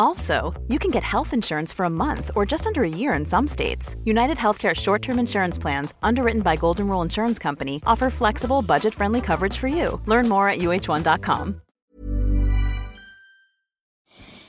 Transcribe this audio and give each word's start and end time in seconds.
Also, 0.00 0.54
you 0.68 0.78
can 0.78 0.90
get 0.90 1.02
health 1.02 1.34
insurance 1.34 1.74
for 1.76 1.84
a 1.84 1.90
month 1.90 2.30
or 2.34 2.46
just 2.46 2.66
under 2.66 2.82
a 2.82 2.88
year 2.88 3.12
in 3.18 3.26
some 3.26 3.46
states. 3.46 3.96
United 4.04 4.38
Healthcare 4.38 4.74
short 4.74 5.02
term 5.02 5.18
insurance 5.18 5.60
plans, 5.60 5.94
underwritten 6.02 6.42
by 6.42 6.56
Golden 6.56 6.88
Rule 6.88 7.02
Insurance 7.04 7.42
Company, 7.42 7.80
offer 7.84 8.10
flexible, 8.10 8.62
budget 8.62 8.94
friendly 8.94 9.20
coverage 9.20 9.58
for 9.58 9.68
you. 9.68 10.00
Learn 10.06 10.28
more 10.28 10.48
at 10.48 10.58
uh1.com. 10.58 11.60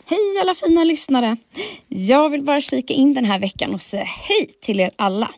Hej 0.05 0.39
alla 0.41 0.55
fina 0.55 0.83
lyssnare! 0.83 1.37
Jag 1.87 2.29
vill 2.29 2.43
bara 2.43 2.61
kika 2.61 2.93
in 2.93 3.13
den 3.13 3.25
här 3.25 3.39
veckan 3.39 3.73
och 3.73 3.81
säga 3.81 4.03
hej 4.03 4.49
till 4.61 4.79
er 4.79 4.91
alla. 4.95 5.29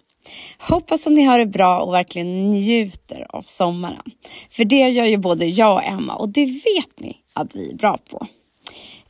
Hoppas 0.58 1.08
att 1.08 1.14
ni 1.14 1.24
har 1.24 1.40
det 1.40 1.46
bra 1.46 1.82
och 1.82 1.94
verkligen 1.94 2.50
njuter 2.50 3.26
av 3.30 3.42
sommaren. 3.42 4.12
För 4.50 4.66
det 4.66 4.90
gör 4.90 5.06
ju 5.06 5.18
både 5.18 5.46
jag 5.46 5.74
och 5.74 5.84
Emma 5.84 6.16
och 6.16 6.30
det 6.30 6.46
vet 6.46 7.00
ni 7.00 7.18
att 7.34 7.56
vi 7.56 7.72
är 7.72 7.76
bra 7.76 7.98
på. 8.10 8.28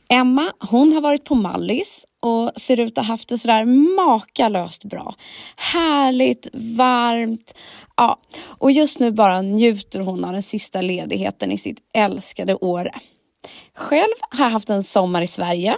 Emma, 0.08 0.52
hon 0.60 0.92
har 0.92 1.00
varit 1.00 1.24
på 1.24 1.34
Mallis 1.34 2.06
och 2.20 2.52
ser 2.56 2.80
ut 2.80 2.98
att 2.98 3.06
ha 3.06 3.12
haft 3.12 3.28
det 3.28 3.38
sådär 3.38 3.64
makalöst 3.96 4.84
bra. 4.84 5.14
Härligt, 5.56 6.48
varmt. 6.52 7.54
Ja, 7.96 8.18
och 8.46 8.72
just 8.72 9.00
nu 9.00 9.10
bara 9.10 9.42
njuter 9.42 10.00
hon 10.00 10.24
av 10.24 10.32
den 10.32 10.42
sista 10.42 10.80
ledigheten 10.80 11.52
i 11.52 11.58
sitt 11.58 11.78
älskade 11.94 12.54
Åre. 12.54 12.94
Själv 13.74 14.14
har 14.30 14.44
jag 14.44 14.50
haft 14.50 14.70
en 14.70 14.82
sommar 14.82 15.22
i 15.22 15.26
Sverige, 15.26 15.76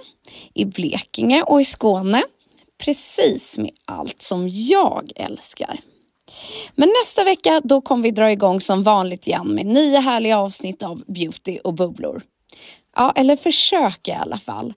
i 0.54 0.64
Blekinge 0.64 1.42
och 1.42 1.60
i 1.60 1.64
Skåne. 1.64 2.22
Precis 2.84 3.58
med 3.58 3.70
allt 3.84 4.22
som 4.22 4.48
jag 4.48 5.12
älskar. 5.16 5.78
Men 6.74 6.92
nästa 7.02 7.24
vecka 7.24 7.60
då 7.64 7.80
kommer 7.80 8.02
vi 8.02 8.10
dra 8.10 8.32
igång 8.32 8.60
som 8.60 8.82
vanligt 8.82 9.27
igen 9.27 9.48
med 9.48 9.66
nya 9.66 10.00
härliga 10.00 10.38
avsnitt 10.38 10.82
av 10.82 11.02
Beauty 11.06 11.58
och 11.58 11.74
bubblor. 11.74 12.22
Ja, 12.97 13.12
eller 13.16 13.36
försök 13.36 14.08
i 14.08 14.12
alla 14.12 14.39
fall. 14.39 14.75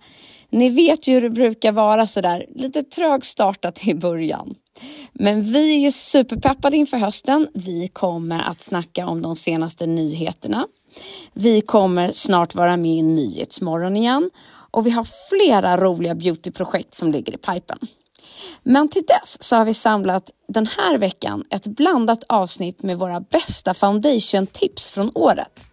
Ni 0.50 0.70
vet 0.70 1.08
ju 1.08 1.14
hur 1.14 1.22
det 1.22 1.30
brukar 1.30 1.72
vara 1.72 2.08
sådär 2.08 2.46
lite 2.56 2.84
trögstartat 2.84 3.88
i 3.88 3.94
början. 3.94 4.56
Men 5.14 5.42
vi 5.42 5.76
är 5.76 5.80
ju 5.80 5.92
superpeppade 5.92 6.78
inför 6.78 6.98
hösten. 6.98 7.48
Vi 7.54 7.88
kommer 7.88 8.40
att 8.40 8.62
snacka 8.62 9.08
om 9.08 9.22
de 9.22 9.36
senaste 9.36 9.86
nyheterna. 9.86 10.68
Vi 11.34 11.62
kommer 11.62 12.12
snart 12.12 12.56
vara 12.56 12.78
med 12.78 12.92
i 12.92 13.02
Nyhetsmorgon 13.02 13.98
igen 13.98 14.30
och 14.72 14.88
vi 14.88 14.90
har 14.90 15.08
flera 15.30 15.78
roliga 15.78 16.16
beautyprojekt 16.16 16.96
som 16.96 17.12
ligger 17.12 17.34
i 17.34 17.38
pipen. 17.38 17.80
Men 18.64 18.90
till 18.90 19.04
dess 19.08 19.44
så 19.44 19.56
har 19.56 19.66
vi 19.66 19.74
samlat 19.74 20.32
den 20.48 20.68
här 20.78 20.98
veckan 20.98 21.44
ett 21.50 21.68
blandat 21.68 22.24
avsnitt 22.30 22.84
med 22.84 22.98
våra 22.98 23.20
bästa 23.20 23.74
foundation-tips 23.74 24.90
från 24.90 25.12
året. 25.16 25.64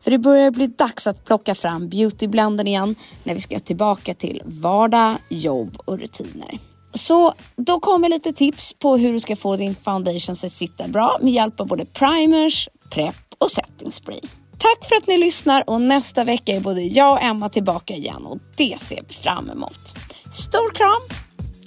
För 0.00 0.10
det 0.10 0.18
börjar 0.18 0.50
bli 0.50 0.66
dags 0.66 1.06
att 1.06 1.24
plocka 1.24 1.54
fram 1.54 1.88
beautyblenden 1.88 2.66
igen 2.66 2.94
när 3.24 3.34
vi 3.34 3.40
ska 3.40 3.58
tillbaka 3.58 4.14
till 4.14 4.42
vardag, 4.44 5.16
jobb 5.28 5.76
och 5.84 5.98
rutiner. 5.98 6.58
Så 6.94 7.34
då 7.56 7.80
kommer 7.80 8.08
lite 8.08 8.32
tips 8.32 8.72
på 8.78 8.96
hur 8.96 9.12
du 9.12 9.20
ska 9.20 9.36
få 9.36 9.56
din 9.56 9.74
foundation 9.74 10.32
att 10.32 10.52
sitta 10.52 10.88
bra 10.88 11.18
med 11.20 11.32
hjälp 11.32 11.60
av 11.60 11.66
både 11.66 11.84
primers, 11.84 12.68
prepp 12.90 13.34
och 13.38 13.50
setting 13.50 13.92
spray. 13.92 14.20
Tack 14.58 14.88
för 14.88 14.96
att 14.96 15.06
ni 15.06 15.18
lyssnar 15.18 15.70
och 15.70 15.80
nästa 15.80 16.24
vecka 16.24 16.56
är 16.56 16.60
både 16.60 16.82
jag 16.82 17.12
och 17.12 17.22
Emma 17.22 17.48
tillbaka 17.48 17.94
igen 17.94 18.26
och 18.26 18.38
det 18.56 18.76
ser 18.80 19.04
vi 19.08 19.14
fram 19.14 19.50
emot. 19.50 19.94
Stor 20.32 20.74
kram! 20.74 21.18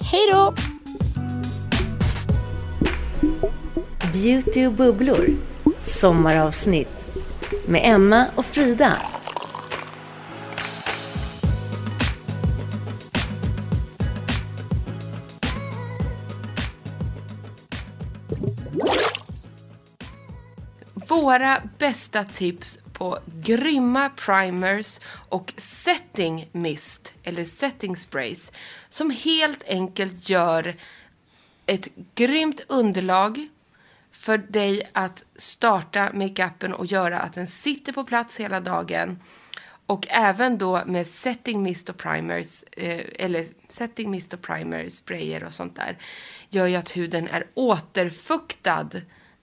Hej 0.02 0.22
då! 0.32 0.54
Beauty 4.14 4.66
och 4.66 4.74
bubblor 4.74 5.38
Sommaravsnitt 5.82 6.95
med 7.68 7.82
Emma 7.84 8.26
och 8.36 8.46
Frida. 8.46 8.98
Våra 21.08 21.62
bästa 21.78 22.24
tips 22.24 22.80
på 22.94 23.20
grymma 23.42 24.10
primers 24.10 25.00
och 25.30 25.54
setting 25.58 26.50
mist, 26.52 27.14
eller 27.24 27.46
setting 27.46 27.96
sprays, 27.96 28.52
som 28.90 29.10
helt 29.10 29.64
enkelt 29.68 30.30
gör 30.30 30.76
ett 31.66 31.88
grymt 32.16 32.62
underlag 32.68 33.48
för 34.26 34.38
dig 34.38 34.92
att 34.94 35.26
starta 35.36 36.12
makeupen 36.14 36.74
och 36.74 36.86
göra 36.86 37.20
att 37.20 37.34
den 37.34 37.48
sitter 37.48 37.94
på 37.94 38.04
plats 38.04 38.40
hela 38.40 38.60
dagen. 38.60 39.20
Och 39.86 40.08
även 40.10 40.58
då 40.58 40.84
med 40.86 41.08
setting 41.08 41.64
mist 41.64 41.90
och 41.90 41.98
primers, 41.98 42.64
eh, 42.72 43.06
eller 43.16 43.46
setting 43.70 44.12
mist 44.12 44.34
och 44.34 44.42
primer, 44.42 44.90
sprayer 44.90 45.44
och 45.44 45.54
sånt 45.54 45.76
där, 45.76 45.98
gör 46.50 46.68
ju 46.68 46.76
att 46.76 46.98
huden 46.98 47.28
är 47.28 47.48
återfuktad 47.54 48.90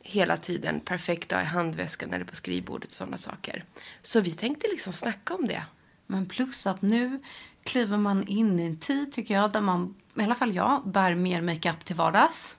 hela 0.01 0.37
tiden. 0.37 0.81
Perfekt 0.81 1.33
att 1.33 1.39
ha 1.39 1.43
i 1.43 1.47
handväskan 1.47 2.13
eller 2.13 2.25
på 2.25 2.37
skrivbordet 2.37 2.91
och 2.91 2.97
sådana 2.97 3.19
saker. 3.19 3.65
Så 4.03 4.21
vi 4.21 4.31
tänkte 4.31 4.69
liksom 4.71 4.93
snacka 4.93 5.35
om 5.35 5.47
det. 5.47 5.63
Men 6.07 6.27
plus 6.27 6.67
att 6.67 6.83
nu 6.83 7.23
kliver 7.65 7.97
man 7.97 8.27
in 8.27 8.61
i 8.61 8.67
en 8.67 8.79
tid, 8.79 9.13
tycker 9.13 9.35
jag, 9.35 9.53
där 9.53 9.61
man, 9.61 9.95
i 10.19 10.23
alla 10.23 10.35
fall 10.35 10.55
jag, 10.55 10.89
bär 10.89 11.15
mer 11.15 11.43
makeup 11.43 11.85
till 11.85 11.97
vardags 11.97 12.57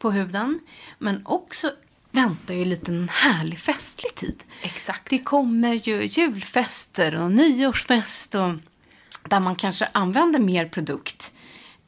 på 0.00 0.10
huden. 0.10 0.60
Men 0.98 1.26
också 1.26 1.70
väntar 2.10 2.54
ju 2.54 2.62
en 2.62 2.68
liten 2.70 3.08
härlig 3.08 3.58
festlig 3.58 4.14
tid. 4.14 4.42
Exakt. 4.62 5.10
Det 5.10 5.18
kommer 5.18 5.72
ju 5.72 6.04
julfester 6.04 7.20
och 7.22 7.32
nyårsfest 7.32 8.34
och 8.34 8.52
där 9.28 9.40
man 9.40 9.56
kanske 9.56 9.88
använder 9.92 10.38
mer 10.40 10.66
produkt. 10.66 11.32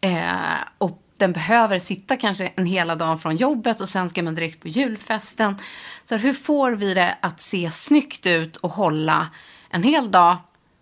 Eh, 0.01 0.61
och 0.79 1.03
den 1.19 1.33
behöver 1.33 1.79
sitta 1.79 2.17
kanske 2.17 2.47
en 2.47 2.67
hela 2.67 2.97
dag 2.97 3.23
från 3.23 3.37
jobbet 3.37 3.81
och 3.81 3.89
sen 3.89 4.11
ska 4.11 4.23
man 4.23 4.35
direkt 4.35 4.61
på 4.61 4.69
julfesten. 4.69 5.57
Så 6.05 6.17
hur 6.17 6.33
får 6.33 6.73
vi 6.73 6.95
det 6.95 7.17
att 7.21 7.41
se 7.41 7.71
snyggt 7.71 8.27
ut 8.27 8.57
och 8.57 8.71
hålla 8.71 9.29
en 9.71 9.83
hel 9.83 10.11
dag 10.11 10.37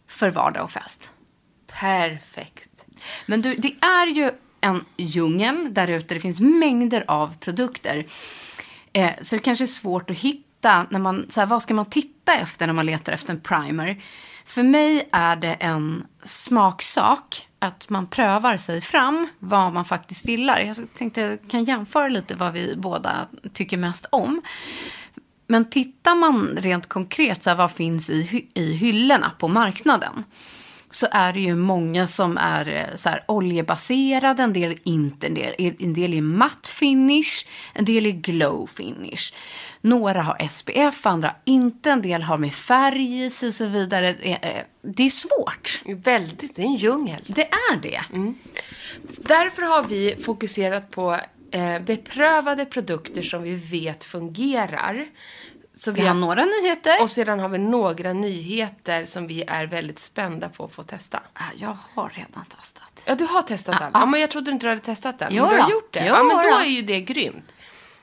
för 0.07 0.31
vardag 0.31 0.65
och 0.65 0.71
fest? 0.71 1.13
Perfekt. 1.67 2.85
Men 3.27 3.43
du, 3.43 3.55
det 3.55 3.75
är 3.81 4.07
ju 4.07 4.31
en 4.61 4.85
djungel 4.97 5.75
där 5.75 5.89
ute. 5.89 6.15
Det 6.15 6.21
finns 6.21 6.41
mängder 6.41 7.05
av 7.09 7.37
produkter. 7.41 8.05
Eh, 8.93 9.11
så 9.21 9.37
det 9.37 9.43
kanske 9.43 9.65
är 9.65 9.67
svårt 9.67 10.11
att 10.11 10.19
hitta. 10.19 10.87
När 10.91 10.99
man, 10.99 11.27
så 11.29 11.41
här, 11.41 11.47
vad 11.47 11.63
ska 11.63 11.75
man 11.75 11.87
titta 11.87 12.35
efter 12.35 12.67
när 12.67 12.75
man 12.75 12.87
letar 12.87 13.13
efter 13.13 13.31
en 13.31 13.41
primer? 13.41 14.03
För 14.45 14.63
mig 14.63 15.09
är 15.13 15.37
det 15.37 15.53
en 15.53 16.07
smaksak. 16.23 17.47
Att 17.63 17.89
man 17.89 18.07
prövar 18.07 18.57
sig 18.57 18.81
fram 18.81 19.29
vad 19.39 19.73
man 19.73 19.85
faktiskt 19.85 20.29
gillar. 20.29 20.61
Jag 20.61 20.77
tänkte 20.95 21.21
jag 21.21 21.39
kan 21.51 21.65
jämföra 21.65 22.09
lite 22.09 22.35
vad 22.35 22.53
vi 22.53 22.77
båda 22.77 23.27
tycker 23.53 23.77
mest 23.77 24.07
om. 24.11 24.43
Men 25.47 25.71
tittar 25.71 26.15
man 26.15 26.49
rent 26.57 26.87
konkret, 26.87 27.43
så 27.43 27.51
här, 27.51 27.57
vad 27.57 27.73
finns 27.73 28.11
i, 28.11 28.49
i 28.55 28.73
hyllorna 28.73 29.33
på 29.39 29.49
marknaden? 29.49 30.25
Så 30.91 31.07
är 31.11 31.33
det 31.33 31.41
ju 31.41 31.55
många 31.55 32.07
som 32.07 32.37
är 32.37 32.69
eh, 32.69 32.97
så 32.97 33.09
här, 33.09 33.25
oljebaserade, 33.29 34.43
en 34.43 34.53
del 34.53 34.79
inte, 34.85 35.27
en 35.27 35.35
del, 35.35 35.55
en 35.59 35.95
del 35.95 36.15
är 36.15 36.23
matt 36.23 36.69
finish, 36.69 37.47
en 37.75 37.85
del 37.85 38.07
är 38.07 38.11
glow 38.11 38.67
finish. 38.67 39.35
Några 39.81 40.23
har 40.23 40.49
SPF, 40.49 41.07
andra 41.07 41.35
inte, 41.45 41.91
en 41.91 42.03
del 42.03 42.23
har 42.23 42.39
med 42.39 42.55
färg 42.55 43.25
i 43.25 43.31
sig 43.31 43.47
och 43.49 43.55
så 43.55 43.67
vidare. 43.67 44.15
Det 44.23 44.39
är, 44.43 44.67
det 44.83 45.03
är 45.03 45.11
svårt. 45.11 45.83
Väldigt, 46.05 46.57
det 46.57 46.63
är 46.63 46.67
en 46.67 46.77
djungel. 46.77 47.25
Det 47.27 47.49
är 47.49 47.77
det. 47.83 48.01
Därför 49.19 49.63
har 49.63 49.83
vi 49.83 50.17
fokuserat 50.23 50.91
på 50.91 51.21
eh, 51.51 51.79
beprövade 51.81 52.65
produkter 52.65 53.23
som 53.23 53.43
vi 53.43 53.55
vet 53.55 54.05
fungerar. 54.05 55.07
Så 55.81 55.91
Vi 55.91 56.07
har 56.07 56.15
några 56.15 56.45
nyheter. 56.45 57.03
Och 57.03 57.11
sedan 57.11 57.41
har 57.41 57.49
vi 57.49 57.59
några 57.59 58.13
nyheter 58.13 59.05
som 59.05 59.27
vi 59.27 59.45
är 59.47 59.67
väldigt 59.67 59.99
spända 59.99 60.49
på 60.49 60.65
att 60.65 60.73
få 60.73 60.83
testa. 60.83 61.23
Ah, 61.33 61.43
Jag 61.57 61.77
har 61.95 62.09
redan 62.15 62.45
testat. 62.59 63.01
Ja, 63.05 63.15
du 63.15 63.25
har 63.25 63.43
testat 63.43 63.79
den. 63.79 63.91
Ja, 63.95 64.07
men 64.07 64.21
jag 64.21 64.31
trodde 64.31 64.51
inte 64.51 64.67
du 64.67 64.71
hade 64.71 64.81
testat 64.81 65.19
den. 65.19 65.29
Jo 65.35 65.45
men 65.47 65.55
du 65.57 65.61
har 65.63 65.71
gjort 65.71 65.93
det. 65.93 66.01
Jo 66.09 66.15
ja, 66.15 66.23
men 66.23 66.37
då 66.37 66.59
är 66.59 66.65
ju 66.65 66.83
det 66.83 67.01
grymt. 67.01 67.45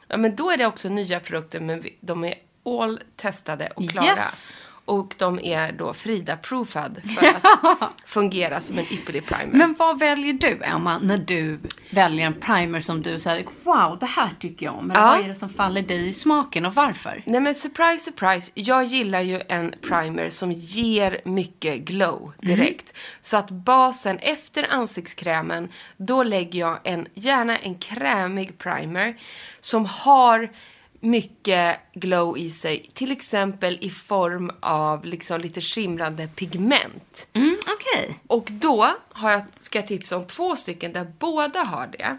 Ja, 0.07 0.17
men 0.17 0.35
då 0.35 0.51
är 0.51 0.57
det 0.57 0.65
också 0.65 0.89
nya 0.89 1.19
produkter, 1.19 1.59
men 1.59 1.81
vi- 1.81 1.97
de 2.01 2.23
är 2.23 2.33
all 2.65 2.99
testade 3.15 3.67
och 3.75 3.89
klara. 3.89 4.05
Yes. 4.05 4.59
Och 4.87 5.15
de 5.17 5.39
är 5.43 5.71
då 5.71 5.93
Frida-proofad 5.93 6.97
för 7.19 7.27
att 7.27 7.91
fungera 8.05 8.61
som 8.61 8.77
en 8.77 8.85
ypperlig 8.93 9.25
primer. 9.25 9.53
Men 9.53 9.75
vad 9.79 9.99
väljer 9.99 10.33
du, 10.33 10.59
Emma, 10.63 10.97
när 10.97 11.17
du 11.17 11.59
väljer 11.89 12.25
en 12.27 12.33
primer 12.33 12.79
som 12.79 13.01
du 13.01 13.19
säger 13.19 13.45
wow, 13.63 13.97
det 13.99 14.05
här 14.05 14.29
tycker 14.39 14.65
jag 14.65 14.75
om? 14.75 14.91
Eller 14.91 15.01
Ja. 15.01 15.07
vad 15.07 15.19
är 15.23 15.27
det 15.27 15.35
som 15.35 15.49
faller 15.49 15.81
dig 15.81 16.07
i 16.07 16.13
smaken 16.13 16.65
och 16.65 16.73
varför? 16.75 17.23
Nej 17.25 17.41
men 17.41 17.55
surprise, 17.55 18.03
surprise. 18.05 18.51
Jag 18.55 18.83
gillar 18.85 19.21
ju 19.21 19.41
en 19.49 19.73
primer 19.81 20.29
som 20.29 20.51
ger 20.51 21.21
mycket 21.25 21.79
glow 21.79 22.31
direkt. 22.41 22.93
Så 23.21 23.37
att 23.37 23.49
basen 23.51 24.17
efter 24.17 24.67
ansiktskrämen, 24.73 25.69
då 25.97 26.23
lägger 26.23 26.59
jag 26.59 26.79
en, 26.83 27.07
gärna 27.13 27.57
en 27.57 27.75
krämig 27.75 28.57
primer 28.57 29.15
som 29.59 29.85
har 29.85 30.49
mycket 30.99 31.79
glow 31.93 32.37
i 32.37 32.51
sig. 32.51 32.89
Till 32.93 33.11
exempel 33.11 33.77
i 33.81 33.89
form 33.89 34.51
av 34.59 35.05
liksom 35.05 35.41
lite 35.41 35.61
skimrande 35.61 36.27
pigment. 36.27 37.27
Mm, 37.33 37.57
Okej. 37.67 38.19
Och 38.27 38.47
då 38.51 38.89
har 39.11 39.31
jag, 39.31 39.41
ska 39.59 39.79
jag 39.79 39.87
tipsa 39.87 40.17
om 40.17 40.25
två 40.25 40.55
stycken 40.55 40.93
där 40.93 41.13
båda 41.19 41.59
har 41.59 41.87
det. 41.87 42.17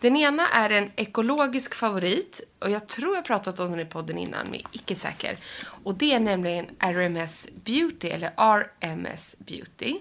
Den 0.00 0.16
ena 0.16 0.48
är 0.48 0.70
en 0.70 0.90
ekologisk 0.96 1.74
favorit. 1.74 2.40
Och 2.58 2.70
jag 2.70 2.88
tror 2.88 3.14
jag 3.14 3.24
pratat 3.24 3.60
om 3.60 3.70
den 3.70 3.80
i 3.80 3.84
podden 3.84 4.18
innan, 4.18 4.44
men 4.50 4.54
jag 4.54 4.62
är 4.72 4.76
icke 4.76 4.94
säker. 4.94 5.36
Och 5.84 5.94
det 5.94 6.12
är 6.14 6.20
nämligen 6.20 6.66
RMS 6.78 7.48
Beauty, 7.64 8.08
eller 8.08 8.32
RMS 8.36 9.36
Beauty. 9.38 9.98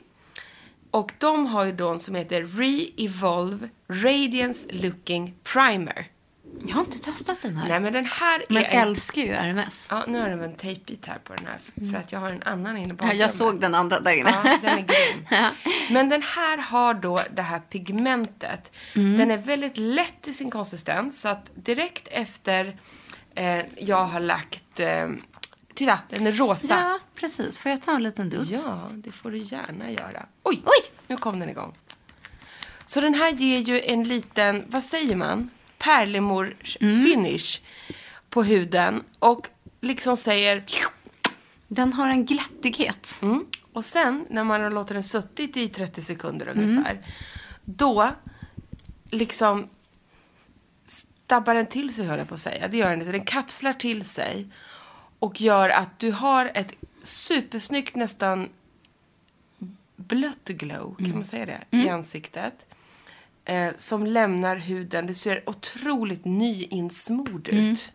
Och 0.92 1.12
de 1.18 1.48
har 1.48 1.66
ju 1.66 1.72
då 1.72 1.90
en 1.90 2.00
som 2.00 2.16
heter 2.16 2.44
Re-Evolve 2.44 3.70
Radiance 3.88 4.68
Looking 4.72 5.34
Primer. 5.44 6.08
Jag 6.68 6.76
har 6.76 6.82
inte 6.82 7.00
testat 7.00 7.42
den 7.42 7.58
här. 7.58 7.68
Nej 7.68 7.80
men 7.80 7.94
den 7.94 8.06
här 8.06 8.46
men 8.50 8.64
är... 8.64 8.70
en- 8.70 8.88
älskar 8.88 9.22
ju 9.22 9.34
RMS. 9.34 9.88
Ja, 9.92 10.04
nu 10.08 10.20
har 10.20 10.30
de 10.30 10.42
en 10.42 10.56
tejpbit 10.56 11.06
här 11.06 11.18
på 11.24 11.34
den 11.34 11.46
här. 11.46 11.92
För 11.92 11.98
att 11.98 12.12
jag 12.12 12.20
har 12.20 12.30
en 12.30 12.44
annan 12.44 12.78
inne 12.78 12.94
i 12.94 12.98
Ja, 13.00 13.14
jag 13.14 13.34
såg 13.34 13.60
den 13.62 13.76
andra 13.76 14.00
där 14.00 14.12
inne. 14.12 14.30
Ja, 14.44 14.58
den 14.62 14.78
är 14.78 14.82
grym. 14.82 15.26
Men 15.90 16.10
den 16.10 16.22
här 16.22 16.58
har 16.58 16.94
då 16.94 17.20
det 17.34 17.42
här 17.42 17.60
pigmentet. 17.60 18.72
Mm. 18.94 19.18
Den 19.18 19.32
är 19.32 19.38
väldigt 19.38 19.78
lätt 19.78 20.28
i 20.28 20.34
sin 20.34 20.52
konsistens. 20.52 21.22
Så 21.22 21.30
att 21.30 21.52
direkt 21.56 22.08
efter 22.08 22.78
eh, 23.36 23.60
jag 23.78 24.06
har 24.06 24.20
lagt... 24.20 24.80
Eh, 24.80 25.10
titta, 25.74 26.00
den 26.10 26.28
är 26.28 26.32
rosa. 26.32 26.74
Ja, 26.80 27.00
precis. 27.16 27.58
Får 27.58 27.72
jag 27.72 27.82
ta 27.82 27.96
en 27.96 28.04
liten 28.04 28.30
dutt? 28.30 28.50
Ja, 28.50 28.90
det 28.92 29.12
får 29.12 29.32
du 29.32 29.38
gärna 29.38 29.92
göra. 29.92 30.26
Oj, 30.44 30.62
Oj! 30.66 30.92
nu 31.08 31.18
kom 31.18 31.40
den 31.40 31.50
igång. 31.50 31.74
Så 32.86 33.02
den 33.02 33.14
här 33.14 33.32
ger 33.32 33.60
ju 33.60 33.82
en 33.82 34.04
liten, 34.04 34.66
vad 34.68 34.84
säger 34.84 35.16
man? 35.16 35.50
Pärlemor-finish 35.84 37.60
på 38.30 38.44
huden. 38.44 39.04
Och 39.20 39.48
liksom 39.82 40.18
säger... 40.18 40.64
Den 41.68 41.94
har 41.94 42.08
en 42.08 42.26
glättighet. 42.26 43.20
Mm. 43.22 43.46
Och 43.74 43.86
sen, 43.86 44.26
när 44.30 44.44
man 44.44 44.62
har 44.62 44.72
låtit 44.72 44.94
den 44.94 45.04
suttit 45.04 45.58
i 45.58 45.68
30 45.68 46.02
sekunder 46.02 46.48
ungefär, 46.48 47.06
då 47.66 48.10
liksom 49.12 49.70
stabbar 50.86 51.54
den 51.54 51.66
till 51.66 51.94
sig, 51.94 52.06
höll 52.06 52.20
jag 52.20 52.28
på 52.28 52.34
att 52.34 52.40
säga. 52.40 52.68
Det 52.68 52.78
gör 52.78 52.90
den 52.90 53.00
inte. 53.00 53.12
Den 53.12 53.26
kapslar 53.26 53.74
till 53.74 54.06
sig 54.06 54.48
och 55.20 55.42
gör 55.42 55.70
att 55.70 56.00
du 56.00 56.12
har 56.12 56.52
ett 56.54 56.74
supersnyggt, 57.04 57.96
nästan 57.96 58.50
blött 59.96 60.46
glow, 60.46 60.96
kan 60.98 61.12
man 61.12 61.24
säga 61.24 61.46
det, 61.46 61.78
i 61.78 61.90
ansiktet. 61.90 62.71
Eh, 63.46 63.70
som 63.78 64.06
lämnar 64.06 64.56
huden, 64.56 65.08
det 65.08 65.14
ser 65.14 65.50
otroligt 65.50 66.26
nyinsmord 66.26 67.48
ut. 67.48 67.94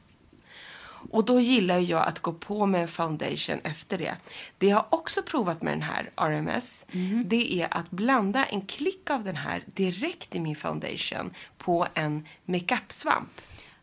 Och 1.10 1.24
då 1.24 1.40
gillar 1.40 1.78
jag 1.78 2.06
att 2.08 2.20
gå 2.20 2.32
på 2.32 2.66
med 2.66 2.82
en 2.82 2.88
foundation 2.88 3.60
efter 3.64 3.98
det. 3.98 4.16
Det 4.58 4.66
jag 4.66 4.76
har 4.76 4.86
också 4.90 5.22
provat 5.22 5.62
med 5.62 5.72
den 5.72 5.82
här 5.82 6.10
RMS, 6.16 6.86
det 7.24 7.62
är 7.62 7.68
att 7.70 7.90
blanda 7.90 8.44
en 8.44 8.60
klick 8.60 9.10
av 9.10 9.24
den 9.24 9.36
här 9.36 9.62
direkt 9.74 10.34
i 10.34 10.40
min 10.40 10.56
foundation 10.56 11.30
på 11.58 11.86
en 11.94 12.26
makeup-svamp. 12.44 13.28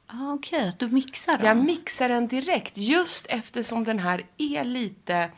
Ah, 0.08 0.34
Okej, 0.34 0.68
att 0.68 0.80
du 0.80 0.88
mixar 0.88 1.38
dem. 1.38 1.48
Jag 1.48 1.58
mixar 1.58 2.10
den 2.10 2.28
direkt 2.28 2.78
just 2.78 3.26
eftersom 3.30 3.84
den 3.84 4.00
här 4.00 4.26
är 4.38 4.64
lite 4.64 5.30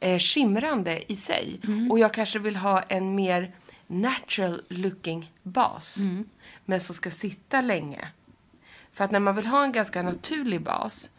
eh, 0.00 0.18
skimrande 0.18 1.12
i 1.12 1.16
sig. 1.16 1.60
Och 1.90 1.98
jag 1.98 2.14
kanske 2.14 2.38
vill 2.38 2.56
ha 2.56 2.80
en 2.80 3.14
mer 3.14 3.52
natural 3.92 4.62
looking 4.68 5.32
bas. 5.42 5.98
Men 6.64 6.80
som 6.80 6.94
ska 6.94 7.10
sitta 7.10 7.60
länge. 7.60 8.08
För 8.92 9.04
att 9.04 9.10
när 9.10 9.20
man 9.20 9.36
vill 9.36 9.46
ha 9.46 9.64
en 9.64 9.72
ganska 9.72 10.02
naturlig 10.02 10.62
bas 10.62 11.10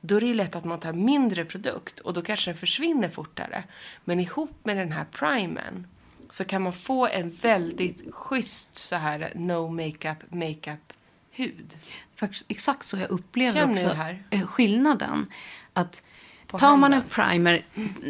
då 0.00 0.16
är 0.16 0.20
det 0.20 0.34
lätt 0.34 0.56
att 0.56 0.64
man 0.64 0.80
tar 0.80 0.92
mindre 0.92 1.44
produkt 1.44 2.00
och 2.00 2.12
då 2.12 2.22
kanske 2.22 2.50
den 2.50 2.58
försvinner 2.58 3.08
fortare. 3.08 3.64
Men 4.04 4.20
ihop 4.20 4.58
med 4.62 4.76
den 4.76 4.92
här 4.92 5.04
primern 5.10 5.86
så 6.30 6.44
kan 6.44 6.62
man 6.62 6.72
få 6.72 7.06
en 7.06 7.30
väldigt 7.30 8.14
schysst 8.14 8.78
så 8.78 8.96
här 8.96 9.32
no 9.34 9.68
makeup, 9.70 10.18
makeup 10.32 10.92
hud. 11.30 11.74
Faktiskt 12.14 12.44
exakt 12.48 12.84
så 12.86 12.96
jag 12.96 13.10
upplever 13.10 13.52
Känner 13.52 13.72
också 13.72 13.88
här? 13.88 14.24
eh, 14.30 14.46
skillnaden. 14.46 15.26
Att 15.72 16.02
På 16.46 16.58
tar 16.58 16.76
man 16.76 16.92
en 16.92 17.02
primer 17.02 17.64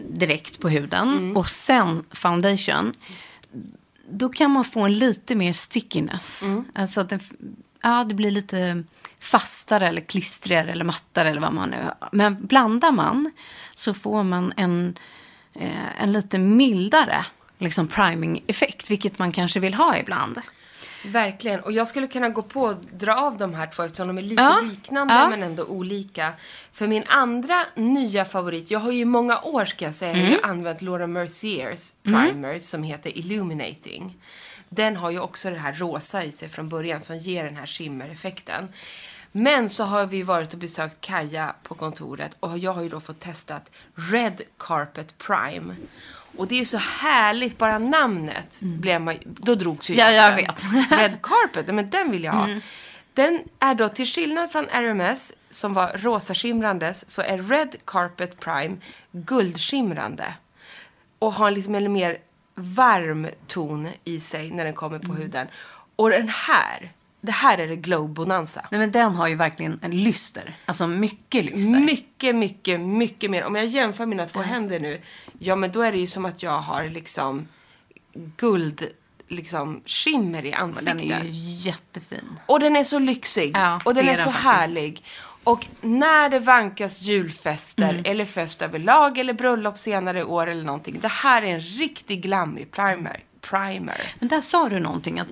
direkt 0.08 0.60
på 0.60 0.68
huden 0.68 1.08
Mm. 1.08 1.36
och 1.36 1.48
sen 1.48 2.04
foundation, 2.10 2.94
då 4.10 4.28
kan 4.28 4.50
man 4.50 4.64
få 4.64 4.80
en 4.80 4.98
lite 4.98 5.34
mer 5.34 5.52
stickiness. 5.52 6.42
Mm. 6.42 6.64
Alltså 6.74 7.00
att 7.00 7.08
den, 7.08 7.20
ja, 7.82 8.04
det 8.04 8.14
blir 8.14 8.30
lite 8.30 8.84
fastare 9.18 9.88
eller 9.88 10.00
klistrigare 10.00 10.72
eller 10.72 10.84
mattare 10.84 11.28
eller 11.28 11.40
vad 11.40 11.52
man 11.52 11.70
nu 11.70 11.90
Men 12.12 12.46
blandar 12.46 12.92
man 12.92 13.32
så 13.74 13.94
får 13.94 14.24
man 14.24 14.52
en, 14.56 14.96
eh, 15.54 16.02
en 16.02 16.12
lite 16.12 16.38
mildare 16.38 17.24
liksom 17.58 17.88
priming-effekt, 17.88 18.90
vilket 18.90 19.18
man 19.18 19.32
kanske 19.32 19.60
vill 19.60 19.74
ha 19.74 19.96
ibland. 19.96 20.40
Verkligen. 21.04 21.60
Och 21.60 21.72
jag 21.72 21.88
skulle 21.88 22.06
kunna 22.06 22.28
gå 22.28 22.42
på 22.42 22.62
och 22.62 22.76
dra 22.92 23.14
av 23.14 23.36
de 23.38 23.54
här 23.54 23.66
två 23.66 23.82
eftersom 23.82 24.06
de 24.06 24.18
är 24.18 24.22
lite 24.22 24.42
Ja. 24.42 24.60
liknande 24.62 25.14
Ja. 25.14 25.30
men 25.30 25.42
ändå 25.42 25.64
olika. 25.64 26.32
För 26.72 26.86
min 26.86 27.04
andra 27.06 27.64
nya 27.74 28.24
favorit, 28.24 28.70
jag 28.70 28.78
har 28.80 28.92
ju 28.92 29.00
i 29.00 29.04
många 29.04 29.40
år 29.40 29.64
ska 29.64 29.84
jag 29.84 29.94
säga, 29.94 30.16
jag 30.16 30.24
har 30.24 30.30
ju 30.32 30.42
använt 30.42 30.82
Laura 30.82 31.06
Merciers 31.06 31.92
primer 32.02 32.58
som 32.58 32.82
heter 32.82 33.18
Illuminating. 33.18 34.16
Den 34.68 34.96
har 34.96 35.10
ju 35.10 35.20
också 35.20 35.50
det 35.50 35.58
här 35.58 35.72
rosa 35.72 36.24
i 36.24 36.32
sig 36.32 36.48
från 36.48 36.68
början 36.68 37.00
som 37.00 37.16
ger 37.18 37.44
den 37.44 37.56
här 37.56 37.66
shimmer-effekten. 37.66 38.68
Men 39.32 39.68
så 39.70 39.84
har 39.84 40.06
vi 40.06 40.22
varit 40.22 40.52
och 40.52 40.58
besökt 40.58 41.00
Kaja 41.00 41.54
på 41.62 41.74
kontoret 41.74 42.36
och 42.40 42.58
jag 42.58 42.72
har 42.72 42.82
ju 42.82 42.88
då 42.88 43.00
fått 43.00 43.20
testat 43.20 43.70
Red 43.94 44.40
Carpet 44.58 45.18
Prime. 45.18 45.74
Och 46.36 46.48
det 46.48 46.60
är 46.60 46.64
så 46.64 46.76
härligt, 46.78 47.58
bara 47.58 47.78
namnet 47.78 48.58
blev 48.60 49.00
man, 49.00 49.16
då 49.24 49.54
drogs 49.54 49.90
ju 49.90 49.94
Ja, 49.94 50.10
jag 50.10 50.36
vet. 50.36 50.64
Mm. 50.64 50.84
Red 50.90 51.22
Carpet, 51.22 51.74
men 51.74 51.90
den 51.90 52.10
vill 52.10 52.24
jag 52.24 52.32
ha. 52.32 52.48
Den 53.14 53.40
är 53.58 53.74
då, 53.74 53.88
till 53.88 54.06
skillnad 54.06 54.50
från 54.52 54.64
RMS 54.64 55.32
som 55.50 55.72
var 55.74 55.92
rosaskimrandes, 55.94 57.08
så 57.08 57.22
är 57.22 57.38
Red 57.38 57.76
Carpet 57.84 58.40
Prime 58.40 58.76
guldskimrande. 59.12 60.34
Och 61.18 61.32
har 61.32 61.48
en 61.48 61.54
lite 61.54 61.70
mer, 61.70 62.18
varm 62.54 63.26
ton 63.46 63.88
i 64.04 64.20
sig 64.20 64.50
när 64.50 64.64
den 64.64 64.74
kommer 64.74 64.98
på 64.98 65.04
Mm. 65.04 65.16
huden. 65.16 65.46
Och 65.96 66.10
den 66.10 66.28
här, 66.28 66.92
det 67.20 67.32
här 67.32 67.58
är 67.58 67.68
det 67.68 67.76
glow 67.76 68.08
bonanza. 68.08 68.66
Nej, 68.70 68.78
men 68.80 68.90
den 68.90 69.14
har 69.14 69.28
ju 69.28 69.34
verkligen 69.34 69.78
en 69.82 70.02
lyster. 70.04 70.56
Alltså 70.66 70.86
mycket 70.86 71.44
lyster. 71.44 71.80
Mycket, 71.80 72.34
mycket, 72.36 72.80
mycket 72.80 73.30
mer. 73.30 73.44
Om 73.44 73.54
jag 73.56 73.66
jämför 73.66 74.06
mina 74.06 74.26
två 74.26 74.40
händer 74.40 74.80
nu, 74.80 75.00
ja 75.42 75.56
men 75.56 75.72
då 75.72 75.82
är 75.82 75.92
det 75.92 75.98
ju 75.98 76.06
som 76.06 76.24
att 76.24 76.42
jag 76.42 76.58
har 76.58 76.84
liksom 76.84 77.48
guld, 78.36 78.86
liksom 79.28 79.82
skimmer 79.86 80.44
i 80.44 80.52
ansiktet. 80.52 80.98
Den 80.98 81.12
är 81.12 81.24
ju 81.24 81.30
jättefin. 81.70 82.40
Och 82.46 82.60
den 82.60 82.76
är 82.76 82.84
så 82.84 82.98
lyxig. 82.98 83.56
Ja, 83.56 83.80
och 83.84 83.94
den 83.94 84.08
är, 84.08 84.12
är 84.12 84.16
den 84.16 84.24
så 84.24 84.30
faktiskt. 84.30 84.44
härlig. 84.44 85.04
Och 85.44 85.66
när 85.80 86.28
det 86.28 86.38
vankas 86.38 87.00
julfester 87.02 88.02
eller 88.04 88.24
fest 88.24 88.62
överlag 88.62 89.18
eller 89.18 89.32
bröllop 89.32 89.78
senare 89.78 90.20
i 90.20 90.24
år 90.24 90.46
eller 90.46 90.64
någonting. 90.64 90.98
Det 91.00 91.08
här 91.08 91.42
är 91.42 91.54
en 91.54 91.60
riktig 91.60 92.22
glammig 92.22 92.70
primer. 92.70 93.20
primer. 93.40 94.00
Men 94.18 94.28
där 94.28 94.40
sa 94.40 94.68
du 94.68 94.80
någonting 94.80 95.20
att 95.20 95.28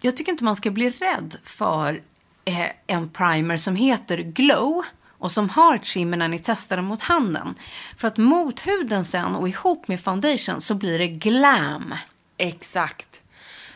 jag 0.00 0.16
tycker 0.16 0.32
inte 0.32 0.44
man 0.44 0.56
ska 0.56 0.70
bli 0.70 0.90
rädd 0.90 1.36
för 1.44 2.02
eh, 2.44 2.66
en 2.86 3.08
primer 3.10 3.56
som 3.56 3.76
heter 3.76 4.18
Glow 4.18 4.84
och 5.24 5.32
som 5.32 5.48
har 5.48 5.74
ett 5.76 5.86
skimmer 5.86 6.16
när 6.16 6.28
ni 6.28 6.38
testar 6.38 6.76
den 6.76 6.84
mot 6.84 7.02
handen. 7.02 7.54
För 7.96 8.08
att 8.08 8.16
mot 8.16 8.66
huden 8.66 9.04
sen 9.04 9.34
och 9.34 9.48
ihop 9.48 9.88
med 9.88 10.00
foundation 10.00 10.60
så 10.60 10.74
blir 10.74 10.98
det 10.98 11.08
glam. 11.08 11.94
Exakt. 12.36 13.22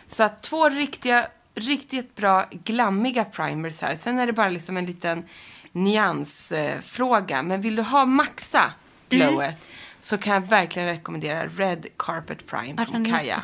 Så 0.06 0.22
att 0.22 0.42
två 0.42 0.68
riktiga, 0.68 1.28
riktigt 1.54 2.16
bra 2.16 2.46
glammiga 2.50 3.24
primers 3.24 3.80
här. 3.80 3.94
Sen 3.94 4.18
är 4.18 4.26
det 4.26 4.32
bara 4.32 4.48
liksom 4.48 4.76
en 4.76 4.86
liten 4.86 5.24
nyansfråga. 5.72 7.42
Men 7.42 7.60
vill 7.60 7.76
du 7.76 7.82
ha 7.82 8.04
maxa 8.04 8.72
glowet 9.08 9.66
så 10.00 10.18
kan 10.18 10.34
jag 10.34 10.40
verkligen 10.40 10.88
rekommendera 10.88 11.46
Red 11.46 11.86
Carpet 11.96 12.46
Prime 12.46 12.86
från 12.86 13.04
Kaja. 13.04 13.42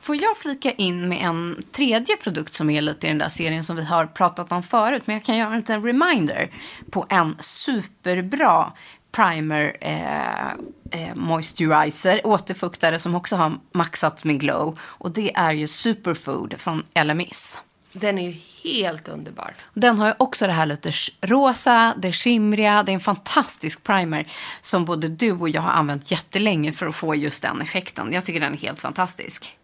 Får 0.00 0.22
jag 0.22 0.36
flika 0.36 0.70
in 0.70 1.08
med 1.08 1.18
en 1.22 1.62
tredje 1.72 2.16
produkt 2.16 2.54
som 2.54 2.70
är 2.70 2.80
lite 2.80 3.06
i 3.06 3.10
den 3.10 3.18
där 3.18 3.28
serien 3.28 3.64
som 3.64 3.76
vi 3.76 3.84
har 3.84 4.06
pratat 4.06 4.52
om 4.52 4.62
förut. 4.62 5.02
Men 5.06 5.14
jag 5.14 5.24
kan 5.24 5.36
göra 5.36 5.50
en 5.50 5.56
liten 5.56 5.82
reminder 5.82 6.50
på 6.90 7.06
en 7.08 7.36
superbra 7.40 8.72
primer 9.12 9.76
eh, 9.80 10.50
eh, 10.90 11.14
moisturizer, 11.14 12.26
återfuktare 12.26 12.98
som 12.98 13.14
också 13.14 13.36
har 13.36 13.58
maxat 13.72 14.24
med 14.24 14.40
glow. 14.40 14.78
Och 14.82 15.10
det 15.10 15.34
är 15.34 15.52
ju 15.52 15.66
Superfood 15.66 16.54
från 16.58 16.84
LMIS. 17.04 17.58
Den 17.92 18.18
är 18.18 18.30
ju 18.30 18.36
helt 18.64 19.08
underbar. 19.08 19.54
Den 19.74 19.98
har 19.98 20.06
ju 20.06 20.12
också 20.18 20.46
det 20.46 20.52
här 20.52 20.66
lite 20.66 20.92
rosa, 21.20 21.94
det 21.98 22.12
skimriga. 22.12 22.82
Det 22.82 22.92
är 22.92 22.94
en 22.94 23.00
fantastisk 23.00 23.82
primer 23.82 24.26
som 24.60 24.84
både 24.84 25.08
du 25.08 25.32
och 25.32 25.48
jag 25.48 25.62
har 25.62 25.70
använt 25.70 26.10
jättelänge 26.10 26.72
för 26.72 26.86
att 26.86 26.96
få 26.96 27.14
just 27.14 27.42
den 27.42 27.60
effekten. 27.62 28.12
Jag 28.12 28.24
tycker 28.24 28.40
den 28.40 28.52
är 28.52 28.58
helt 28.58 28.80
fantastisk. 28.80 29.56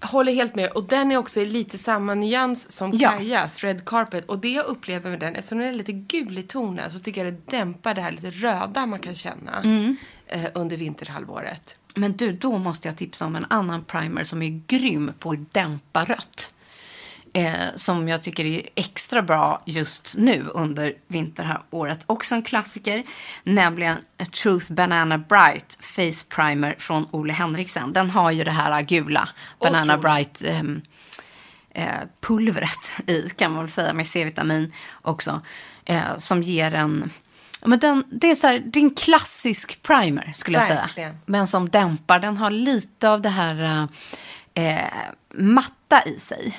Håller 0.00 0.32
helt 0.34 0.54
med. 0.54 0.70
Och 0.70 0.84
den 0.84 1.12
är 1.12 1.16
också 1.16 1.40
i 1.40 1.46
lite 1.46 1.78
samma 1.78 2.14
nyans 2.14 2.72
som 2.72 2.90
Ja. 2.94 3.08
Kajas 3.10 3.64
Red 3.64 3.84
Carpet. 3.84 4.26
Och 4.26 4.38
det 4.38 4.48
jag 4.52 4.66
upplever 4.66 5.10
med 5.10 5.20
den, 5.20 5.36
eftersom 5.36 5.58
den 5.58 5.68
är 5.68 5.72
lite 5.72 5.92
gul 5.92 6.38
i 6.38 6.42
tonen, 6.42 6.90
så 6.90 6.98
tycker 6.98 7.24
jag 7.24 7.34
det 7.34 7.50
dämpar 7.56 7.94
det 7.94 8.00
här 8.00 8.10
lite 8.10 8.30
röda 8.30 8.86
man 8.86 8.98
kan 8.98 9.14
känna 9.14 9.60
Mm. 9.60 9.96
eh, 10.26 10.44
under 10.54 10.76
vinterhalvåret. 10.76 11.76
Men 11.94 12.12
du, 12.16 12.32
då 12.32 12.58
måste 12.58 12.88
jag 12.88 12.96
tipsa 12.96 13.26
om 13.26 13.36
en 13.36 13.46
annan 13.50 13.84
primer 13.84 14.24
som 14.24 14.42
är 14.42 14.62
grym 14.66 15.12
på 15.18 15.30
att 15.30 15.52
dämpa 15.52 16.04
rött. 16.04 16.52
Eh, 17.36 17.74
som 17.74 18.08
jag 18.08 18.22
tycker 18.22 18.44
är 18.44 18.62
extra 18.74 19.22
bra 19.22 19.62
just 19.64 20.14
nu 20.18 20.44
under 20.54 20.94
vinteråret. 21.06 22.04
Också 22.06 22.34
en 22.34 22.42
klassiker, 22.42 23.02
nämligen 23.44 23.96
A 24.18 24.24
Truth 24.42 24.72
Banana 24.72 25.18
Bright 25.18 25.78
Face 25.80 26.26
Primer 26.28 26.74
från 26.78 27.06
Ole 27.10 27.32
Henriksen. 27.32 27.92
Den 27.92 28.10
har 28.10 28.30
ju 28.30 28.44
det 28.44 28.50
här 28.50 28.82
gula 28.82 29.28
Banana 29.60 29.98
Otroligt. 29.98 30.02
Bright 30.02 30.42
ehm, 30.46 30.82
eh, 31.70 31.86
pulvret 32.20 32.96
i, 33.06 33.28
kan 33.36 33.52
man 33.52 33.60
väl 33.60 33.70
säga, 33.70 33.92
med 33.92 34.06
C-vitamin 34.06 34.72
också. 35.02 35.40
Eh, 35.84 36.16
som 36.16 36.42
ger 36.42 36.74
en... 36.74 37.10
Men 37.64 37.78
den, 37.78 38.04
det, 38.10 38.30
är 38.30 38.34
så 38.34 38.46
här, 38.46 38.58
det 38.58 38.78
är 38.78 38.84
en 38.84 38.94
klassisk 38.94 39.82
primer, 39.82 40.32
skulle 40.36 40.58
jag 40.58 40.66
säga. 40.66 40.80
Verkligen. 40.80 41.18
Men 41.26 41.46
som 41.46 41.68
dämpar. 41.68 42.18
Den 42.18 42.36
har 42.36 42.50
lite 42.50 43.10
av 43.10 43.22
det 43.22 43.28
här 43.28 43.88
eh, 44.54 44.84
matta 45.34 46.02
i 46.06 46.20
sig. 46.20 46.54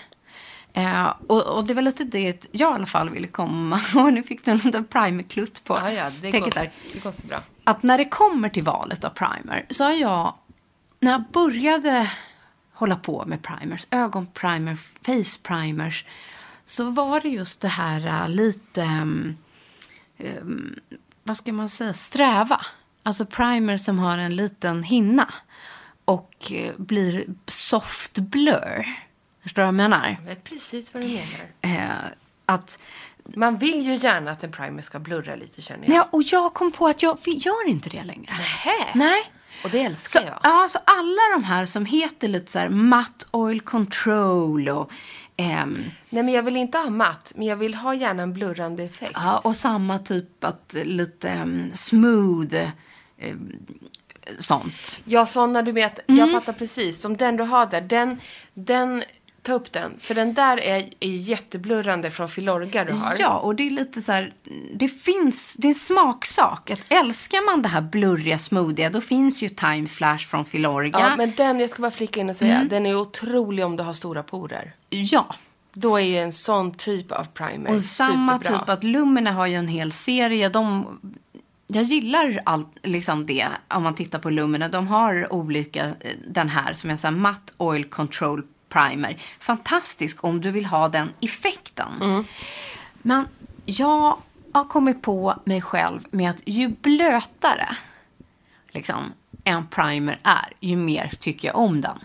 Eh, 0.77 1.13
och, 1.27 1.57
och 1.57 1.67
det 1.67 1.73
var 1.73 1.81
lite 1.81 2.03
det 2.03 2.47
jag 2.51 2.71
i 2.71 2.75
alla 2.75 2.85
fall 2.85 3.09
ville 3.09 3.27
komma. 3.27 3.81
Och 3.95 4.13
nu 4.13 4.23
fick 4.23 4.45
du 4.45 4.51
en 4.51 4.57
liten 4.57 4.85
primerklutt 4.85 5.63
på 5.63 5.73
Ja, 5.73 5.91
ja, 5.91 6.11
det, 6.21 6.31
går, 6.31 6.51
där 6.51 6.71
det 6.93 6.99
går 6.99 7.11
så 7.11 7.27
bra. 7.27 7.41
att 7.63 7.83
när 7.83 7.97
det 7.97 8.05
kommer 8.05 8.49
till 8.49 8.63
valet 8.63 9.03
av 9.03 9.09
primer 9.09 9.65
så 9.69 9.83
har 9.83 9.91
jag, 9.91 10.33
när 10.99 11.11
jag 11.11 11.23
började 11.33 12.11
hålla 12.73 12.95
på 12.95 13.25
med 13.25 13.43
primers, 13.43 13.87
ögonprimer, 13.91 14.75
face 14.75 15.39
primers, 15.43 16.05
så 16.65 16.89
var 16.89 17.21
det 17.21 17.29
just 17.29 17.61
det 17.61 17.67
här 17.67 18.23
äh, 18.23 18.29
lite, 18.29 18.81
um, 18.81 19.37
um, 20.17 20.79
vad 21.23 21.37
ska 21.37 21.53
man 21.53 21.69
säga, 21.69 21.93
sträva. 21.93 22.61
Alltså 23.03 23.25
primer 23.25 23.77
som 23.77 23.99
har 23.99 24.17
en 24.17 24.35
liten 24.35 24.83
hinna 24.83 25.33
och 26.05 26.51
eh, 26.51 26.73
blir 26.77 27.25
soft 27.45 28.19
blur. 28.19 29.06
Förstår 29.47 29.61
du 29.61 29.65
vad 29.65 29.67
jag 29.67 29.89
menar? 29.89 30.17
Jag 30.23 30.29
vet 30.29 30.43
precis 30.43 30.93
vad 30.93 31.03
du 31.03 31.07
menar. 31.07 31.81
Eh, 31.81 31.95
att 32.45 32.79
Man 33.23 33.57
vill 33.57 33.81
ju 33.81 33.95
gärna 33.95 34.31
att 34.31 34.43
en 34.43 34.51
primer 34.51 34.81
ska 34.81 34.99
blurra 34.99 35.35
lite 35.35 35.61
känner 35.61 35.87
jag. 35.87 35.95
Ja, 35.95 36.07
och 36.11 36.23
jag 36.23 36.53
kom 36.53 36.71
på 36.71 36.87
att 36.87 37.03
jag 37.03 37.17
gör 37.25 37.67
inte 37.67 37.89
det 37.89 38.03
längre. 38.03 38.31
Nähä. 38.37 38.85
Nej. 38.95 39.31
Och 39.63 39.69
det 39.69 39.81
älskar 39.81 40.19
Så, 40.19 40.25
jag. 40.25 40.39
ja, 40.43 40.67
så 40.69 40.79
alla 40.85 41.21
de 41.35 41.43
här 41.43 41.65
som 41.65 41.85
heter 41.85 42.27
lite 42.27 42.51
så 42.51 42.59
här 42.59 42.69
matt 42.69 43.27
oil 43.31 43.61
control 43.61 44.69
och, 44.69 44.91
ehm, 45.37 45.83
Nej 46.09 46.23
men 46.23 46.33
jag 46.33 46.43
vill 46.43 46.57
inte 46.57 46.77
ha 46.77 46.89
matt, 46.89 47.33
men 47.35 47.47
jag 47.47 47.55
vill 47.55 47.73
ha 47.75 47.93
gärna 47.93 48.23
en 48.23 48.33
blurrande 48.33 48.83
effekt. 48.83 49.11
ja, 49.15 49.41
och 49.43 49.55
samma 49.55 49.99
typ 49.99 50.43
att 50.43 50.75
lite 50.83 51.29
ehm, 51.29 51.71
smooth 51.73 52.55
ehm, 53.19 53.51
sånt. 54.39 55.01
Ja, 55.05 55.25
sådana 55.25 55.61
du 55.61 55.71
vet, 55.71 55.99
Mm. 56.09 56.19
jag 56.19 56.31
fattar 56.31 56.53
precis. 56.53 57.01
Som 57.01 57.17
den 57.17 57.37
du 57.37 57.43
har 57.43 57.65
där, 57.65 57.81
den, 57.81 58.21
den, 58.53 59.03
ta 59.47 59.53
upp 59.53 59.71
den. 59.71 59.93
För 59.99 60.15
den 60.15 60.33
där 60.33 60.57
är, 60.59 60.89
är 60.99 61.07
ju 61.09 61.17
jätteblurrande 61.17 62.11
från 62.11 62.29
Filorga 62.29 62.85
du 62.85 62.93
har. 62.93 63.15
Ja, 63.19 63.37
och 63.39 63.55
det 63.55 63.67
är 63.67 63.71
lite 63.71 64.01
så 64.01 64.11
här, 64.11 64.33
det 64.73 64.87
finns, 64.87 65.55
det 65.59 65.67
är 65.67 65.69
en 65.69 65.75
smaksak. 65.75 66.69
Att 66.71 66.79
älskar 66.89 67.45
man 67.45 67.61
det 67.61 67.67
här 67.69 67.81
blurriga, 67.81 68.37
smoothiga, 68.37 68.89
då 68.89 69.01
finns 69.01 69.43
ju 69.43 69.49
Time 69.49 69.87
Flash 69.87 70.25
från 70.27 70.45
Filorga. 70.45 70.99
Ja, 70.99 71.15
men 71.17 71.33
den, 71.37 71.59
jag 71.59 71.69
ska 71.69 71.81
bara 71.81 71.91
flika 71.91 72.19
in 72.19 72.29
och 72.29 72.35
säga, 72.35 72.55
Mm. 72.55 72.67
den 72.67 72.85
är 72.85 72.95
otrolig 72.95 73.65
om 73.65 73.75
du 73.75 73.83
har 73.83 73.93
stora 73.93 74.23
porer. 74.23 74.73
ja. 74.89 75.35
Då 75.73 75.99
är 75.99 76.23
en 76.23 76.33
sån 76.33 76.71
typ 76.73 77.11
av 77.11 77.23
primer 77.33 77.75
Och 77.75 77.81
samma 77.81 78.37
superbra. 78.37 78.59
typ 78.59 78.69
att 78.69 78.83
Lumina 78.83 79.31
har 79.31 79.47
ju 79.47 79.55
en 79.55 79.67
hel 79.67 79.91
serie. 79.91 80.49
De, 80.49 80.85
jag 81.67 81.83
gillar 81.83 82.39
allt, 82.45 82.67
liksom 82.83 83.25
det 83.25 83.47
om 83.67 83.83
man 83.83 83.95
tittar 83.95 84.19
på 84.19 84.29
Lumina. 84.29 84.67
De 84.69 84.87
har 84.87 85.33
olika, 85.33 85.85
eh, 85.85 85.93
den 86.27 86.49
här 86.49 86.73
som 86.73 86.89
jag 86.89 86.99
sa, 86.99 87.11
matt 87.11 87.53
oil 87.57 87.83
control 87.85 88.43
primer. 88.69 89.21
Fantastisk 89.39 90.23
om 90.23 90.41
du 90.41 90.51
vill 90.51 90.65
ha 90.65 90.87
den 90.87 91.13
effekten. 91.21 92.25
Men 93.01 93.27
jag 93.65 94.17
har 94.53 94.63
kommit 94.63 95.01
på 95.01 95.35
mig 95.45 95.61
själv 95.61 95.99
med 96.11 96.29
att 96.29 96.41
ju 96.45 96.67
blötare 96.67 97.77
liksom, 98.77 99.13
en 99.43 99.67
primer 99.67 100.19
är, 100.23 100.53
ju 100.59 100.75
mer 100.75 101.11
tycker 101.19 101.47
jag 101.47 101.57
om 101.57 101.81
den. 101.81 101.99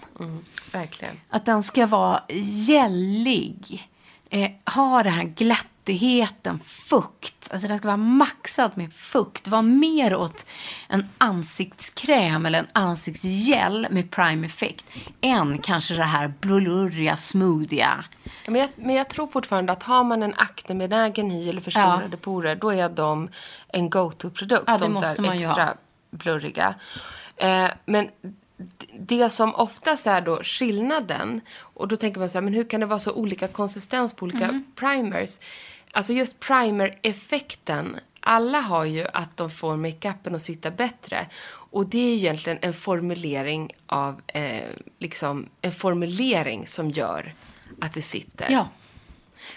Verkligen. 0.72 1.20
Att 1.28 1.44
den 1.44 1.62
ska 1.62 1.86
vara 1.86 2.22
gällig. 2.68 3.88
Eh, 4.30 4.50
ha 4.74 5.02
den 5.02 5.12
här 5.12 5.24
glättigheten, 5.84 6.58
fukt. 6.60 7.48
Alltså 7.52 7.68
den 7.68 7.78
ska 7.78 7.86
vara 7.86 7.96
maxad 7.96 8.70
med 8.74 8.92
fukt. 8.92 9.48
Vara 9.48 9.62
mer 9.62 10.16
åt 10.16 10.46
en 10.88 11.08
ansiktskräm 11.18 12.46
eller 12.46 12.58
en 12.58 12.66
ansiktsgel 12.72 13.86
med 13.90 14.10
prime 14.10 14.46
effect. 14.46 14.86
Än 15.20 15.58
kanske 15.58 15.94
det 15.94 16.02
här 16.02 16.32
blurriga, 16.40 17.16
smoothiga. 17.16 18.04
Men 18.46 18.54
jag, 18.60 18.68
men 18.76 18.94
jag 18.94 19.08
tror 19.08 19.26
fortfarande 19.26 19.72
att 19.72 19.82
har 19.82 20.04
man 20.04 20.22
en 20.22 20.34
aknebenägen 20.36 21.30
hy 21.30 21.48
eller 21.48 21.60
förstorade 21.60 22.08
Ja. 22.10 22.16
porer, 22.20 22.56
då 22.56 22.70
är 22.72 22.88
de 22.88 23.28
en 23.68 23.90
go-to-produkt. 23.90 24.64
Ja, 24.66 24.72
det 24.78 24.84
de 24.84 24.92
måste 24.92 25.22
man 25.22 25.38
ju 25.38 25.46
extra 25.46 25.64
ha. 25.64 25.74
blurriga. 26.10 26.74
Eh, 27.36 27.68
men 27.86 28.08
det 28.98 29.28
som 29.30 29.54
oftast 29.54 30.06
är 30.06 30.20
då 30.20 30.40
skillnaden, 30.42 31.40
och 31.60 31.88
då 31.88 31.96
tänker 31.96 32.20
man 32.20 32.28
så 32.28 32.38
här, 32.38 32.42
men 32.42 32.54
hur 32.54 32.64
kan 32.64 32.80
det 32.80 32.86
vara 32.86 32.98
så 32.98 33.12
olika 33.12 33.48
konsistens 33.48 34.14
på 34.14 34.24
olika 34.24 34.44
Mm. 34.44 34.64
primers? 34.76 35.38
Alltså 35.92 36.12
just 36.12 36.40
primer-effekten, 36.40 37.96
alla 38.20 38.60
har 38.60 38.84
ju 38.84 39.06
att 39.12 39.36
de 39.36 39.50
får 39.50 39.76
makeupen 39.76 40.34
att 40.34 40.42
sitta 40.42 40.70
bättre. 40.70 41.26
Och 41.72 41.86
det 41.86 41.98
är 41.98 42.08
ju 42.08 42.16
egentligen 42.16 42.58
en 42.62 42.74
formulering 42.74 43.70
av, 43.86 44.20
eh, 44.26 44.68
liksom, 44.98 45.48
en 45.62 45.72
formulering 45.72 46.66
som 46.66 46.90
gör 46.90 47.34
att 47.80 47.92
det 47.92 48.02
sitter. 48.02 48.50
Ja. 48.50 48.68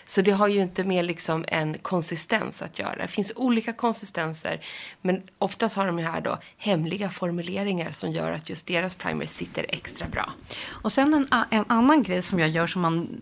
Så 0.05 0.21
det 0.21 0.31
har 0.31 0.47
ju 0.47 0.61
inte 0.61 0.83
med 0.83 1.05
liksom 1.05 1.45
en 1.47 1.77
konsistens 1.77 2.61
att 2.61 2.79
göra. 2.79 2.95
Det 2.95 3.07
finns 3.07 3.31
olika 3.35 3.73
konsistenser, 3.73 4.61
men 5.01 5.23
oftast 5.37 5.75
har 5.75 5.85
de 5.85 5.97
här 5.97 6.21
då 6.21 6.37
hemliga 6.57 7.09
formuleringar 7.09 7.91
som 7.91 8.11
gör 8.11 8.31
att 8.31 8.49
just 8.49 8.67
deras 8.67 8.95
primer 8.95 9.25
sitter 9.25 9.65
extra 9.69 10.07
bra. 10.07 10.31
Och 10.67 10.91
sen 10.91 11.13
en, 11.13 11.27
en 11.51 11.65
annan 11.67 12.03
grej 12.03 12.21
som 12.21 12.39
jag 12.39 12.49
gör 12.49 12.67
som 12.67 12.81
man 12.81 13.21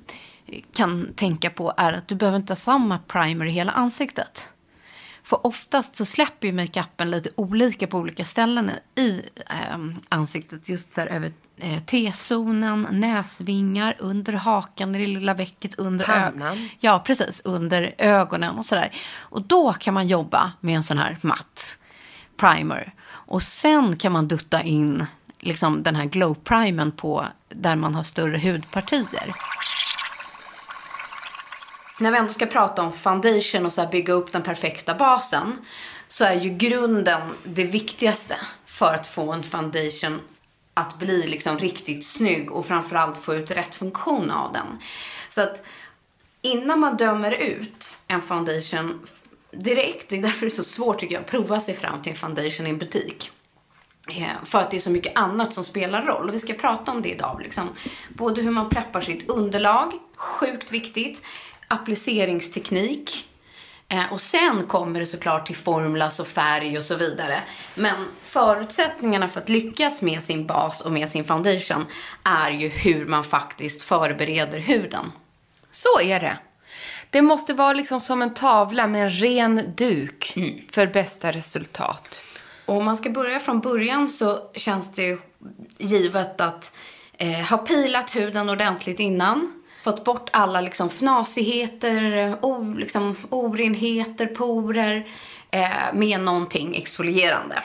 kan 0.73 1.13
tänka 1.15 1.49
på 1.49 1.73
är 1.77 1.93
att 1.93 2.07
du 2.07 2.15
behöver 2.15 2.37
inte 2.37 2.51
ha 2.51 2.55
samma 2.55 2.99
primer 2.99 3.45
i 3.45 3.51
hela 3.51 3.71
ansiktet. 3.71 4.49
För 5.23 5.47
oftast 5.47 5.95
så 5.95 6.05
släpper 6.05 6.47
ju 6.47 6.53
makeupen 6.53 7.11
lite 7.11 7.29
olika 7.35 7.87
på 7.87 7.97
olika 7.97 8.25
ställen 8.25 8.71
i 8.95 9.21
eh, 9.49 9.77
ansiktet. 10.09 10.69
Just 10.69 10.93
så 10.93 11.01
här 11.01 11.07
över 11.07 11.31
eh, 11.57 11.83
T-zonen, 11.83 12.87
näsvingar, 12.91 13.95
under 13.99 14.33
hakan, 14.33 14.95
i 14.95 14.99
det 14.99 15.07
lilla 15.07 15.33
vecket, 15.33 15.75
under 15.75 16.09
ögonen. 16.09 16.69
Ja, 16.79 17.03
precis. 17.05 17.41
Under 17.45 17.95
ögonen 17.97 18.57
och 18.57 18.65
sådär. 18.65 18.95
Och 19.17 19.41
då 19.41 19.73
kan 19.73 19.93
man 19.93 20.07
jobba 20.07 20.51
med 20.59 20.75
en 20.75 20.83
sån 20.83 20.97
här 20.97 21.17
matt 21.21 21.77
primer. 22.37 22.93
Och 23.05 23.43
sen 23.43 23.97
kan 23.97 24.11
man 24.11 24.27
dutta 24.27 24.63
in 24.63 25.05
liksom 25.39 25.83
den 25.83 25.95
här 25.95 26.05
glow 26.05 26.33
primern 26.33 26.91
på 26.91 27.27
där 27.49 27.75
man 27.75 27.95
har 27.95 28.03
större 28.03 28.37
hudpartier. 28.37 29.31
När 32.03 32.11
vi 32.11 32.17
ändå 32.17 32.33
ska 32.33 32.45
prata 32.45 32.81
om 32.81 32.93
foundation 32.93 33.65
och 33.65 33.73
så 33.73 33.81
här 33.81 33.91
bygga 33.91 34.13
upp 34.13 34.31
den 34.31 34.41
perfekta 34.41 34.95
basen 34.95 35.65
så 36.07 36.25
är 36.25 36.41
ju 36.41 36.49
grunden 36.49 37.21
det 37.43 37.63
viktigaste 37.63 38.35
för 38.65 38.93
att 38.93 39.07
få 39.07 39.31
en 39.31 39.43
foundation 39.43 40.21
att 40.73 40.99
bli 40.99 41.27
liksom 41.27 41.59
riktigt 41.59 42.05
snygg 42.05 42.51
och 42.51 42.65
framförallt 42.65 43.17
få 43.17 43.35
ut 43.35 43.51
rätt 43.51 43.75
funktion 43.75 44.31
av 44.31 44.53
den. 44.53 44.65
Så 45.29 45.41
att 45.41 45.63
innan 46.41 46.79
man 46.79 46.97
dömer 46.97 47.31
ut 47.31 47.99
en 48.07 48.21
foundation 48.21 49.07
direkt, 49.51 50.09
det 50.09 50.17
är 50.17 50.21
därför 50.21 50.41
det 50.41 50.47
är 50.47 50.49
så 50.49 50.63
svårt 50.63 50.99
tycker 50.99 51.15
jag 51.15 51.21
att 51.21 51.31
prova 51.31 51.59
sig 51.59 51.75
fram 51.75 52.01
till 52.01 52.11
en 52.11 52.17
foundation 52.17 52.67
i 52.67 52.69
en 52.69 52.77
butik. 52.77 53.31
Eh, 54.09 54.45
för 54.45 54.59
att 54.59 54.71
det 54.71 54.77
är 54.77 54.81
så 54.81 54.91
mycket 54.91 55.17
annat 55.17 55.53
som 55.53 55.63
spelar 55.63 56.05
roll. 56.05 56.27
Och 56.29 56.33
vi 56.33 56.39
ska 56.39 56.53
prata 56.53 56.91
om 56.91 57.01
det 57.01 57.09
idag. 57.09 57.41
Liksom. 57.43 57.69
Både 58.09 58.41
hur 58.41 58.51
man 58.51 58.69
preppar 58.69 59.01
sitt 59.01 59.29
underlag, 59.29 59.93
sjukt 60.15 60.71
viktigt. 60.71 61.21
Appliceringsteknik. 61.73 63.27
Eh, 63.89 64.13
Och 64.13 64.21
sen 64.21 64.67
kommer 64.67 64.99
det 64.99 65.05
såklart 65.05 65.45
till 65.45 65.55
formulas 65.55 66.19
och 66.19 66.27
färg 66.27 66.77
och 66.77 66.83
så 66.83 66.95
vidare. 66.95 67.41
Men 67.75 67.95
förutsättningarna 68.23 69.27
för 69.27 69.41
att 69.41 69.49
lyckas 69.49 70.01
med 70.01 70.23
sin 70.23 70.47
bas 70.47 70.81
och 70.81 70.91
med 70.91 71.09
sin 71.09 71.25
foundation 71.25 71.85
är 72.23 72.51
ju 72.51 72.67
hur 72.67 73.05
man 73.05 73.23
faktiskt 73.23 73.81
förbereder 73.83 74.59
huden. 74.59 75.11
Så 75.71 75.99
är 76.01 76.19
det. 76.19 76.37
Det 77.09 77.21
måste 77.21 77.53
vara 77.53 77.73
liksom 77.73 77.99
som 77.99 78.21
en 78.21 78.33
tavla 78.33 78.87
med 78.87 79.03
en 79.03 79.09
ren 79.09 79.73
duk 79.77 80.33
för 80.71 80.87
bästa 80.87 81.31
resultat. 81.31 82.21
Och 82.65 82.77
om 82.77 82.85
man 82.85 82.97
ska 82.97 83.09
börja 83.09 83.39
från 83.39 83.59
början 83.59 84.09
så 84.09 84.51
känns 84.55 84.91
det 84.93 85.17
givet 85.77 86.41
att 86.41 86.75
eh, 87.17 87.39
ha 87.49 87.57
pilat 87.57 88.15
huden 88.15 88.49
ordentligt 88.49 88.99
innan. 88.99 89.62
Fått 89.83 90.03
bort 90.03 90.29
alla 90.33 90.61
liksom 90.61 90.89
fnasigheter, 90.89 92.35
o, 92.41 92.73
liksom, 92.77 93.15
orenheter, 93.29 94.25
porer 94.25 95.07
eh, 95.51 95.93
med 95.93 96.19
någonting 96.19 96.75
exfolierande. 96.75 97.63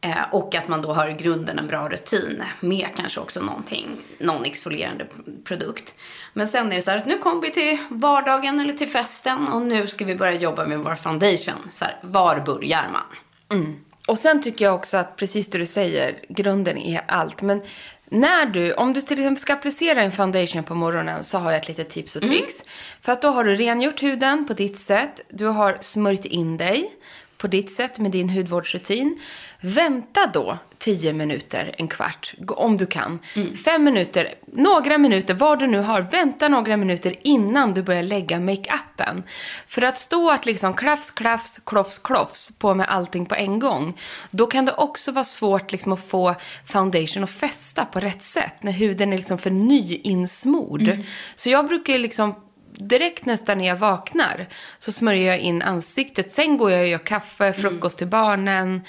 Eh, 0.00 0.22
och 0.32 0.54
att 0.54 0.68
man 0.68 0.82
då 0.82 0.92
har 0.92 1.08
i 1.08 1.12
grunden 1.12 1.58
en 1.58 1.66
bra 1.66 1.88
rutin 1.88 2.42
med 2.60 2.88
kanske 2.96 3.20
också 3.20 3.40
någonting, 3.40 3.86
någon 4.18 4.44
exfolierande 4.44 5.06
produkt. 5.44 5.94
Men 6.32 6.48
sen 6.48 6.72
är 6.72 6.76
det 6.76 6.82
så 6.82 6.90
här 6.90 6.98
att 6.98 7.06
nu 7.06 7.18
kommer 7.18 7.42
vi 7.42 7.50
till 7.50 7.78
vardagen 7.88 8.60
eller 8.60 8.72
till 8.72 8.88
festen 8.88 9.48
och 9.48 9.62
nu 9.62 9.86
ska 9.86 10.04
vi 10.04 10.14
börja 10.14 10.34
jobba 10.34 10.66
med 10.66 10.78
vår 10.78 10.94
foundation. 10.94 11.70
Så 11.72 11.84
här, 11.84 11.98
var 12.00 12.40
börjar 12.40 12.88
man? 12.92 13.58
Mm. 13.60 13.76
Och 14.06 14.18
sen 14.18 14.42
tycker 14.42 14.64
jag 14.64 14.74
också 14.74 14.96
att 14.96 15.16
precis 15.16 15.50
det 15.50 15.58
du 15.58 15.66
säger, 15.66 16.18
grunden 16.28 16.78
är 16.78 17.04
allt. 17.08 17.42
Men 17.42 17.62
när 18.10 18.46
du, 18.46 18.72
om 18.72 18.92
du 18.92 19.00
till 19.00 19.18
exempel 19.18 19.40
ska 19.40 19.52
applicera 19.52 20.02
en 20.02 20.12
foundation 20.12 20.64
på 20.64 20.74
morgonen 20.74 21.24
så 21.24 21.38
har 21.38 21.52
jag 21.52 21.60
ett 21.60 21.68
litet 21.68 21.88
tips 21.88 22.16
och 22.16 22.22
tricks. 22.22 22.54
För 23.00 23.12
att 23.12 23.22
då 23.22 23.28
har 23.28 23.44
du 23.44 23.54
rengjort 23.54 24.02
huden 24.02 24.46
på 24.46 24.52
ditt 24.52 24.78
sätt. 24.78 25.20
Du 25.28 25.46
har 25.46 25.78
smörjt 25.80 26.24
in 26.24 26.56
dig 26.56 26.90
på 27.38 27.46
ditt 27.46 27.70
sätt 27.70 27.98
med 27.98 28.10
din 28.10 28.30
hudvårdsrutin. 28.30 29.20
Vänta 29.60 30.20
då 30.32 30.58
10 30.78 31.12
minuter, 31.12 31.74
en 31.78 31.88
kvart, 31.88 32.34
om 32.48 32.76
du 32.76 32.86
kan. 32.86 33.18
Fem 33.64 33.84
minuter, 33.84 34.34
några 34.46 34.98
minuter, 34.98 35.34
vad 35.34 35.58
du 35.58 35.66
nu 35.66 35.78
har. 35.78 36.00
Vänta 36.00 36.48
några 36.48 36.76
minuter 36.76 37.14
innan 37.22 37.74
du 37.74 37.82
börjar 37.82 38.02
lägga 38.02 38.40
makeupen. 38.40 39.22
För 39.66 39.82
att 39.82 39.98
stå 39.98 40.30
att 40.30 40.46
liksom 40.46 40.74
klafs, 40.74 41.10
klafs, 41.10 41.60
klofs, 41.64 41.98
klofs 41.98 42.52
på 42.58 42.74
med 42.74 42.86
allting 42.88 43.26
på 43.26 43.34
en 43.34 43.58
gång. 43.58 43.98
Då 44.30 44.46
kan 44.46 44.64
det 44.64 44.72
också 44.72 45.12
vara 45.12 45.24
svårt 45.24 45.72
liksom 45.72 45.92
att 45.92 46.04
få 46.04 46.34
foundation 46.66 47.24
att 47.24 47.30
fästa 47.30 47.84
på 47.84 48.00
rätt 48.00 48.22
sätt. 48.22 48.54
När 48.60 48.72
huden 48.72 49.12
är 49.12 49.16
liksom 49.16 49.38
för 49.38 49.50
nyinsmord. 49.50 50.90
Så 51.34 51.50
jag 51.50 51.66
brukar 51.66 51.98
liksom 51.98 52.34
direkt 52.78 53.26
nästan 53.26 53.58
när 53.58 53.66
jag 53.66 53.76
vaknar 53.76 54.46
så 54.78 54.92
smörjer 54.92 55.26
jag 55.26 55.38
in 55.38 55.62
ansiktet. 55.62 56.32
Sen 56.32 56.56
går 56.56 56.70
jag 56.70 56.80
och 56.80 56.88
gör 56.88 56.98
kaffe, 56.98 57.52
frukost 57.52 57.98
till 57.98 58.06
barnen, 58.06 58.80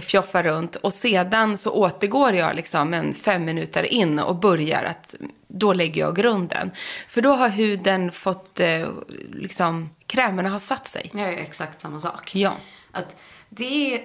fjoffar 0.00 0.42
runt 0.42 0.76
och 0.76 0.92
sedan 0.92 1.58
så 1.58 1.70
återgår 1.70 2.34
jag 2.34 2.56
liksom 2.56 2.94
en 2.94 3.14
fem 3.14 3.44
minuter 3.44 3.84
in 3.84 4.18
och 4.18 4.36
börjar 4.36 4.84
att 4.84 5.14
då 5.48 5.72
lägger 5.72 6.00
jag 6.00 6.16
grunden. 6.16 6.70
För 7.06 7.22
då 7.22 7.32
har 7.32 7.48
huden 7.48 8.12
fått 8.12 8.60
eh, 8.60 8.88
liksom 9.32 9.90
krämerna 10.06 10.48
har 10.48 10.58
satt 10.58 10.88
sig. 10.88 11.10
Jag 11.14 11.32
gör 11.32 11.38
exakt 11.38 11.80
samma 11.80 12.00
sak. 12.00 12.34
Ja. 12.34 12.56
Att 12.90 13.16
det 13.48 14.02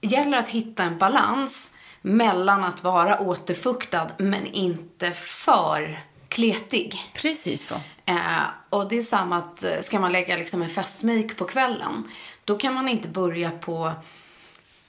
gäller 0.00 0.38
att 0.38 0.48
hitta 0.48 0.82
en 0.82 0.98
balans 0.98 1.74
mellan 2.02 2.64
att 2.64 2.84
vara 2.84 3.20
återfuktad 3.20 4.10
men 4.18 4.46
inte 4.46 5.10
för 5.10 5.98
kletig. 6.32 7.10
Precis 7.14 7.66
så. 7.66 7.74
Eh, 8.06 8.42
och 8.70 8.88
det 8.88 8.96
är 8.96 9.02
samma 9.02 9.36
att 9.36 9.62
eh, 9.62 9.80
ska 9.80 9.98
man 9.98 10.12
lägga 10.12 10.36
liksom 10.36 10.62
en 10.62 10.68
festmake 10.68 11.34
på 11.34 11.44
kvällen, 11.44 12.08
då 12.44 12.58
kan 12.58 12.74
man 12.74 12.88
inte 12.88 13.08
börja 13.08 13.50
på 13.50 13.92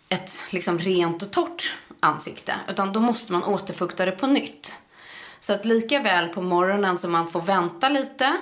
ett 0.10 0.44
liksom 0.50 0.80
rent 0.80 1.24
och 1.24 1.32
torrt 1.32 1.78
ansikte, 2.00 2.56
utan 2.68 2.94
då 2.94 3.00
måste 3.00 3.32
man 3.32 3.44
återfukta 3.44 4.06
det 4.06 4.12
på 4.12 4.28
nytt. 4.28 4.80
Så 5.40 5.54
att 5.54 5.66
lika 5.66 6.02
väl 6.02 6.30
på 6.30 6.42
morgonen 6.42 6.98
som 6.98 7.12
man 7.12 7.30
får 7.30 7.42
vänta 7.42 7.90
lite, 7.90 8.38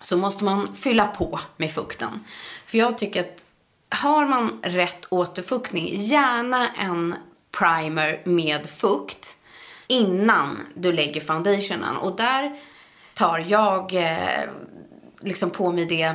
så 0.00 0.16
måste 0.16 0.44
man 0.44 0.76
fylla 0.76 1.06
på 1.06 1.40
med 1.56 1.72
fukten. 1.72 2.24
För 2.66 2.78
jag 2.78 2.98
tycker 2.98 3.20
att 3.20 3.44
har 3.88 4.26
man 4.26 4.60
rätt 4.62 5.04
återfuktning, 5.08 5.96
gärna 5.96 6.68
en 6.68 7.14
primer 7.50 8.22
med 8.24 8.70
fukt 8.70 9.36
innan 9.92 10.58
du 10.74 10.92
lägger 10.92 11.20
foundationen. 11.20 11.96
Och 11.96 12.16
där 12.16 12.60
tar 13.14 13.44
jag 13.48 13.94
eh, 13.94 14.48
liksom 15.20 15.50
på 15.50 15.72
mig 15.72 15.86
det 15.86 16.14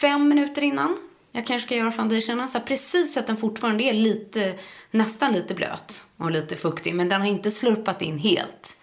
fem 0.00 0.28
minuter 0.28 0.62
innan 0.62 0.96
jag 1.32 1.46
kanske 1.46 1.66
ska 1.66 1.76
göra 1.76 1.92
foundationen. 1.92 2.48
Så 2.48 2.60
precis 2.60 3.14
så 3.14 3.20
att 3.20 3.26
den 3.26 3.36
fortfarande 3.36 3.84
är 3.84 3.92
lite, 3.92 4.54
nästan 4.90 5.32
lite 5.32 5.54
blöt 5.54 6.06
och 6.16 6.30
lite 6.30 6.56
fuktig. 6.56 6.94
Men 6.94 7.08
den 7.08 7.20
har 7.20 7.28
inte 7.28 7.50
slurpat 7.50 8.02
in 8.02 8.18
helt. 8.18 8.78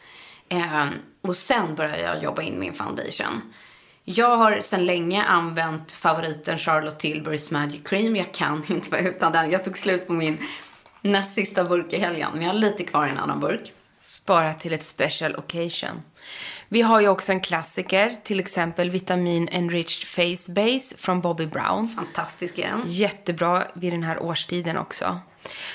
Eh, 0.49 0.85
och 1.21 1.35
sen 1.35 1.75
börjar 1.75 1.97
jag 1.97 2.23
jobba 2.23 2.41
in 2.41 2.59
min 2.59 2.73
foundation. 2.73 3.53
Jag 4.03 4.37
har 4.37 4.59
sedan 4.59 4.85
länge 4.85 5.23
använt 5.23 5.91
favoriten 5.91 6.57
Charlotte 6.57 6.99
Tilburys 6.99 7.51
Magic 7.51 7.81
Cream. 7.85 8.15
Jag 8.15 8.33
kan 8.33 8.63
inte 8.69 8.89
vara 8.89 9.01
utan 9.01 9.31
den. 9.31 9.51
Jag 9.51 9.63
tog 9.63 9.77
slut 9.77 10.07
på 10.07 10.13
min 10.13 10.37
näst 11.01 11.35
sista 11.35 11.63
burk 11.63 11.93
i 11.93 11.99
helgen. 11.99 12.29
Men 12.33 12.41
jag 12.41 12.49
har 12.49 12.59
lite 12.59 12.83
kvar 12.83 13.07
i 13.07 13.09
en 13.09 13.17
annan 13.17 13.39
burk. 13.39 13.71
Spara 14.03 14.53
till 14.53 14.73
ett 14.73 14.83
special 14.83 15.35
occasion. 15.35 16.01
Vi 16.69 16.81
har 16.81 17.01
ju 17.01 17.07
också 17.07 17.31
en 17.31 17.41
klassiker, 17.41 18.15
till 18.23 18.39
exempel 18.39 18.89
Vitamin 18.89 19.49
Enriched 19.51 20.07
Face 20.07 20.51
Base 20.51 20.97
från 20.97 21.21
Bobbi 21.21 21.47
Brown. 21.47 21.89
Fantastisk 21.89 22.59
är 22.59 22.67
den. 22.67 22.83
Jättebra 22.85 23.67
vid 23.73 23.93
den 23.93 24.03
här 24.03 24.23
årstiden 24.23 24.77
också. 24.77 25.19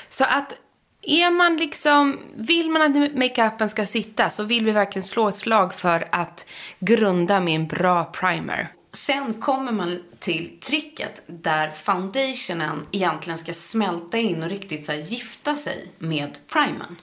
Så 0.08 0.24
att 0.24 0.54
är 1.02 1.30
man 1.30 1.56
liksom, 1.56 2.18
vill 2.34 2.70
man 2.70 2.82
att 2.82 3.14
makeupen 3.14 3.70
ska 3.70 3.86
sitta 3.86 4.30
så 4.30 4.44
vill 4.44 4.64
vi 4.64 4.70
verkligen 4.70 5.08
slå 5.08 5.28
ett 5.28 5.34
slag 5.34 5.74
för 5.74 6.08
att 6.12 6.46
grunda 6.78 7.40
med 7.40 7.54
en 7.54 7.66
bra 7.66 8.04
primer. 8.04 8.68
Sen 8.92 9.34
kommer 9.34 9.72
man 9.72 10.02
till 10.18 10.60
tricket 10.60 11.22
där 11.26 11.70
foundationen 11.70 12.86
egentligen 12.92 13.38
ska 13.38 13.54
smälta 13.54 14.18
in 14.18 14.42
och 14.42 14.48
riktigt 14.48 14.84
så 14.84 14.92
gifta 14.92 15.54
sig 15.54 15.92
med 15.98 16.38
primern. 16.52 16.96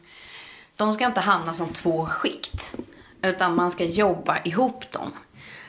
De 0.75 0.93
ska 0.93 1.05
inte 1.05 1.19
hamna 1.19 1.53
som 1.53 1.73
två 1.73 2.05
skikt, 2.05 2.75
utan 3.21 3.55
man 3.55 3.71
ska 3.71 3.83
jobba 3.83 4.37
ihop 4.43 4.91
dem. 4.91 5.13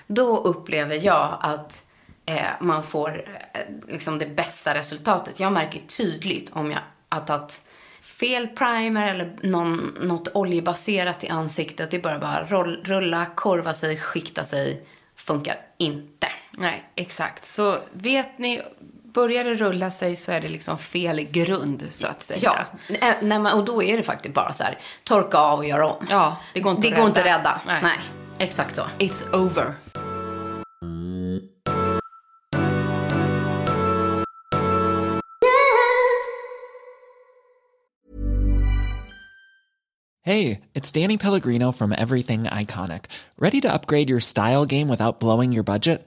Då 0.07 0.37
upplever 0.37 1.05
jag 1.05 1.39
att 1.41 1.85
eh, 2.27 2.47
man 2.61 2.83
får 2.83 3.25
eh, 3.53 3.61
liksom 3.89 4.19
det 4.19 4.27
bästa 4.27 4.75
resultatet. 4.75 5.41
Jag 5.41 5.53
märker 5.53 5.81
tydligt 5.81 6.51
om 6.53 6.71
jag 6.71 6.81
har 7.09 7.21
tagit 7.21 7.63
fel 8.01 8.47
primer 8.47 9.15
eller 9.15 9.37
någon, 9.43 9.99
något 10.01 10.29
oljebaserat 10.35 11.25
i 11.25 11.29
ansiktet. 11.29 11.91
Det 11.91 11.97
är 11.97 12.03
bara 12.03 12.19
bara 12.19 12.47
roll, 12.47 12.83
rulla, 12.85 13.27
korva 13.27 13.75
sig, 13.75 13.97
skikta 13.97 14.45
sig. 14.45 14.87
Funkar 15.17 15.61
inte. 15.79 16.29
Nej, 16.51 16.85
exakt. 16.95 17.45
Så 17.45 17.79
vet 17.93 18.39
ni, 18.39 18.63
börjar 19.17 19.45
det 19.45 19.55
rulla 19.55 19.91
sig 19.91 20.17
så 20.17 20.33
är 20.33 20.41
det 20.41 20.49
liksom 20.49 20.79
fel 20.79 21.21
grund 21.21 21.87
så 21.91 22.07
att 22.07 22.23
säga. 22.23 22.67
Ja, 22.91 22.97
eh, 23.09 23.15
nej, 23.23 23.53
och 23.53 23.65
då 23.65 23.83
är 23.83 23.97
det 23.97 24.03
faktiskt 24.03 24.35
bara 24.35 24.53
så 24.53 24.63
här, 24.63 24.79
torka 25.05 25.39
av 25.39 25.59
och 25.59 25.65
göra 25.65 25.87
om. 25.87 26.07
Ja, 26.11 26.37
det 26.55 26.61
går 26.61 26.73
inte 26.73 26.89
det 26.89 26.95
att 26.95 26.99
rädda. 26.99 27.09
Inte 27.09 27.25
rädda. 27.25 27.61
Nej. 27.67 27.81
nej. 27.83 27.99
exakt 28.39 28.77
så. 28.77 28.83
It's 28.99 29.35
over. 29.45 29.75
Hey, 40.25 40.61
it's 40.75 40.91
Danny 40.91 41.19
Pellegrino 41.19 41.73
from 41.73 41.93
Everything 41.93 42.45
Iconic. 42.45 43.05
Ready 43.39 43.61
to 43.61 43.73
upgrade 43.73 44.11
your 44.11 44.21
style 44.21 44.67
game 44.67 44.89
without 44.89 45.21
blowing 45.21 45.53
your 45.53 45.65
budget? 45.65 46.07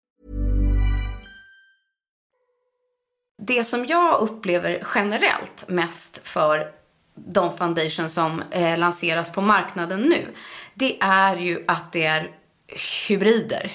Det 3.43 3.63
som 3.63 3.85
jag 3.85 4.19
upplever 4.19 4.83
generellt 4.95 5.65
mest 5.67 6.27
för 6.27 6.71
de 7.15 7.57
foundation 7.57 8.09
som 8.09 8.43
eh, 8.51 8.77
lanseras 8.77 9.31
på 9.31 9.41
marknaden 9.41 10.01
nu, 10.01 10.27
det 10.73 10.97
är 11.01 11.37
ju 11.37 11.63
att 11.67 11.91
det 11.91 12.05
är 12.05 12.31
hybrider. 13.07 13.71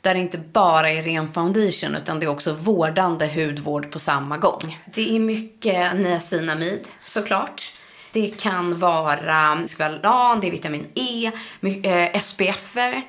Där 0.00 0.14
det 0.14 0.20
inte 0.20 0.38
bara 0.38 0.90
är 0.90 1.02
ren 1.02 1.32
foundation 1.32 1.94
utan 1.94 2.20
det 2.20 2.26
är 2.26 2.30
också 2.30 2.52
vårdande 2.52 3.26
hudvård 3.26 3.90
på 3.90 3.98
samma 3.98 4.38
gång. 4.38 4.78
Det 4.94 5.16
är 5.16 5.20
mycket 5.20 5.96
niacinamid 5.96 6.88
såklart. 7.02 7.72
Det 8.12 8.40
kan 8.40 8.78
vara 8.78 9.66
skvalan, 9.66 10.40
det 10.40 10.46
är 10.46 10.50
vitamin 10.50 10.86
E, 10.94 11.30
eh, 11.82 12.20
SPF-er. 12.20 13.02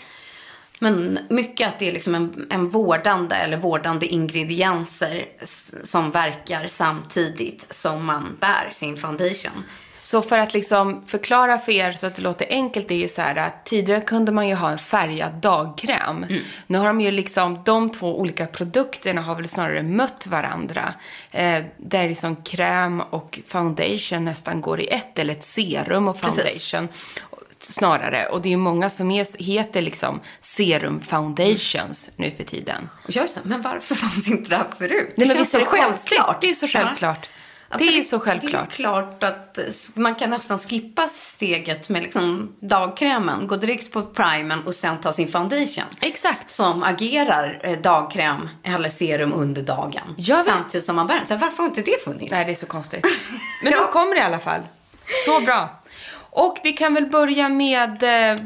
Men 0.84 1.19
mycket 1.30 1.67
att 1.67 1.80
det 1.80 1.89
är 1.89 1.91
liksom 1.91 2.15
en, 2.15 2.48
en 2.50 2.69
vårdande 2.69 3.36
eller 3.36 3.58
vårdande 3.58 4.06
ingredienser 4.06 5.26
som 5.84 6.12
verkar 6.12 6.67
samtidigt 6.67 7.67
som 7.69 8.06
man 8.06 8.38
bär 8.39 8.69
sin 8.72 8.98
foundation. 8.98 9.63
Så 9.93 10.22
för 10.22 10.38
att 10.38 10.54
liksom 10.54 11.04
förklara 11.08 11.58
för 11.58 11.72
er 11.72 11.91
så 11.91 12.08
att 12.08 12.15
det 12.15 12.22
låter 12.22 12.48
enkelt, 12.50 12.88
det 12.88 12.93
är 12.93 13.00
ju 13.00 13.08
så 13.08 13.22
här 13.22 13.36
att 13.36 13.65
tidigare 13.65 14.02
kunde 14.02 14.32
man 14.32 14.48
ju 14.48 14.56
ha 14.56 14.72
en 14.72 14.78
färgad 14.78 15.34
dagkräm. 15.34 16.24
Mm. 16.24 16.41
Nu 16.67 16.78
har 16.78 16.86
de 16.86 17.02
ju 17.02 17.12
liksom, 17.12 17.62
de 17.65 17.89
två 17.89 18.19
olika 18.19 18.46
produkterna 18.46 19.22
har 19.22 19.36
väl 19.36 19.48
snarare 19.48 19.84
mött 19.84 20.28
varandra. 20.28 20.93
Eh, 21.32 21.63
där 21.78 22.08
liksom 22.08 22.36
kräm 22.36 23.02
och 23.02 23.39
foundation 23.48 24.26
nästan 24.26 24.62
går 24.62 24.82
i 24.82 24.88
ett, 24.88 25.19
eller 25.19 25.34
ett 25.34 25.43
serum 25.43 26.08
och 26.08 26.19
foundation. 26.19 26.43
Precis 26.43 26.76
snarare. 27.71 28.28
Och 28.28 28.41
det 28.41 28.49
är 28.49 28.52
ju 28.52 28.58
många 28.58 28.89
som 28.89 29.10
heter 29.39 29.82
liksom 29.82 30.19
serum 30.41 31.02
foundations 31.02 32.10
nu 32.15 32.32
för 32.32 32.43
tiden. 32.43 32.89
Och 33.04 33.15
jag 33.15 33.23
är 33.23 33.28
så 33.28 33.39
men 33.43 33.62
varför 33.62 33.95
fanns 33.95 34.28
inte 34.28 34.49
det 34.49 34.56
här 34.56 34.67
förut? 34.78 35.13
Nej, 35.17 35.28
men 35.28 35.38
visst 35.38 35.56
är 35.56 35.60
det 35.60 35.65
självklart? 35.65 36.41
Det 36.41 36.49
är 36.49 36.54
så 36.54 36.67
självklart. 36.67 37.30
Ja. 37.69 37.78
Det 37.78 37.97
är 37.97 38.02
så 38.02 38.19
självklart. 38.19 38.69
Det 38.69 38.73
är 38.73 38.76
klart 38.76 39.23
att 39.23 39.60
man 39.93 40.15
kan 40.15 40.30
nästan 40.30 40.60
skippa 40.60 41.08
steget 41.08 41.89
med 41.89 42.04
liksom 42.04 42.56
dagkrämen, 42.60 43.47
gå 43.47 43.56
direkt 43.56 43.91
på 43.91 44.02
primern 44.02 44.63
och 44.65 44.76
sen 44.76 45.02
ta 45.02 45.13
sin 45.13 45.28
foundation. 45.28 45.84
Exakt. 46.02 46.49
Som 46.49 46.84
agerar 46.84 47.62
eh, 47.63 47.80
dagkräm 47.80 48.49
eller 48.63 48.89
serum 48.89 49.34
under 49.34 49.62
dagen. 49.62 50.15
Samtidigt 50.45 50.86
som 50.86 50.95
man 50.95 51.08
bär 51.08 51.21
den. 51.28 51.39
Varför 51.39 51.58
har 51.58 51.65
inte 51.65 51.82
det 51.82 52.04
funnits? 52.04 52.32
Nej, 52.32 52.45
det 52.45 52.52
är 52.52 52.56
så 52.56 52.65
konstigt. 52.65 53.06
Men 53.63 53.73
ja. 53.73 53.80
nu 53.80 53.91
kommer 53.91 54.15
det 54.15 54.21
i 54.21 54.23
alla 54.23 54.39
fall. 54.39 54.62
Så 55.26 55.41
bra. 55.41 55.83
Och 56.36 56.60
vi 56.63 56.74
kan 56.74 56.93
väl 56.93 57.06
börja 57.06 57.50
med... 57.50 58.04
Eh, 58.04 58.46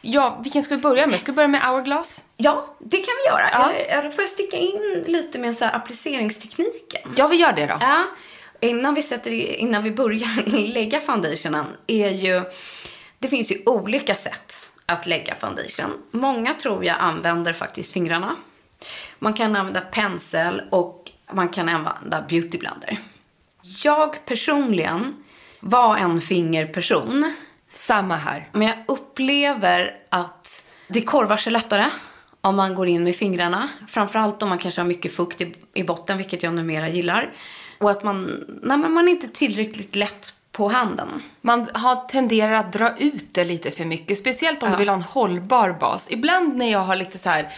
ja, 0.00 0.40
vilken 0.42 0.62
ska 0.62 0.74
vi 0.74 0.80
börja 0.80 1.06
med? 1.06 1.20
Ska 1.20 1.32
vi 1.32 1.36
börja 1.36 1.48
med 1.48 1.62
Hourglass? 1.62 2.24
Ja, 2.36 2.76
det 2.78 2.96
kan 2.96 3.14
vi 3.22 3.28
göra. 3.30 3.48
Ja. 3.52 3.70
Eller, 3.70 3.98
eller 3.98 4.10
får 4.10 4.22
jag 4.22 4.28
sticka 4.28 4.56
in 4.56 5.04
lite 5.06 5.38
med 5.38 5.54
så 5.54 5.64
här 5.64 5.76
appliceringstekniken? 5.76 7.14
Ja, 7.16 7.28
vi 7.28 7.36
gör 7.36 7.52
det 7.52 7.66
då. 7.66 7.76
Ja. 7.80 8.04
Innan 8.60 8.94
vi, 8.94 9.02
sätter, 9.02 9.30
innan 9.32 9.82
vi 9.82 9.90
börjar 9.90 10.46
lägga 10.72 11.00
foundationen 11.00 11.66
är 11.86 12.10
ju... 12.10 12.42
Det 13.18 13.28
finns 13.28 13.52
ju 13.52 13.62
olika 13.66 14.14
sätt 14.14 14.70
att 14.86 15.06
lägga 15.06 15.34
foundation. 15.34 15.92
Många 16.10 16.54
tror 16.54 16.84
jag 16.84 16.96
använder 16.98 17.52
faktiskt 17.52 17.92
fingrarna. 17.92 18.36
Man 19.18 19.34
kan 19.34 19.56
använda 19.56 19.80
pensel 19.80 20.62
och 20.70 21.10
man 21.32 21.48
kan 21.48 21.68
använda 21.68 22.22
beautyblender. 22.28 22.98
Jag 23.62 24.24
personligen 24.24 25.23
var 25.64 25.96
en 25.96 26.20
fingerperson. 26.20 27.34
Samma 27.74 28.16
här. 28.16 28.48
Men 28.52 28.68
jag 28.68 28.76
upplever 28.86 29.96
att 30.08 30.64
det 30.88 31.02
korvar 31.02 31.36
sig 31.36 31.52
lättare 31.52 31.84
om 32.40 32.56
man 32.56 32.74
går 32.74 32.88
in 32.88 33.04
med 33.04 33.16
fingrarna. 33.16 33.68
Framförallt 33.88 34.42
om 34.42 34.48
man 34.48 34.58
kanske 34.58 34.80
har 34.80 34.88
mycket 34.88 35.14
fukt 35.14 35.40
i, 35.40 35.54
i 35.74 35.84
botten, 35.84 36.18
vilket 36.18 36.42
jag 36.42 36.54
numera 36.54 36.88
gillar. 36.88 37.32
Och 37.78 37.90
att 37.90 38.04
man, 38.04 38.44
nej, 38.62 38.78
men 38.78 38.92
man 38.92 39.08
är 39.08 39.12
inte 39.12 39.28
tillräckligt 39.28 39.96
lätt 39.96 40.34
på 40.52 40.68
handen. 40.68 41.22
Man 41.40 41.68
har 41.74 42.08
tenderar 42.08 42.52
att 42.52 42.72
dra 42.72 42.96
ut 42.98 43.34
det 43.34 43.44
lite 43.44 43.70
för 43.70 43.84
mycket. 43.84 44.18
Speciellt 44.18 44.62
om 44.62 44.68
ja. 44.68 44.74
du 44.74 44.78
vill 44.78 44.88
ha 44.88 44.96
en 44.96 45.02
hållbar 45.02 45.76
bas. 45.80 46.10
Ibland 46.10 46.56
när 46.56 46.72
jag 46.72 46.80
har 46.80 46.96
lite 46.96 47.18
så 47.18 47.28
här 47.30 47.52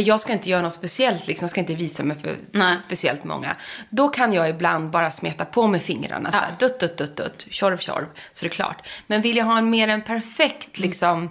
jag 0.00 0.20
ska 0.20 0.32
inte 0.32 0.50
göra 0.50 0.62
något 0.62 0.72
speciellt, 0.72 1.26
liksom, 1.26 1.48
ska 1.48 1.60
inte 1.60 1.74
visa 1.74 2.02
mig 2.02 2.16
för 2.18 2.36
Nej. 2.50 2.76
speciellt 2.76 3.24
många. 3.24 3.56
Då 3.90 4.08
kan 4.08 4.32
jag 4.32 4.48
ibland 4.50 4.90
bara 4.90 5.10
smeta 5.10 5.44
på 5.44 5.66
med 5.66 5.82
fingrarna 5.82 6.32
så 6.32 6.36
här, 6.36 6.48
ja. 6.60 6.66
dutt, 6.66 6.80
dutt, 6.80 6.98
dutt, 6.98 7.16
dutt, 7.16 7.46
tjorv, 7.50 7.78
tjorv, 7.78 8.06
så 8.32 8.44
det 8.44 8.48
är 8.48 8.50
klart. 8.50 8.86
Men 9.06 9.22
vill 9.22 9.36
jag 9.36 9.44
ha 9.44 9.58
en 9.58 9.70
mer 9.70 9.88
en 9.88 10.02
perfekt, 10.02 10.78
liksom, 10.78 11.18
mm. 11.18 11.30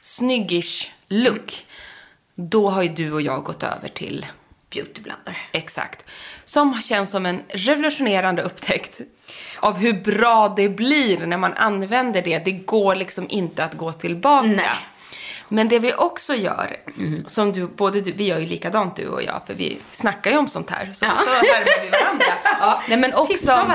snyggish 0.00 0.90
look, 1.08 1.66
då 2.34 2.68
har 2.68 2.82
ju 2.82 2.88
du 2.88 3.12
och 3.12 3.22
jag 3.22 3.44
gått 3.44 3.62
över 3.62 3.88
till 3.88 4.26
Beautyblender. 4.70 5.38
Exakt. 5.52 6.04
Som 6.44 6.82
känns 6.82 7.10
som 7.10 7.26
en 7.26 7.42
revolutionerande 7.48 8.42
upptäckt 8.42 9.00
av 9.60 9.76
hur 9.76 9.92
bra 9.92 10.54
det 10.56 10.68
blir 10.68 11.26
när 11.26 11.36
man 11.36 11.54
använder 11.54 12.22
det. 12.22 12.38
Det 12.38 12.52
går 12.52 12.94
liksom 12.94 13.26
inte 13.28 13.64
att 13.64 13.74
gå 13.74 13.92
tillbaka. 13.92 14.46
Nej. 14.46 14.76
Men 15.52 15.68
det 15.68 15.78
vi 15.78 15.94
också 15.94 16.34
gör, 16.34 16.76
mm. 16.98 17.24
som 17.26 17.52
du, 17.52 17.66
både 17.66 18.00
du, 18.00 18.12
vi 18.12 18.26
gör 18.26 18.38
ju 18.38 18.46
likadant 18.46 18.96
du 18.96 19.06
och 19.06 19.22
jag, 19.22 19.42
för 19.46 19.54
vi 19.54 19.78
snackar 19.90 20.30
ju 20.30 20.36
om 20.36 20.48
sånt 20.48 20.70
här. 20.70 20.90
Så, 20.92 21.04
ja. 21.04 21.12
så 21.24 21.30
härmar 21.30 21.82
vi 21.82 21.90
varandra. 21.90 22.24
ja. 22.60 22.82
Nej, 22.88 22.98
men 22.98 23.14
också 23.14 23.66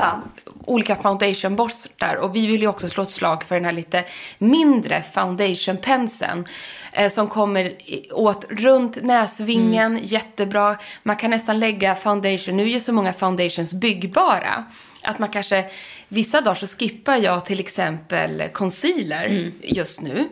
olika 0.65 0.95
foundationborstar. 0.95 2.15
Och 2.15 2.35
vi 2.35 2.47
vill 2.47 2.61
ju 2.61 2.67
också 2.67 2.89
slå 2.89 3.03
ett 3.03 3.09
slag 3.09 3.43
för 3.43 3.55
den 3.55 3.65
här 3.65 3.71
lite 3.71 4.03
mindre 4.37 5.03
foundationpenseln. 5.13 6.45
Eh, 6.91 7.11
som 7.11 7.27
kommer 7.27 7.73
åt 8.11 8.45
runt 8.49 9.03
näsvingen, 9.03 9.91
mm. 9.91 10.03
jättebra. 10.03 10.77
Man 11.03 11.15
kan 11.15 11.31
nästan 11.31 11.59
lägga 11.59 11.95
foundation, 11.95 12.57
nu 12.57 12.63
är 12.63 12.67
ju 12.67 12.79
så 12.79 12.93
många 12.93 13.13
foundations 13.13 13.73
byggbara. 13.73 14.65
Att 15.01 15.19
man 15.19 15.29
kanske, 15.29 15.65
vissa 16.07 16.41
dagar 16.41 16.55
så 16.55 16.67
skippar 16.67 17.17
jag 17.17 17.45
till 17.45 17.59
exempel 17.59 18.43
concealer 18.53 19.25
mm. 19.25 19.53
just 19.61 20.01
nu. 20.01 20.29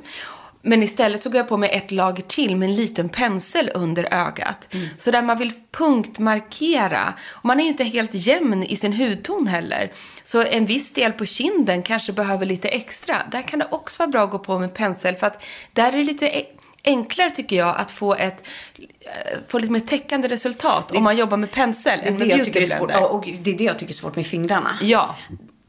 Men 0.65 0.84
istället 0.84 1.21
så 1.21 1.30
går 1.30 1.38
jag 1.38 1.47
på 1.47 1.58
med 1.58 1.69
ett 1.73 1.91
lager 1.91 2.23
till 2.23 2.56
med 2.56 2.69
en 2.69 2.75
liten 2.75 3.10
pensel 3.10 3.71
under 3.73 4.13
ögat. 4.13 4.67
Så 4.97 5.12
där 5.12 5.21
man 5.21 5.38
vill 5.38 5.54
punktmarkera. 5.71 7.13
Och 7.30 7.45
man 7.45 7.60
är 7.60 7.63
ju 7.63 7.69
inte 7.69 7.84
helt 7.84 8.13
jämn 8.13 8.63
i 8.63 8.78
sin 8.78 8.93
hudton 8.93 9.47
heller. 9.47 9.91
Så 10.23 10.43
en 10.43 10.65
viss 10.65 10.93
del 10.93 11.12
på 11.12 11.25
kinden 11.25 11.84
kanske 11.84 12.13
behöver 12.13 12.45
lite 12.45 12.67
extra. 12.67 13.21
Där 13.32 13.41
kan 13.41 13.60
det 13.60 13.67
också 13.71 14.01
vara 14.04 14.08
bra 14.08 14.23
att 14.23 14.32
gå 14.32 14.39
på 14.39 14.60
med 14.60 14.73
pensel 14.73 15.15
för 15.15 15.28
att 15.28 15.43
där 15.73 15.88
är 15.88 15.97
det 15.97 16.04
lite 16.04 16.28
e- 16.28 16.45
enklare 16.84 17.30
tycker 17.30 17.56
jag 17.56 17.75
att 17.78 17.91
få 17.91 18.15
ett 18.15 18.43
eh, 18.78 19.39
få 19.47 19.60
lite 19.60 19.71
mer 19.73 19.80
täckande 19.80 20.28
resultat 20.28 20.91
om 20.91 21.04
man 21.04 21.17
jobbar 21.17 21.38
med 21.38 21.51
pensel 21.51 21.99
Det 21.99 22.08
än 22.08 22.17
det 22.17 22.25
med 22.25 22.38
beautyblender. 22.38 23.13
Och 23.13 23.30
det 23.41 23.51
är 23.51 23.58
det 23.58 23.63
jag 23.63 23.80
tycker 23.80 23.93
är 23.93 23.97
svårt 23.97 24.15
med 24.15 24.28
fingrarna. 24.28 24.78
Ja, 24.82 25.15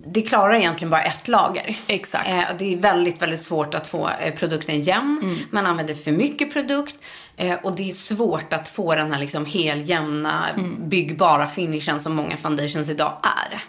Det 0.09 0.23
klarar 0.23 0.55
egentligen 0.55 0.91
bara 0.91 1.03
ett 1.03 1.29
lager. 1.29 1.77
Exakt. 1.87 2.29
Eh, 2.29 2.45
det 2.59 2.75
är 2.75 2.79
väldigt, 2.79 3.23
väldigt 3.23 3.43
svårt 3.43 3.75
att 3.75 3.89
få 3.89 4.11
eh, 4.21 4.35
produkten 4.35 4.81
jämn. 4.81 5.21
Mm. 5.23 5.39
Man 5.51 5.67
använder 5.67 5.95
för 5.95 6.13
mycket 6.13 6.53
produkt. 6.53 6.97
Eh, 7.37 7.55
och 7.63 7.77
det 7.77 7.89
är 7.89 7.93
svårt 7.93 8.53
att 8.53 8.69
få 8.69 8.95
den 8.95 9.13
här 9.13 9.21
liksom 9.21 9.47
heljämna, 9.47 10.49
Mm. 10.51 10.89
byggbara 10.89 11.47
finishen 11.49 12.01
som 12.01 12.15
många 12.15 12.37
foundations 12.37 12.89
idag 12.91 13.13
är. 13.23 13.63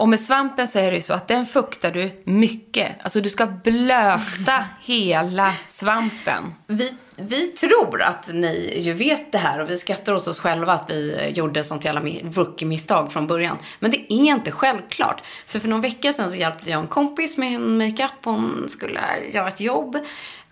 Och 0.00 0.08
med 0.08 0.20
svampen 0.20 0.68
så 0.68 0.78
är 0.78 0.90
det 0.90 0.96
ju 0.96 1.02
så 1.02 1.12
att 1.12 1.28
den 1.28 1.46
fuktar 1.46 1.90
du 1.90 2.22
mycket. 2.24 2.96
Alltså 3.02 3.20
du 3.20 3.30
ska 3.30 3.46
blöta 3.46 4.64
hela 4.80 5.54
svampen. 5.66 6.54
Vi, 6.66 6.94
vi 7.16 7.46
tror 7.46 8.02
att 8.02 8.30
ni 8.32 8.80
ju 8.80 8.92
vet 8.92 9.32
det 9.32 9.38
här 9.38 9.60
och 9.60 9.70
vi 9.70 9.78
skrattar 9.78 10.14
åt 10.14 10.28
oss 10.28 10.38
själva 10.38 10.72
att 10.72 10.90
vi 10.90 11.28
gjorde 11.34 11.64
sånt 11.64 11.84
jävla 11.84 12.00
rookie-misstag 12.00 13.12
från 13.12 13.26
början. 13.26 13.56
Men 13.78 13.90
det 13.90 14.12
är 14.12 14.16
inte 14.16 14.50
självklart. 14.50 15.22
För 15.46 15.58
för 15.58 15.68
någon 15.68 15.80
vecka 15.80 16.12
sedan 16.12 16.30
så 16.30 16.36
hjälpte 16.36 16.70
jag 16.70 16.80
en 16.80 16.86
kompis 16.86 17.36
med 17.36 17.54
en 17.54 17.78
makeup. 17.78 18.24
Hon 18.24 18.66
skulle 18.68 19.00
göra 19.32 19.48
ett 19.48 19.60
jobb. 19.60 19.98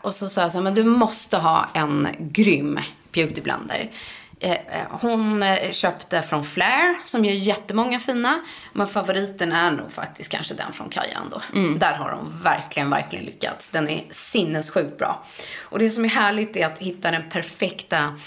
Och 0.01 0.15
så 0.15 0.29
sa 0.29 0.41
jag 0.41 0.53
så 0.53 0.59
här, 0.59 0.63
men 0.63 0.75
du 0.75 0.85
måste 0.85 1.37
ha 1.37 1.69
en 1.75 2.09
grym 2.19 2.81
beautyblender. 3.13 3.91
Eh, 4.41 4.53
eh, 4.53 4.59
Hon 4.91 5.43
eh, 5.43 5.71
köpte 5.71 6.23
från 6.23 6.45
Flair 6.45 6.97
som 7.05 7.25
gör 7.25 7.33
jättemånga 7.33 8.01
fina. 8.01 8.41
Men 8.73 8.87
favoriten 8.87 9.53
är 9.53 9.71
nog 9.71 9.93
faktiskt 9.93 10.31
kanske 10.31 10.55
den 10.55 10.73
från 10.73 10.89
Kaja 10.89 11.19
ändå. 11.25 11.43
Där 11.79 11.95
har 11.95 12.11
de 12.11 12.43
verkligen, 12.43 12.91
verkligen 12.91 13.25
lyckats. 13.25 13.71
Den 13.71 13.89
är 13.89 14.05
sinnessjukt 14.11 14.99
bra. 14.99 15.25
Och 15.61 15.79
det 15.79 15.91
som 15.91 16.05
är 16.05 16.09
härligt 16.09 16.57
är 16.57 16.67
att 16.67 16.79
hitta 16.79 17.11
den 17.11 17.31
perfekta 17.31 18.19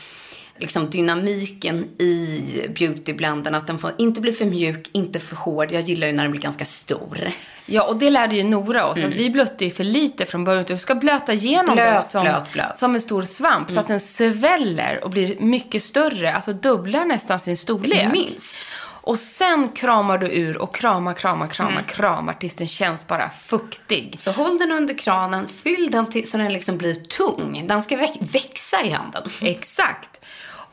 liksom 0.58 0.89
dynamiken 0.89 1.84
i 1.84 2.41
beautyblenden. 2.76 3.56
Att 3.56 3.67
den 3.67 3.80
får 3.80 3.91
inte 3.97 4.21
bli 4.21 4.32
för 4.32 4.45
mjuk, 4.45 4.89
inte 4.91 5.19
för 5.19 5.36
hård. 5.36 5.71
Jag 5.71 5.82
gillar 5.82 6.08
ju 6.08 6.13
när 6.13 6.24
den 6.24 6.32
blir 6.32 6.41
ganska 6.41 6.65
stor. 6.65 7.30
Ja, 7.65 7.84
och 7.84 7.95
det 7.97 8.10
lärde 8.10 8.36
ju 8.36 8.43
Nora 8.43 8.86
oss. 8.88 9.04
Att 9.04 9.13
vi 9.13 9.30
blötte 9.30 9.65
ju 9.65 9.71
för 9.71 9.84
lite 9.84 10.26
från 10.26 10.43
början. 10.43 10.63
Du 10.67 10.78
ska 10.78 10.95
blöta 10.95 11.34
igenom 11.34 11.76
Blöt, 11.76 11.93
den 11.95 12.04
som, 12.04 12.24
blöt, 12.24 12.52
blöt. 12.54 12.78
som 12.78 12.95
en 12.95 13.02
stor 13.02 13.24
svamp. 13.24 13.71
Så 13.71 13.80
att 13.80 13.88
den 13.88 14.00
sväller 14.00 15.04
och 15.04 15.10
blir 15.10 15.39
mycket 15.39 15.84
större. 15.84 16.34
Alltså 16.36 16.54
dubblar 16.54 17.06
nästan 17.06 17.39
sin 17.39 17.58
storlek. 17.58 18.12
Minst. 18.12 18.56
Och 19.04 19.17
sen 19.17 19.69
kramar 19.69 20.17
du 20.17 20.28
ur 20.28 20.58
och 20.58 20.76
kramar, 20.76 21.13
kramar, 21.13 21.47
kramar, 21.47 21.82
kramar 21.82 22.34
tills 22.34 22.54
den 22.54 22.67
känns 22.67 23.08
bara 23.08 23.30
fuktig. 23.30 24.15
Så 24.17 24.32
håll 24.32 24.58
den 24.60 24.71
under 24.71 24.93
kranen, 24.97 25.47
fyll 25.47 25.91
den 25.91 26.10
till, 26.10 26.30
så 26.32 26.38
den 26.38 26.54
liksom 26.54 26.78
blir 26.78 26.93
tung. 26.95 27.63
Den 27.67 27.82
ska 27.82 27.95
väx- 27.97 28.19
växa 28.34 28.82
i 28.84 28.89
handen. 28.89 29.24
Exakt. 29.41 30.19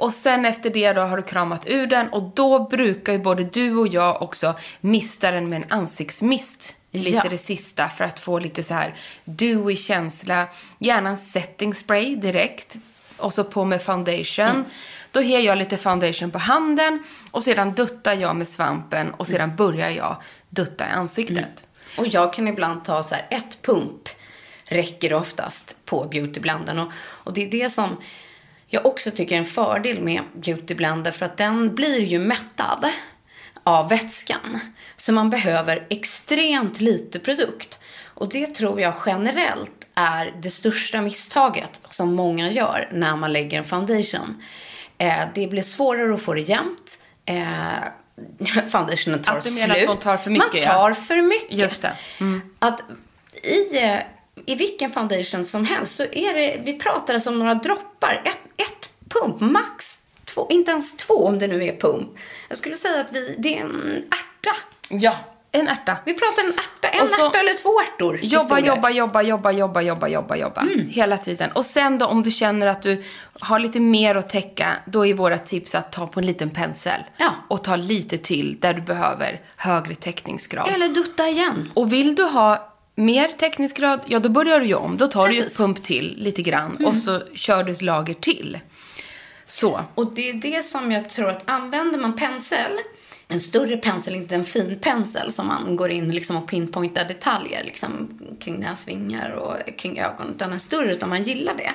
Och 0.01 0.13
sen 0.13 0.45
efter 0.45 0.71
det 0.71 0.93
då 0.93 1.01
har 1.01 1.17
du 1.17 1.23
kramat 1.23 1.63
ur 1.67 1.87
den 1.87 2.09
och 2.09 2.23
då 2.35 2.69
brukar 2.69 3.13
ju 3.13 3.19
både 3.19 3.45
du 3.45 3.77
och 3.77 3.89
jag 3.89 4.23
också 4.23 4.55
mista 4.81 5.31
den 5.31 5.49
med 5.49 5.63
en 5.63 5.73
ansiktsmist. 5.79 6.75
Lite 6.91 7.11
Ja. 7.11 7.23
det 7.31 7.39
sista 7.39 7.89
för 7.89 8.05
att 8.05 8.21
få 8.21 8.39
lite 8.39 8.63
så 8.63 8.75
här 8.75 8.95
dewy 9.25 9.77
känsla. 9.77 10.49
Gärna 10.79 11.11
en 11.11 11.19
setting 11.19 11.75
spray 11.75 12.17
direkt. 12.17 12.77
Och 13.17 13.33
så 13.33 13.45
på 13.45 13.65
med 13.65 13.83
foundation. 13.83 14.65
Då 15.13 15.23
ger 15.23 15.41
jag 15.41 15.59
lite 15.59 15.77
foundation 15.77 16.31
på 16.31 16.39
handen 16.39 17.03
och 17.31 17.43
sedan 17.43 17.73
duttar 17.75 18.15
jag 18.15 18.37
med 18.37 18.49
svampen 18.49 19.15
och 19.15 19.27
sedan 19.27 19.57
börjar 19.57 19.91
jag 19.91 20.17
dutta 20.49 20.87
i 20.89 20.91
ansiktet. 20.91 21.67
Och 21.99 22.07
jag 22.07 22.33
kan 22.33 22.49
ibland 22.49 22.85
ta 22.85 23.03
så 23.03 23.15
här 23.15 23.27
ett 23.31 23.63
pump 23.63 24.09
räcker 24.65 25.13
oftast 25.15 25.85
på 25.85 26.05
beautyblenden. 26.05 26.79
Och, 26.79 26.93
och 26.99 27.33
det 27.33 27.45
är 27.47 27.51
det 27.51 27.71
som 27.71 27.97
jag 28.67 28.87
också 28.87 29.11
tycker 29.11 29.35
är 29.35 29.39
en 29.39 29.47
fördel 29.47 30.03
med 30.03 30.23
beautyblender 30.35 31.11
för 31.13 31.27
att 31.27 31.37
den 31.37 31.75
blir 31.75 32.01
ju 32.01 32.19
mättad 32.19 32.89
av 33.63 33.89
vätskan. 33.89 34.61
Så 35.01 35.13
man 35.13 35.31
behöver 35.31 35.87
extremt 35.91 36.81
lite 36.81 37.19
produkt. 37.19 37.81
Och 38.05 38.29
det 38.29 38.47
tror 38.47 38.81
jag 38.81 38.95
generellt 39.07 39.87
är 39.95 40.35
det 40.43 40.51
största 40.51 41.01
misstaget 41.01 41.81
som 41.89 42.15
många 42.15 42.51
gör 42.51 42.89
när 42.93 43.17
man 43.17 43.33
lägger 43.33 43.59
en 43.59 43.65
foundation. 43.65 44.43
Eh, 44.99 45.23
det 45.35 45.47
blir 45.47 45.63
svårare 45.63 46.15
att 46.15 46.23
få 46.23 46.35
det 46.35 46.41
jämnt. 46.41 47.01
Eh, 47.25 48.67
foundationen 48.71 49.23
tar 49.23 49.33
Att 49.37 49.45
du 49.45 49.51
slut. 49.51 49.69
menar 49.69 49.81
att 49.81 49.87
de 49.87 49.97
tar 49.97 50.17
för 50.17 50.31
mycket, 50.31 50.53
Man 50.53 50.63
ja. 50.63 50.73
tar 50.73 50.93
för 50.93 51.23
mycket. 51.23 51.59
Just 51.59 51.83
det. 51.83 51.93
Mm. 52.21 52.43
Att 52.59 52.81
i, 53.43 53.79
eh, 53.79 53.99
i 54.47 54.55
vilken 54.55 54.91
foundation 54.91 55.45
som 55.45 55.65
helst 55.65 55.97
så 55.97 56.03
är 56.03 56.35
det, 56.35 56.61
vi 56.65 56.79
pratar 56.79 57.15
alltså 57.15 57.31
om 57.31 57.39
några 57.39 57.55
droppar. 57.55 58.23
Ett, 58.25 58.67
ett 58.69 58.91
pump, 59.09 59.41
max 59.41 59.99
två, 60.25 60.47
inte 60.51 60.71
ens 60.71 60.97
två 60.97 61.15
om 61.15 61.39
det 61.39 61.47
nu 61.47 61.65
är 61.65 61.77
pump. 61.77 62.09
Jag 62.49 62.59
skulle 62.59 62.77
säga 62.77 63.01
att 63.01 63.13
vi, 63.13 63.35
det 63.39 63.59
är 63.59 63.61
en 63.61 64.05
ärta. 64.11 64.57
Ja, 64.89 65.17
en 65.53 65.69
ärta. 65.69 65.97
Vi 66.05 66.15
pratar 66.15 66.45
en 66.45 66.53
ärta, 66.53 66.89
en 66.89 67.09
så- 67.09 67.27
ärta 67.27 67.39
eller 67.39 67.55
två 67.63 67.81
ärtor. 67.81 68.19
Jobba, 68.23 68.59
jobba, 68.59 68.91
jobba, 68.91 69.23
jobba, 69.23 69.53
jobba, 69.53 69.83
jobba, 69.83 70.09
jobba, 70.09 70.37
jobba. 70.37 70.67
Hela 70.91 71.19
tiden. 71.19 71.51
Och 71.53 71.65
sen 71.65 71.99
då 71.99 72.07
om 72.07 72.23
du 72.23 72.31
känner 72.31 72.67
att 72.67 72.83
du 72.83 73.05
har 73.41 73.59
lite 73.59 73.81
mer 73.81 74.15
att 74.15 74.29
täcka, 74.29 74.73
då 74.87 75.07
är 75.07 75.15
våra 75.15 75.39
tips 75.39 75.75
att 75.75 75.93
ta 75.93 76.07
på 76.07 76.21
en 76.21 76.27
liten 76.27 76.51
pensel. 76.51 77.01
Ja. 77.17 77.31
Och 77.49 77.65
ta 77.65 77.77
lite 77.77 78.19
till 78.19 78.61
där 78.61 78.75
du 78.75 78.81
behöver 78.83 79.41
högre 79.57 79.95
täckningsgrad. 79.95 80.69
Eller 80.75 80.89
dutta 80.89 81.29
igen. 81.29 81.71
Och 81.75 81.93
vill 81.93 82.15
du 82.15 82.23
ha 82.23 82.75
mer 82.95 83.29
täckningsgrad, 83.29 84.01
ja 84.07 84.19
då 84.19 84.29
börjar 84.29 84.61
du 84.61 84.67
ju 84.67 84.75
om. 84.75 84.97
Då 84.97 85.07
tar 85.07 85.29
du 85.29 85.35
ju 85.35 85.39
ett 85.41 85.45
Precis. 85.45 85.61
Mm. 85.61 85.75
pump 85.75 85.85
till 85.87 86.15
lite 86.19 86.43
grann 86.43 86.85
och 86.87 86.97
så 86.97 87.21
kör 87.35 87.65
du 87.65 87.73
ett 87.73 87.83
lager 87.83 88.15
till. 88.15 88.59
Så. 89.47 89.81
Och 89.95 90.15
det 90.15 90.29
är 90.29 90.33
det 90.35 90.63
som 90.65 90.93
jag 90.93 91.09
tror 91.09 91.29
att 91.31 91.43
använder 91.51 91.99
man 91.99 92.13
pensel, 92.17 92.73
en 93.29 93.41
större 93.41 93.77
pensel, 93.77 94.15
inte 94.15 94.35
en 94.35 94.45
fin 94.45 94.79
pensel 94.81 95.33
som 95.33 95.47
man 95.47 95.77
går 95.77 95.91
in 95.91 96.11
liksom 96.11 96.37
och 96.37 96.49
pinpointar 96.49 97.05
detaljer 97.05 97.65
liksom, 97.65 98.19
kring 98.41 98.61
näsvingar 98.61 99.31
och 99.31 99.79
kring 99.79 99.99
ögon, 99.99 100.35
utan 100.35 100.53
en 100.53 100.61
större, 100.61 100.93
utan 100.93 101.09
man 101.09 101.23
gillar 101.23 101.55
det. 101.55 101.73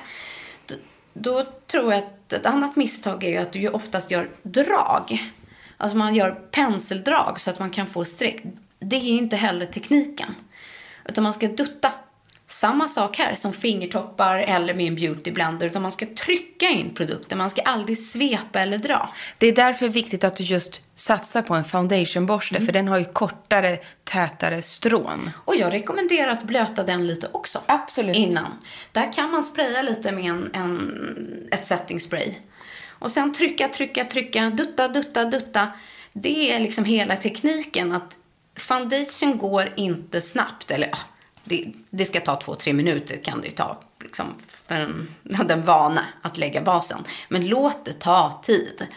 Då, 0.66 0.76
då 1.13 1.44
tror 1.68 1.94
jag 1.94 2.04
att 2.04 2.34
ett 2.34 2.46
annat 2.46 2.76
misstag 2.76 3.24
är 3.24 3.30
ju 3.30 3.38
att 3.38 3.52
du 3.52 3.60
ju 3.60 3.70
oftast 3.70 4.12
gör 4.12 4.30
drag. 4.44 5.32
Alltså 5.78 5.98
man 5.98 6.16
gör 6.16 6.32
penseldrag 6.32 7.39
så 7.39 7.50
att 7.50 7.60
man 7.60 7.70
kan 7.70 7.88
få 7.88 8.06
streck. 8.06 8.44
Det 8.80 8.96
är 8.96 9.02
inte 9.02 9.36
heller 9.36 9.66
tekniken. 9.66 10.36
Utan 11.06 11.24
man 11.24 11.34
ska 11.34 11.48
dutta. 11.48 11.92
Samma 12.54 12.88
sak 12.88 13.18
här 13.18 13.36
som 13.36 13.54
fingertoppar 13.54 14.38
eller 14.38 14.74
med 14.74 14.88
en 14.88 14.96
beautyblender. 14.96 15.68
Utan 15.68 15.82
man 15.82 15.92
ska 15.92 16.06
trycka 16.06 16.70
in 16.70 16.94
produkten. 16.96 17.38
Man 17.38 17.50
ska 17.50 17.62
aldrig 17.62 17.98
svepa 17.98 18.60
eller 18.60 18.78
dra. 18.78 19.13
Det 19.38 19.48
är 19.48 19.56
därför 19.56 19.88
viktigt 19.88 20.24
att 20.24 20.36
du 20.36 20.44
just 20.44 20.82
satsar 20.96 21.42
på 21.42 21.56
en 21.56 21.63
foundationborste, 21.63 22.56
Mm. 22.56 22.66
för 22.66 22.74
den 22.74 22.88
har 22.88 22.98
ju 22.98 23.06
kortare, 23.06 23.78
tätare 24.04 24.62
strån. 24.62 25.32
Och 25.46 25.56
jag 25.56 25.74
rekommenderar 25.74 26.32
att 26.32 26.44
blöta 26.44 26.84
den 26.84 27.08
lite 27.08 27.30
också. 27.32 27.62
Absolut. 27.66 28.16
Innan. 28.16 28.52
Där 28.92 29.13
kan 29.13 29.32
man 29.32 29.44
spraya 29.44 29.82
lite 29.82 30.12
med 30.12 30.24
en, 30.26 30.50
en, 30.54 31.48
ett 31.52 31.66
setting 31.66 32.00
spray. 32.00 32.34
Och 32.89 33.12
sen 33.12 33.34
trycka, 33.34 33.68
trycka, 33.68 34.06
trycka, 34.06 34.50
dutta, 34.50 34.88
dutta, 34.88 35.26
dutta. 35.26 35.68
Det 36.13 36.52
är 36.52 36.60
liksom 36.60 36.86
hela 36.86 37.16
tekniken. 37.16 37.92
att 37.92 38.18
Foundation 38.60 39.38
går 39.38 39.74
inte 39.76 40.22
snabbt. 40.22 40.72
Eller 40.72 40.89
det, 41.43 41.71
det 41.89 42.06
ska 42.06 42.19
ta 42.19 42.36
två, 42.36 42.56
tre 42.56 42.73
minuter 42.73 43.17
kan 43.17 43.41
det 43.41 43.47
ju 43.47 43.53
ta. 43.53 43.79
Liksom, 44.01 44.25
för 44.47 44.75
en, 44.75 45.08
den 45.47 45.65
vana 45.65 46.06
att 46.21 46.38
lägga 46.38 46.62
basen. 46.62 47.03
Men 47.29 47.47
låt 47.47 47.86
det 47.86 47.93
ta 47.93 48.41
tid. 48.43 48.88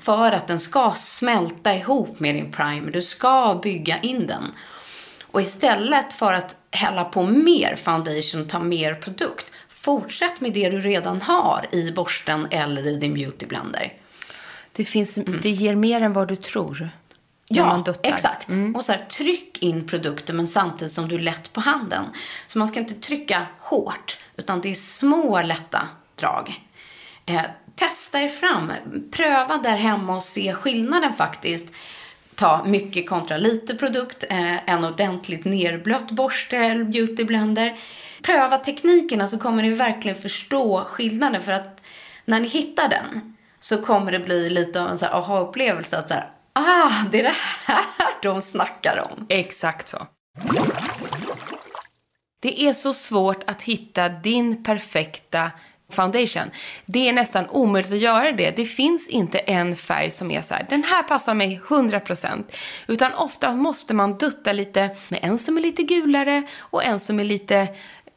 För 0.00 0.32
att 0.32 0.46
den 0.46 0.58
ska 0.58 0.92
smälta 0.96 1.74
ihop 1.74 2.20
med 2.20 2.34
din 2.34 2.52
primer. 2.52 2.92
Du 2.92 3.02
ska 3.02 3.60
bygga 3.62 3.98
in 3.98 4.26
den. 4.26 4.42
Och 5.22 5.42
istället 5.42 6.12
för 6.12 6.32
att 6.32 6.56
hälla 6.70 7.04
på 7.04 7.22
mer 7.22 7.76
foundation 7.76 8.40
och 8.42 8.48
ta 8.48 8.58
mer 8.58 8.94
produkt, 8.94 9.52
fortsätt 9.68 10.40
med 10.40 10.52
det 10.52 10.70
du 10.70 10.80
redan 10.80 11.22
har 11.22 11.66
i 11.72 11.92
borsten 11.92 12.48
eller 12.50 12.86
i 12.86 12.96
din 12.96 13.14
beautyblender. 13.14 13.92
Det, 14.72 14.84
finns, 14.84 15.18
det 15.42 15.50
ger 15.50 15.74
mer 15.74 16.00
än 16.00 16.12
vad 16.12 16.28
du 16.28 16.36
tror. 16.36 16.90
Man 17.62 17.70
Mm. 17.70 17.82
Ja, 17.86 17.92
duttar. 17.92 18.14
exakt. 18.14 18.48
Och 18.74 18.84
så 18.84 18.92
här, 18.92 19.04
tryck 19.04 19.62
in 19.62 19.86
produkten 19.86 20.36
men 20.36 20.48
samtidigt 20.48 20.92
som 20.92 21.08
du 21.08 21.14
är 21.14 21.20
lätt 21.20 21.52
på 21.52 21.60
handen. 21.60 22.04
Så 22.46 22.58
man 22.58 22.68
ska 22.68 22.80
inte 22.80 22.94
trycka 22.94 23.46
hårt, 23.60 24.18
utan 24.36 24.60
det 24.60 24.70
är 24.70 24.74
små 24.74 25.42
lätta 25.42 25.88
drag. 26.16 26.60
Eh, 27.26 27.42
testa 27.76 28.20
er 28.20 28.28
fram. 28.28 28.72
Pröva 29.12 29.56
där 29.58 29.76
hemma 29.76 30.16
och 30.16 30.22
se 30.22 30.54
skillnaden 30.54 31.12
faktiskt. 31.12 31.68
ta 32.36 32.64
mycket 32.64 33.08
kontra 33.08 33.36
lite 33.36 33.74
produkt, 33.74 34.24
eh, 34.30 34.70
en 34.70 34.84
ordentligt 34.84 35.44
nerblött 35.44 36.10
borste 36.10 36.56
eller 36.56 36.84
beautyblender. 36.84 37.76
Pröva 38.22 38.58
teknikerna 38.58 39.26
så 39.26 39.38
kommer 39.38 39.62
ni 39.62 39.70
verkligen 39.70 40.18
förstå 40.18 40.84
skillnaden 40.84 41.42
för 41.42 41.52
att 41.52 41.80
när 42.24 42.40
ni 42.40 42.48
hittar 42.48 42.88
den 42.88 43.34
så 43.60 43.82
kommer 43.82 44.12
det 44.12 44.18
bli 44.18 44.50
lite 44.50 44.82
av 44.82 44.90
en 44.90 44.98
aha-upplevelse 45.10 45.98
att 45.98 46.08
så 46.08 46.14
här, 46.14 46.30
ah, 46.54 47.04
det 47.12 47.18
är 47.18 47.22
det 47.22 47.36
här 47.64 47.84
de 48.22 48.42
snackar 48.42 49.10
om. 49.10 49.26
Exakt 49.28 49.88
så. 49.88 50.06
Det 52.42 52.62
är 52.62 52.72
så 52.72 52.92
svårt 52.92 53.50
att 53.50 53.62
hitta 53.62 54.08
din 54.08 54.64
perfekta 54.64 55.50
foundation. 55.92 56.50
Det 56.86 57.08
är 57.08 57.12
nästan 57.12 57.48
omöjligt 57.50 57.92
att 57.92 57.98
göra 57.98 58.32
det. 58.32 58.50
Det 58.50 58.64
finns 58.64 59.08
inte 59.08 59.38
en 59.38 59.76
färg 59.76 60.10
som 60.10 60.30
är 60.30 60.42
så 60.42 60.54
här, 60.54 60.66
den 60.70 60.84
här 60.84 61.02
passar 61.02 61.34
mig 61.34 61.60
100%. 61.68 62.44
Utan 62.86 63.14
ofta 63.14 63.52
måste 63.52 63.94
man 63.94 64.18
dutta 64.18 64.52
lite 64.52 64.96
med 65.08 65.20
en 65.22 65.38
som 65.38 65.58
är 65.58 65.62
lite 65.62 65.82
gulare 65.82 66.42
och 66.58 66.84
en 66.84 67.00
som 67.00 67.20
är 67.20 67.24
lite 67.24 67.68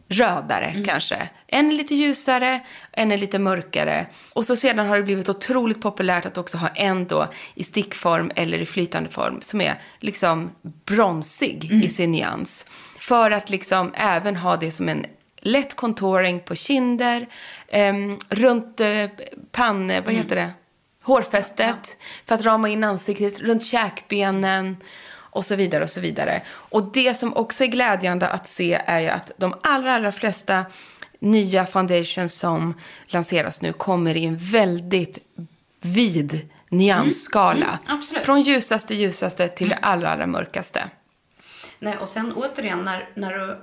rödare 0.07 0.83
kanske. 0.85 1.29
En 1.47 1.71
är 1.71 1.73
lite 1.73 1.95
ljusare, 1.95 2.59
en 2.91 3.11
är 3.11 3.17
lite 3.17 3.39
mörkare. 3.39 4.07
Och 4.33 4.45
så 4.45 4.55
sedan 4.55 4.87
har 4.87 4.97
det 4.97 5.03
blivit 5.03 5.29
otroligt 5.29 5.81
populärt 5.81 6.25
att 6.25 6.37
också 6.37 6.57
ha 6.57 6.67
en 6.67 7.07
då 7.07 7.27
i 7.55 7.63
stickform 7.63 8.31
eller 8.35 8.59
i 8.59 8.65
flytande 8.65 9.09
form 9.09 9.41
som 9.41 9.61
är 9.61 9.81
liksom 9.99 10.51
bronsig 10.85 11.71
i 11.83 11.89
sin 11.89 12.11
nyans. 12.11 12.67
För 12.99 13.31
att 13.31 13.49
liksom 13.49 13.93
även 13.95 14.35
ha 14.35 14.57
det 14.57 14.71
som 14.71 14.89
en 14.89 15.05
lätt 15.41 15.75
contouring 15.75 16.39
på 16.39 16.55
kinder, 16.55 17.27
ehm, 17.67 18.17
runt 18.29 18.79
eh, 18.79 19.05
panne, 19.51 20.01
vad 20.01 20.13
heter 20.13 20.35
det? 20.35 20.51
Hårfästet, 21.03 21.97
för 22.25 22.35
att 22.35 22.45
rama 22.45 22.69
in 22.69 22.83
ansiktet, 22.83 23.39
runt 23.39 23.65
käkbenen 23.65 24.77
och 25.37 25.45
så 25.45 25.55
vidare 25.55 25.83
och 25.83 25.89
så 25.89 25.99
vidare. 25.99 26.41
Och 26.49 26.91
det 26.91 27.17
som 27.17 27.37
också 27.37 27.63
är 27.63 27.67
glädjande 27.67 28.27
att 28.27 28.47
se 28.47 28.81
är 28.85 28.99
ju 28.99 29.07
att 29.07 29.31
de 29.37 29.55
allra, 29.63 29.95
allra 29.95 30.11
flesta 30.11 30.65
nya 31.19 31.65
foundations 31.65 32.33
som 32.33 32.73
lanseras 33.07 33.61
nu 33.61 33.73
kommer 33.73 34.17
i 34.17 34.25
en 34.25 34.37
väldigt 34.37 35.19
vid 35.81 36.49
nyansskala. 36.69 37.65
Mm, 37.65 37.99
absolut. 37.99 38.23
Från 38.23 38.41
ljusaste 38.41 38.95
ljusaste 38.95 39.47
till 39.47 39.69
det 39.69 39.75
allra, 39.75 40.09
allra 40.09 40.27
mörkaste. 40.27 40.89
Nej, 41.79 41.97
och 41.97 42.07
sen 42.07 42.33
återigen 42.33 42.83
när, 42.83 43.09
när 43.13 43.37
du 43.37 43.57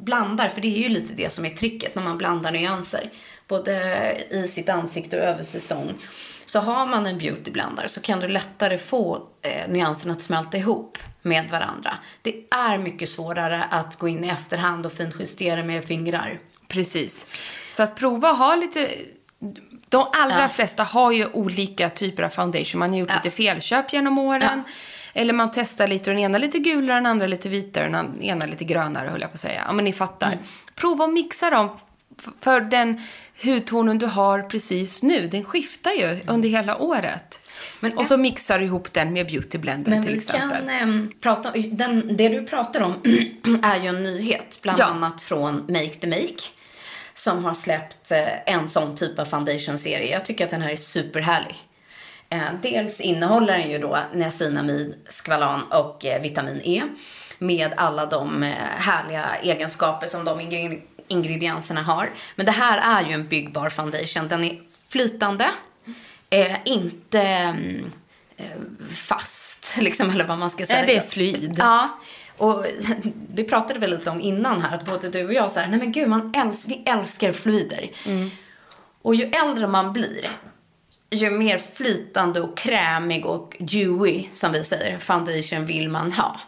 blandar, 0.00 0.48
för 0.48 0.60
det 0.60 0.78
är 0.78 0.82
ju 0.82 0.88
lite 0.88 1.14
det 1.14 1.32
som 1.32 1.44
är 1.44 1.50
tricket 1.50 1.94
när 1.94 2.02
man 2.02 2.18
blandar 2.18 2.52
nyanser, 2.52 3.10
både 3.48 4.26
i 4.30 4.48
sitt 4.48 4.68
ansikte 4.68 5.16
och 5.20 5.24
över 5.24 5.42
säsong. 5.42 5.94
Så 6.48 6.58
har 6.60 6.86
man 6.86 7.06
en 7.06 7.18
beautyblandare 7.18 7.88
så 7.88 8.00
kan 8.00 8.20
du 8.20 8.28
lättare 8.28 8.78
få 8.78 9.28
eh, 9.42 9.68
nyanserna 9.68 10.12
att 10.12 10.22
smälta 10.22 10.56
ihop 10.56 10.98
med 11.22 11.50
varandra. 11.50 11.94
Det 12.22 12.44
är 12.50 12.78
mycket 12.78 13.08
svårare 13.08 13.64
att 13.70 13.96
gå 13.98 14.08
in 14.08 14.24
i 14.24 14.28
efterhand 14.28 14.86
och 14.86 14.92
finjustera 14.92 15.62
med 15.64 15.84
fingrar. 15.84 16.38
Precis. 16.68 17.26
Så 17.70 17.82
att 17.82 17.96
prova 17.96 18.32
ha 18.32 18.56
lite... 18.56 18.88
De 19.88 20.06
allra 20.12 20.40
Ja. 20.40 20.48
flesta 20.48 20.82
har 20.82 21.12
ju 21.12 21.26
olika 21.26 21.90
typer 21.90 22.22
av 22.22 22.28
foundation. 22.28 22.78
Man 22.78 22.90
har 22.90 22.96
gjort 22.98 23.14
lite 23.24 23.36
felköp 23.36 23.92
genom 23.92 24.18
åren. 24.18 24.62
Eller 25.12 25.32
man 25.32 25.50
testar 25.54 25.86
lite, 25.86 26.10
den 26.10 26.18
ena 26.18 26.38
lite 26.38 26.58
gulare, 26.58 26.96
den 26.96 27.06
andra 27.06 27.26
lite 27.26 27.48
vitare, 27.48 27.88
den 27.88 28.22
ena 28.22 28.46
lite 28.46 28.64
grönare 28.64 29.08
höll 29.08 29.20
jag 29.20 29.30
på 29.30 29.34
att 29.34 29.40
säga. 29.40 29.62
Ja, 29.66 29.72
men 29.72 29.84
ni 29.84 29.92
fattar. 29.92 30.32
Mm. 30.32 30.38
Prova 30.74 31.04
att 31.04 31.12
mixa 31.12 31.50
dem. 31.50 31.70
För 32.40 32.60
den 32.60 33.02
hudtonen 33.42 33.98
du 33.98 34.06
har 34.06 34.42
precis 34.42 35.02
nu, 35.02 35.26
den 35.26 35.44
skiftar 35.44 35.90
ju 35.90 36.04
Mm. 36.04 36.20
under 36.26 36.48
hela 36.48 36.76
året. 36.78 37.40
och 37.96 38.06
så 38.06 38.16
mixar 38.16 38.58
du 38.58 38.64
ihop 38.64 38.92
den 38.92 39.12
med 39.12 39.26
beautyblenden 39.26 39.94
Men 39.94 40.02
till 40.02 40.12
vi 40.12 40.18
exempel. 40.18 40.58
kan 40.58 40.68
ehm, 40.68 41.12
prata 41.20 41.52
om, 41.52 41.76
den, 41.76 42.16
det 42.16 42.28
du 42.28 42.46
pratar 42.46 42.80
om 42.82 42.94
är 43.62 43.80
ju 43.80 43.88
en 43.88 44.02
nyhet, 44.02 44.58
bland 44.62 44.78
Ja. 44.78 44.84
annat 44.84 45.20
från 45.22 45.54
Make 45.68 45.88
the 45.94 46.06
Make. 46.06 46.42
Som 47.14 47.44
har 47.44 47.54
släppt 47.54 48.10
eh, 48.12 48.54
en 48.54 48.68
sån 48.68 48.96
typ 48.96 49.18
av 49.18 49.24
foundation-serie. 49.24 50.12
Jag 50.12 50.24
tycker 50.24 50.44
att 50.44 50.50
den 50.50 50.62
här 50.62 50.70
är 50.70 50.76
superhärlig. 50.76 51.56
Eh, 52.30 52.40
dels 52.62 53.00
innehåller 53.00 53.58
den 53.58 53.70
ju 53.70 53.78
då 53.78 53.98
niacinamid, 54.14 54.94
skvalan 55.08 55.62
och 55.72 56.04
eh, 56.04 56.22
vitamin 56.22 56.60
E. 56.64 56.82
Med 57.38 57.72
alla 57.76 58.06
de 58.06 58.42
eh, 58.42 58.52
härliga 58.78 59.24
egenskaper 59.42 60.06
som 60.06 60.24
de 60.24 60.40
ingre- 60.40 60.80
ingredienserna 61.08 61.82
har. 61.82 62.10
Men 62.36 62.46
det 62.46 62.52
här 62.52 63.02
är 63.02 63.08
ju 63.08 63.14
en 63.14 63.28
byggbar 63.28 63.68
foundation. 63.68 64.28
Den 64.28 64.44
är 64.44 64.60
flytande, 64.88 65.50
eh, 66.30 66.56
inte 66.64 67.20
mm, 67.20 67.92
eh, 68.36 68.46
fast, 68.90 69.76
liksom, 69.80 70.10
eller 70.10 70.26
vad 70.26 70.38
man 70.38 70.50
ska 70.50 70.66
säga. 70.66 70.78
Nej, 70.78 70.86
det 70.86 70.96
är 70.96 71.08
fluid. 71.08 71.54
Ja. 71.58 71.98
Och 72.36 72.66
det 73.28 73.44
pratade 73.44 73.80
vi 73.80 73.86
lite 73.86 74.10
om 74.10 74.20
innan 74.20 74.62
här, 74.62 74.74
att 74.74 74.86
både 74.86 75.08
du 75.08 75.26
och 75.26 75.32
jag 75.32 75.50
så 75.50 75.60
här, 75.60 75.68
nej 75.68 75.78
men 75.78 75.92
gud, 75.92 76.08
man 76.08 76.34
äls 76.34 76.66
vi 76.68 76.82
älskar 76.86 77.32
fluider. 77.32 77.90
Och 79.02 79.14
ju 79.14 79.24
äldre 79.24 79.66
man 79.66 79.92
blir, 79.92 80.30
ju 81.10 81.30
mer 81.30 81.58
flytande 81.74 82.40
och 82.40 82.56
krämig 82.56 83.26
och 83.26 83.56
dewy, 83.58 84.24
som 84.32 84.52
vi 84.52 84.64
säger, 84.64 84.98
foundation 84.98 85.66
vill 85.66 85.88
man 85.88 86.12
ha. 86.12 86.40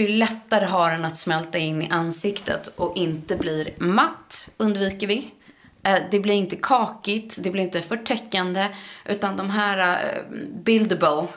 För 0.00 0.04
ju 0.04 0.16
lättare 0.16 0.64
har 0.64 0.90
den 0.90 1.04
att 1.04 1.16
smälta 1.16 1.58
in 1.58 1.82
i 1.82 1.88
ansiktet 1.90 2.66
och 2.76 2.96
inte 2.96 3.36
blir 3.36 3.74
matt, 3.78 4.50
undviker 4.56 5.06
vi. 5.06 5.30
Eh, 5.82 5.98
Det 6.10 6.20
blir 6.20 6.34
inte 6.34 6.56
kakigt, 6.56 7.38
det 7.42 7.50
blir 7.50 7.62
inte 7.62 7.82
för 7.82 7.96
täckande, 7.96 8.66
utan 9.04 9.36
de 9.36 9.50
här 9.50 10.04
eh, 10.04 10.22
buildable 10.64 11.28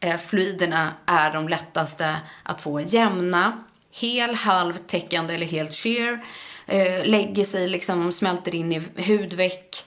eh, 0.00 0.16
fluiderna 0.16 0.92
är 1.06 1.32
de 1.32 1.48
lättaste 1.48 2.16
att 2.42 2.62
få 2.62 2.80
jämna, 2.80 3.64
hel, 3.90 4.34
halvtäckande 4.34 5.34
eller 5.34 5.46
helt 5.46 5.74
sheer. 5.74 6.20
Lägger 7.04 7.44
sig, 7.44 7.68
liksom 7.68 8.12
smälter 8.12 8.54
in 8.54 8.72
i 8.72 8.82
hudveck, 8.96 9.84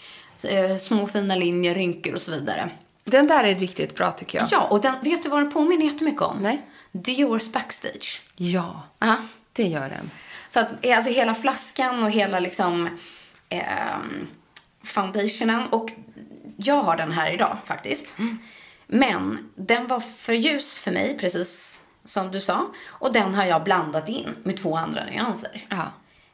små 0.79 1.07
fina 1.07 1.35
linjer, 1.35 1.75
rynkor 1.75 2.13
och 2.13 2.21
så 2.21 2.31
vidare. 2.31 2.69
Den 3.03 3.27
där 3.27 3.43
är 3.43 3.55
riktigt 3.55 3.95
bra 3.95 4.11
tycker 4.11 4.38
jag. 4.38 4.47
Ja, 4.51 4.67
och 4.67 4.81
den, 4.81 4.95
vet 5.03 5.23
du 5.23 5.29
vad 5.29 5.39
den 5.39 5.51
påminner 5.51 5.85
jättemycket 5.85 6.21
om? 6.21 6.38
Nej. 6.41 6.65
Diors 7.03 7.51
backstage. 7.51 8.21
Ja, 8.36 8.81
Ja. 8.99 9.15
det 9.53 9.63
gör 9.63 9.89
den. 9.89 10.12
För 10.51 10.60
att 10.60 10.71
eh, 10.81 10.95
alltså, 10.97 11.12
hela 11.12 11.36
flaskan 11.36 12.03
och 12.03 12.12
hela 12.12 12.39
liksom 12.39 12.89
ehm, 13.49 14.27
foundationen 14.84 15.67
och 15.67 15.91
jag 16.58 16.81
har 16.81 16.97
den 16.97 17.12
här 17.12 17.31
idag 17.34 17.58
faktiskt. 17.65 18.17
Men 18.88 19.49
den 19.55 19.88
var 19.88 19.99
för 19.99 20.34
ljus 20.34 20.77
för 20.77 20.91
mig, 20.91 21.17
precis 21.19 21.84
som 22.03 22.31
du 22.31 22.41
sa. 22.41 22.67
Och 22.86 23.13
den 23.13 23.36
har 23.36 23.45
jag 23.45 23.63
blandat 23.63 24.10
in 24.10 24.36
med 24.43 24.58
två 24.58 24.77
andra 24.77 25.05
nyanser. 25.05 25.65
Ja. 25.69 25.84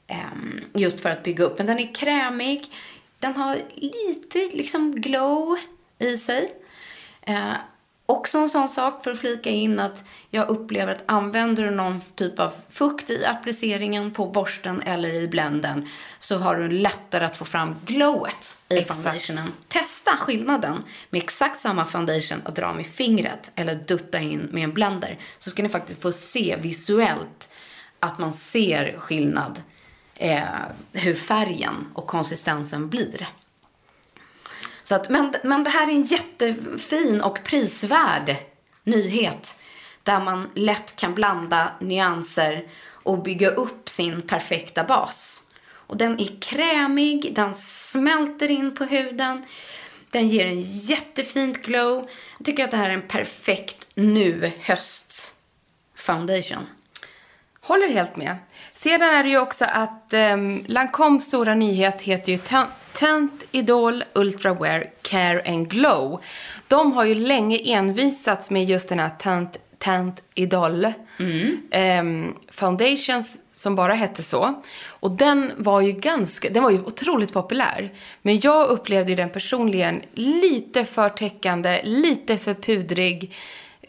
Ehm, 0.08 0.62
just 0.74 1.02
för 1.02 1.10
att 1.10 1.24
bygga 1.24 1.44
upp. 1.44 1.58
Men 1.58 1.68
den 1.68 1.80
är 1.80 1.94
krämig. 1.96 2.74
Den 3.20 3.36
har 3.36 3.58
lite 3.76 4.58
liksom 4.58 4.92
glow 4.96 5.58
i 6.00 6.18
sig. 6.18 6.54
Eh, 7.22 7.54
också 8.12 8.38
en 8.38 8.50
sån 8.50 8.70
sak 8.70 9.04
för 9.04 9.12
att 9.12 9.20
flika 9.20 9.50
in 9.50 9.80
att 9.80 10.04
jag 10.30 10.50
upplever 10.50 10.92
att 10.92 11.04
använder 11.06 11.64
du 11.64 11.72
någon 11.72 12.02
typ 12.16 12.40
av 12.40 12.54
fukt 12.70 13.10
i 13.10 13.26
appliceringen 13.26 14.12
på 14.12 14.26
borsten 14.28 14.82
eller 14.82 15.14
i 15.14 15.28
blenden 15.28 15.90
så 16.20 16.38
har 16.38 16.56
du 16.56 16.68
lättare 16.68 17.26
att 17.26 17.38
få 17.38 17.46
fram 17.46 17.76
glowet 17.86 18.58
i 18.70 18.78
Exakt. 18.78 19.04
foundationen. 19.04 19.52
Testa 19.68 20.18
skillnaden 20.18 20.84
med 21.10 21.24
exakt 21.24 21.60
samma 21.60 21.86
foundation 21.86 22.42
och 22.46 22.54
dra 22.54 22.74
med 22.74 22.86
fingret 22.86 23.52
eller 23.56 23.76
dutta 23.76 24.20
in 24.20 24.48
med 24.52 24.64
en 24.64 24.74
blender 24.74 25.18
så 25.40 25.50
ska 25.50 25.64
ni 25.64 25.70
faktiskt 25.70 26.02
få 26.02 26.12
se 26.12 26.58
visuellt 26.62 27.50
att 28.00 28.20
man 28.20 28.34
ser 28.34 28.98
skillnad 28.98 29.62
eh, 30.16 30.44
hur 30.92 31.16
färgen 31.16 31.88
och 31.94 32.08
konsistensen 32.08 32.90
blir. 32.90 33.28
Så 34.92 34.96
att, 34.96 35.10
men, 35.10 35.34
men 35.44 35.64
det 35.64 35.70
här 35.70 35.88
är 35.88 35.92
en 35.92 36.02
jättefin 36.02 37.22
och 37.22 37.44
prisvärd 37.44 38.36
nyhet 38.84 39.60
där 40.04 40.20
man 40.20 40.50
lätt 40.56 40.96
kan 40.96 41.16
blanda 41.16 41.72
nyanser 41.80 42.68
och 42.92 43.24
bygga 43.24 43.50
upp 43.50 43.90
sin 43.90 44.22
perfekta 44.22 44.84
bas. 44.84 45.44
Och 45.72 45.98
den 45.98 46.20
är 46.20 46.42
krämig, 46.42 47.36
den 47.36 47.54
smälter 47.56 48.52
in 48.52 48.76
på 48.76 48.84
huden, 48.84 49.46
den 50.10 50.30
ger 50.30 50.46
en 50.46 50.62
jättefint 50.62 51.62
glow. 51.62 52.10
Jag 52.38 52.46
tycker 52.46 52.64
att 52.64 52.72
det 52.72 52.78
här 52.78 52.90
är 52.90 52.94
en 52.94 53.08
perfekt 53.08 53.88
nu 53.94 54.52
höst 54.62 55.36
foundation. 55.96 56.66
Håller 57.62 57.88
helt 57.88 58.16
med. 58.16 58.36
Sedan 58.74 59.02
är 59.02 59.24
det 59.24 59.30
ju 59.30 59.40
också 59.40 59.66
att 59.66 60.14
ehm, 60.14 60.40
um, 60.40 60.66
Lancoms 60.68 61.26
stora 61.26 61.56
nyhet 61.56 62.02
heter 62.02 62.32
ju 62.32 62.38
Tent 62.94 63.44
Idol 63.52 64.04
Ultra 64.14 64.54
Wear 64.54 64.86
Care 65.02 65.42
and 65.46 65.70
Glow. 65.70 66.22
De 66.68 66.94
har 66.94 67.06
ju 67.06 67.16
länge 67.16 67.58
envisats 67.58 68.50
med 68.50 68.66
just 68.66 68.90
den 68.90 69.00
här 69.00 69.10
Tent, 69.10 69.58
Tent 69.78 70.24
Idol 70.36 70.88
ehm, 71.72 72.36
Foundations 72.52 73.38
som 73.52 73.76
bara 73.76 73.94
hette 73.94 74.24
så. 74.24 74.62
Och 74.86 75.12
den 75.12 75.52
var 75.58 75.82
ju 75.82 75.92
ganska, 75.92 76.50
den 76.50 76.64
var 76.64 76.72
ju 76.72 76.80
otroligt 76.80 77.34
populär. 77.34 77.90
Men 78.22 78.40
jag 78.40 78.68
upplevde 78.68 79.12
ju 79.12 79.16
den 79.16 79.30
personligen 79.30 80.02
lite 80.14 80.86
för 80.86 81.10
täckande, 81.10 81.82
lite 81.84 82.38
för 82.38 82.54
pudrig 82.54 83.34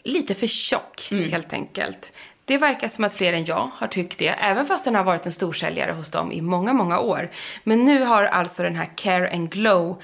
lite 0.03 0.35
för 0.35 0.47
tjock 0.47 1.07
helt 1.11 1.53
enkelt. 1.53 2.13
Det 2.45 2.57
verkar 2.57 2.87
som 2.87 3.03
att 3.03 3.13
fler 3.13 3.33
än 3.33 3.45
jag 3.45 3.71
har 3.75 3.87
tyckt 3.87 4.19
det, 4.19 4.27
även 4.27 4.65
fast 4.65 4.85
den 4.85 4.95
har 4.95 5.03
varit 5.03 5.25
en 5.25 5.31
storsäljare 5.31 5.91
hos 5.91 6.11
dem 6.11 6.31
i 6.31 6.41
många, 6.41 6.73
många 6.73 6.99
år. 6.99 7.29
Men 7.63 7.85
nu 7.85 8.03
har 8.03 8.23
alltså 8.23 8.63
den 8.63 8.75
här 8.75 8.89
Care 8.95 9.33
and 9.33 9.51
Glow 9.51 10.01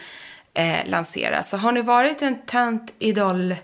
eh, 0.54 0.86
lanserats. 0.86 1.50
Så 1.50 1.58
har 1.58 1.72
ni 1.72 1.82
varit 1.82 2.22
en 2.22 2.46
Tant 2.46 2.94
Idol 3.00 3.56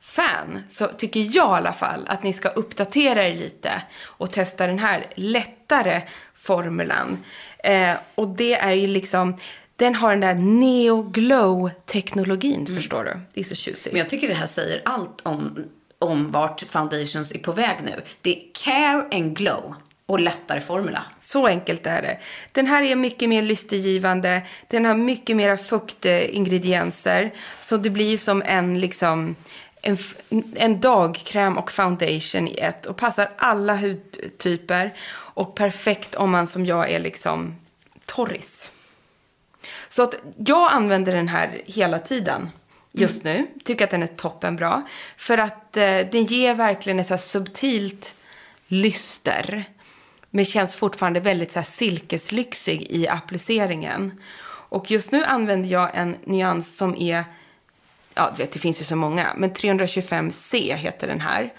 fan 0.00 0.62
så 0.68 0.86
tycker 0.86 1.20
jag 1.20 1.32
i 1.32 1.38
alla 1.38 1.72
fall 1.72 2.06
att 2.08 2.22
ni 2.22 2.32
ska 2.32 2.48
uppdatera 2.48 3.28
er 3.28 3.34
lite 3.34 3.82
och 4.02 4.32
testa 4.32 4.66
den 4.66 4.78
här 4.78 5.06
lättare 5.14 6.02
formulan. 6.34 7.24
Eh, 7.58 7.94
och 8.14 8.28
det 8.28 8.54
är 8.54 8.72
ju 8.72 8.86
liksom, 8.86 9.36
den 9.76 9.94
har 9.94 10.10
den 10.10 10.20
där 10.20 10.34
neo 10.34 11.02
glow 11.02 11.70
teknologin 11.86 12.66
förstår 12.66 13.04
du. 13.04 13.20
Det 13.34 13.40
är 13.40 13.44
så 13.44 13.54
tjusigt. 13.54 13.92
Men 13.92 13.98
jag 13.98 14.10
tycker 14.10 14.28
det 14.28 14.34
här 14.34 14.46
säger 14.46 14.82
allt 14.84 15.20
om, 15.22 15.64
om 15.98 16.30
vart 16.30 16.60
foundations 16.60 17.32
är 17.32 17.38
på 17.38 17.52
väg 17.52 17.76
nu. 17.84 18.02
Det 18.20 18.30
är 18.30 18.42
care 18.52 19.08
and 19.12 19.36
glow 19.36 19.74
och 20.06 20.20
lättare 20.20 20.60
formula. 20.60 21.04
Så 21.20 21.46
enkelt 21.46 21.86
är 21.86 22.02
det. 22.02 22.18
Den 22.52 22.66
här 22.66 22.82
är 22.82 22.96
mycket 22.96 23.28
mer 23.28 23.42
lystergivande. 23.42 24.42
Den 24.68 24.84
har 24.84 24.94
mycket 24.94 25.36
mera 25.36 25.56
fuktingredienser. 25.56 27.30
Så 27.60 27.76
det 27.76 27.90
blir 27.90 28.18
som 28.18 28.42
en 28.42 28.80
liksom 28.80 29.36
en, 29.82 29.98
en 30.54 30.80
dagkräm 30.80 31.58
och 31.58 31.72
foundation 31.72 32.48
i 32.48 32.58
ett 32.58 32.86
och 32.86 32.96
passar 32.96 33.32
alla 33.36 33.76
hudtyper 33.76 34.94
och 35.10 35.54
perfekt 35.54 36.14
om 36.14 36.30
man 36.30 36.46
som 36.46 36.66
jag 36.66 36.90
är 36.90 37.00
liksom 37.00 37.56
torris. 38.04 38.72
Så 39.88 40.02
att 40.02 40.14
jag 40.36 40.72
använder 40.72 41.12
den 41.12 41.28
här 41.28 41.62
hela 41.66 41.98
tiden 41.98 42.48
just 43.00 43.24
nu. 43.24 43.46
Tycker 43.64 43.84
att 43.84 43.90
den 43.90 44.02
är 44.02 44.06
toppenbra. 44.06 44.82
För 45.16 45.38
att 45.38 45.76
eh, 45.76 45.98
den 46.12 46.24
ger 46.24 46.54
verkligen 46.54 47.00
ett 47.00 47.06
så 47.06 47.14
här 47.14 47.18
subtilt 47.18 48.14
lyster. 48.66 49.64
Men 50.30 50.44
känns 50.44 50.74
fortfarande 50.76 51.20
väldigt 51.20 51.52
så 51.52 51.58
här 51.58 51.66
silkeslyxig 51.66 52.86
i 52.90 53.08
appliceringen. 53.08 54.20
Och 54.68 54.90
just 54.90 55.12
nu 55.12 55.24
använder 55.24 55.70
jag 55.70 55.90
en 55.94 56.16
nyans 56.24 56.76
som 56.76 56.96
är, 56.96 57.24
ja 58.14 58.30
du 58.36 58.42
vet 58.42 58.52
det 58.52 58.58
finns 58.58 58.80
ju 58.80 58.84
så 58.84 58.96
många, 58.96 59.34
men 59.36 59.52
325C 59.52 60.74
heter 60.74 61.06
den 61.06 61.20
här. 61.20 61.52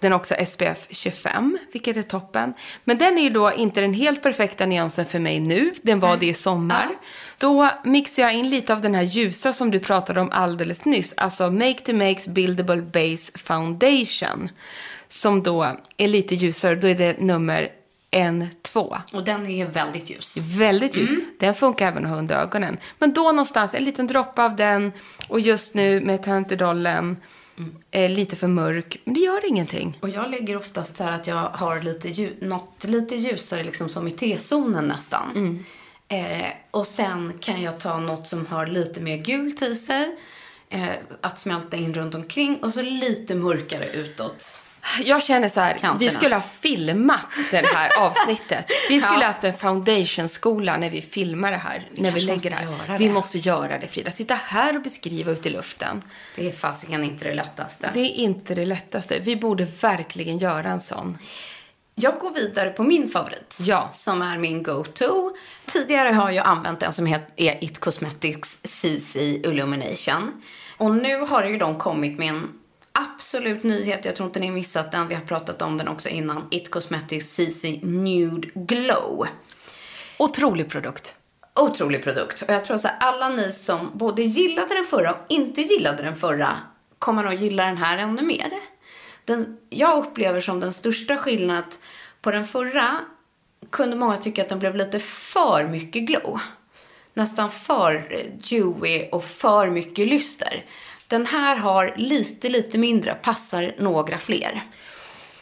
Den 0.00 0.12
har 0.12 0.18
också 0.18 0.34
SPF 0.46 0.86
25, 0.90 1.58
vilket 1.72 1.96
är 1.96 2.02
toppen. 2.02 2.54
Men 2.84 2.98
den 2.98 3.18
är 3.18 3.22
ju 3.22 3.30
då 3.30 3.52
inte 3.52 3.80
den 3.80 3.94
helt 3.94 4.22
perfekta 4.22 4.66
nyansen 4.66 5.06
för 5.06 5.18
mig 5.18 5.40
nu. 5.40 5.72
Den 5.82 6.00
var 6.00 6.16
det 6.16 6.26
i 6.26 6.34
sommar. 6.34 6.88
Då 7.38 7.70
mixar 7.84 8.22
jag 8.22 8.34
in 8.34 8.50
lite 8.50 8.72
av 8.72 8.80
den 8.80 8.94
här 8.94 9.02
ljusa 9.02 9.52
som 9.52 9.70
du 9.70 9.80
pratade 9.80 10.20
om 10.20 10.30
alldeles 10.32 10.84
nyss. 10.84 11.14
Alltså 11.16 11.50
Make 11.50 11.78
the 11.78 11.92
Makes 11.92 12.28
Buildable 12.28 12.82
Base 12.82 13.32
Foundation. 13.34 14.48
Som 15.08 15.42
då 15.42 15.76
är 15.96 16.08
lite 16.08 16.34
ljusare. 16.34 16.74
Då 16.74 16.88
är 16.88 16.94
det 16.94 17.20
nummer 17.20 17.68
N2. 18.10 18.96
Och 19.12 19.24
den 19.24 19.46
är 19.46 19.66
väldigt 19.66 20.10
ljus. 20.10 20.36
Väldigt 20.36 20.96
ljus. 20.96 21.10
Den 21.38 21.54
funkar 21.54 21.88
även 21.88 22.04
att 22.04 22.10
ha 22.10 22.18
under 22.18 22.36
ögonen. 22.36 22.78
Men 22.98 23.12
då 23.12 23.22
någonstans 23.22 23.74
en 23.74 23.84
liten 23.84 24.06
droppe 24.06 24.44
av 24.44 24.56
den. 24.56 24.92
Och 25.28 25.40
just 25.40 25.74
nu 25.74 26.00
med 26.00 26.22
Tantidollen. 26.22 27.16
Eh, 27.90 28.10
lite 28.10 28.36
för 28.36 28.46
mörk. 28.46 29.00
Men 29.04 29.14
det 29.14 29.20
gör 29.20 29.48
ingenting. 29.48 29.98
Och 30.00 30.08
jag 30.08 30.30
lägger 30.30 30.56
oftast 30.56 30.96
så 30.96 31.04
här 31.04 31.12
att 31.12 31.26
jag 31.26 31.48
har 31.48 31.80
lite 31.82 32.08
lju- 32.08 32.44
något 32.46 32.84
lite 32.84 33.16
ljusare 33.16 33.64
liksom 33.64 33.88
som 33.88 34.08
i 34.08 34.10
T-zonen 34.10 34.84
nästan. 34.84 35.64
Eh, 36.08 36.46
och 36.70 36.86
sen 36.86 37.32
kan 37.40 37.62
jag 37.62 37.80
ta 37.80 37.98
något 38.00 38.26
som 38.26 38.46
har 38.46 38.66
lite 38.66 39.00
mer 39.00 39.16
gult 39.16 39.62
i 39.62 39.74
sig. 39.74 40.16
Eh, 40.70 40.88
att 41.20 41.38
smälta 41.38 41.76
in 41.76 41.94
runt 41.94 42.14
omkring 42.14 42.56
och 42.56 42.74
så 42.74 42.82
lite 42.82 43.34
mörkare 43.34 43.86
utåt. 43.92 44.64
Jag 45.04 45.22
känner 45.22 45.48
så 45.48 45.60
här, 45.60 45.72
Kanterna. 45.72 45.98
vi 45.98 46.10
skulle 46.10 46.34
ha 46.34 46.42
filmat 46.42 47.26
det 47.50 47.66
här 47.74 47.90
avsnittet. 48.00 48.66
Vi 48.88 49.00
skulle 49.00 49.14
Ja. 49.14 49.26
ha 49.26 49.32
haft 49.32 49.44
en 49.44 49.54
foundation-skola 49.56 50.76
när 50.76 50.90
vi 50.90 51.02
filmar 51.02 51.50
det 51.50 51.56
här. 51.56 51.88
när 51.92 52.12
vi 52.12 52.20
lägger 52.20 52.34
måste 52.34 52.48
det 52.48 52.54
här. 52.86 52.98
Vi 52.98 53.08
måste 53.10 53.38
göra 53.38 53.78
det 53.78 53.86
Frida. 53.86 54.10
Sitta 54.10 54.34
här 54.34 54.76
och 54.76 54.82
beskriva 54.82 55.32
ut 55.32 55.46
i 55.46 55.50
luften. 55.50 56.02
Det 56.36 56.48
är 56.48 56.52
fasiken 56.52 57.04
inte 57.04 57.24
det 57.24 57.34
lättaste. 57.34 57.90
Det 57.94 58.00
är 58.00 58.10
inte 58.14 58.54
det 58.54 58.64
lättaste. 58.64 59.18
Vi 59.18 59.36
borde 59.36 59.64
verkligen 59.80 60.38
göra 60.38 60.68
en 60.70 60.80
sån. 60.80 61.18
Jag 61.94 62.14
går 62.14 62.30
vidare 62.30 62.70
på 62.70 62.82
min 62.82 63.08
favorit. 63.08 63.58
Ja. 63.60 63.88
Som 63.92 64.22
är 64.22 64.38
min 64.38 64.62
go-to. 64.62 65.36
Tidigare 65.66 66.08
har 66.08 66.30
jag 66.30 66.46
använt 66.46 66.82
en 66.82 66.92
som 66.92 67.06
heter 67.06 67.64
It 67.64 67.78
Cosmetics 67.78 68.58
CC 68.64 69.16
Illumination. 69.16 70.42
Och 70.76 70.94
nu 70.94 71.20
har 71.20 71.44
ju 71.44 71.58
de 71.58 71.78
kommit 71.78 72.18
med 72.18 72.28
en 72.28 72.48
absolut 72.98 73.62
nyhet. 73.62 74.04
Jag 74.04 74.16
tror 74.16 74.26
inte 74.26 74.40
ni 74.40 74.46
har 74.46 74.54
missat 74.54 74.92
den. 74.92 75.08
Vi 75.08 75.14
har 75.14 75.22
pratat 75.22 75.62
om 75.62 75.78
den 75.78 75.88
också 75.88 76.08
innan. 76.08 76.48
It 76.50 76.70
Cosmetics 76.70 77.34
CC 77.34 77.80
Nude 77.82 78.48
Glow. 78.54 79.26
Otrolig 80.18 80.70
produkt. 80.70 81.14
Otrolig 81.54 82.04
produkt. 82.04 82.42
Och 82.42 82.54
jag 82.54 82.64
tror 82.64 82.76
så 82.76 82.88
här, 82.88 82.96
alla 83.00 83.28
ni 83.28 83.52
som 83.52 83.90
både 83.94 84.22
gillade 84.22 84.74
den 84.74 84.84
förra 84.84 85.12
och 85.12 85.18
inte 85.28 85.60
gillade 85.60 86.02
den 86.02 86.16
förra 86.16 86.56
kommer 86.98 87.24
att 87.24 87.40
gilla 87.40 87.64
den 87.64 87.76
här 87.76 87.98
ännu 87.98 88.22
mer. 88.22 88.52
Den, 89.24 89.58
jag 89.70 89.98
upplever 89.98 90.40
som 90.40 90.60
den 90.60 90.72
största 90.72 91.16
skillnaden 91.16 91.64
att 91.64 91.80
på 92.20 92.30
den 92.30 92.46
förra 92.46 93.00
kunde 93.70 93.96
många 93.96 94.16
tycka 94.16 94.42
att 94.42 94.48
den 94.48 94.58
blev 94.58 94.76
lite 94.76 94.98
för 94.98 95.68
mycket 95.68 96.02
glow. 96.02 96.40
Nästan 97.14 97.50
för 97.50 97.94
eh, 98.10 98.32
dewy 98.50 99.08
och 99.12 99.24
för 99.24 99.70
mycket 99.70 100.08
lyster. 100.08 100.64
Den 101.08 101.26
här 101.26 101.56
har 101.56 101.94
lite, 101.96 102.48
lite 102.48 102.78
mindre, 102.78 103.14
passar 103.14 103.74
några 103.78 104.18
fler. 104.18 104.62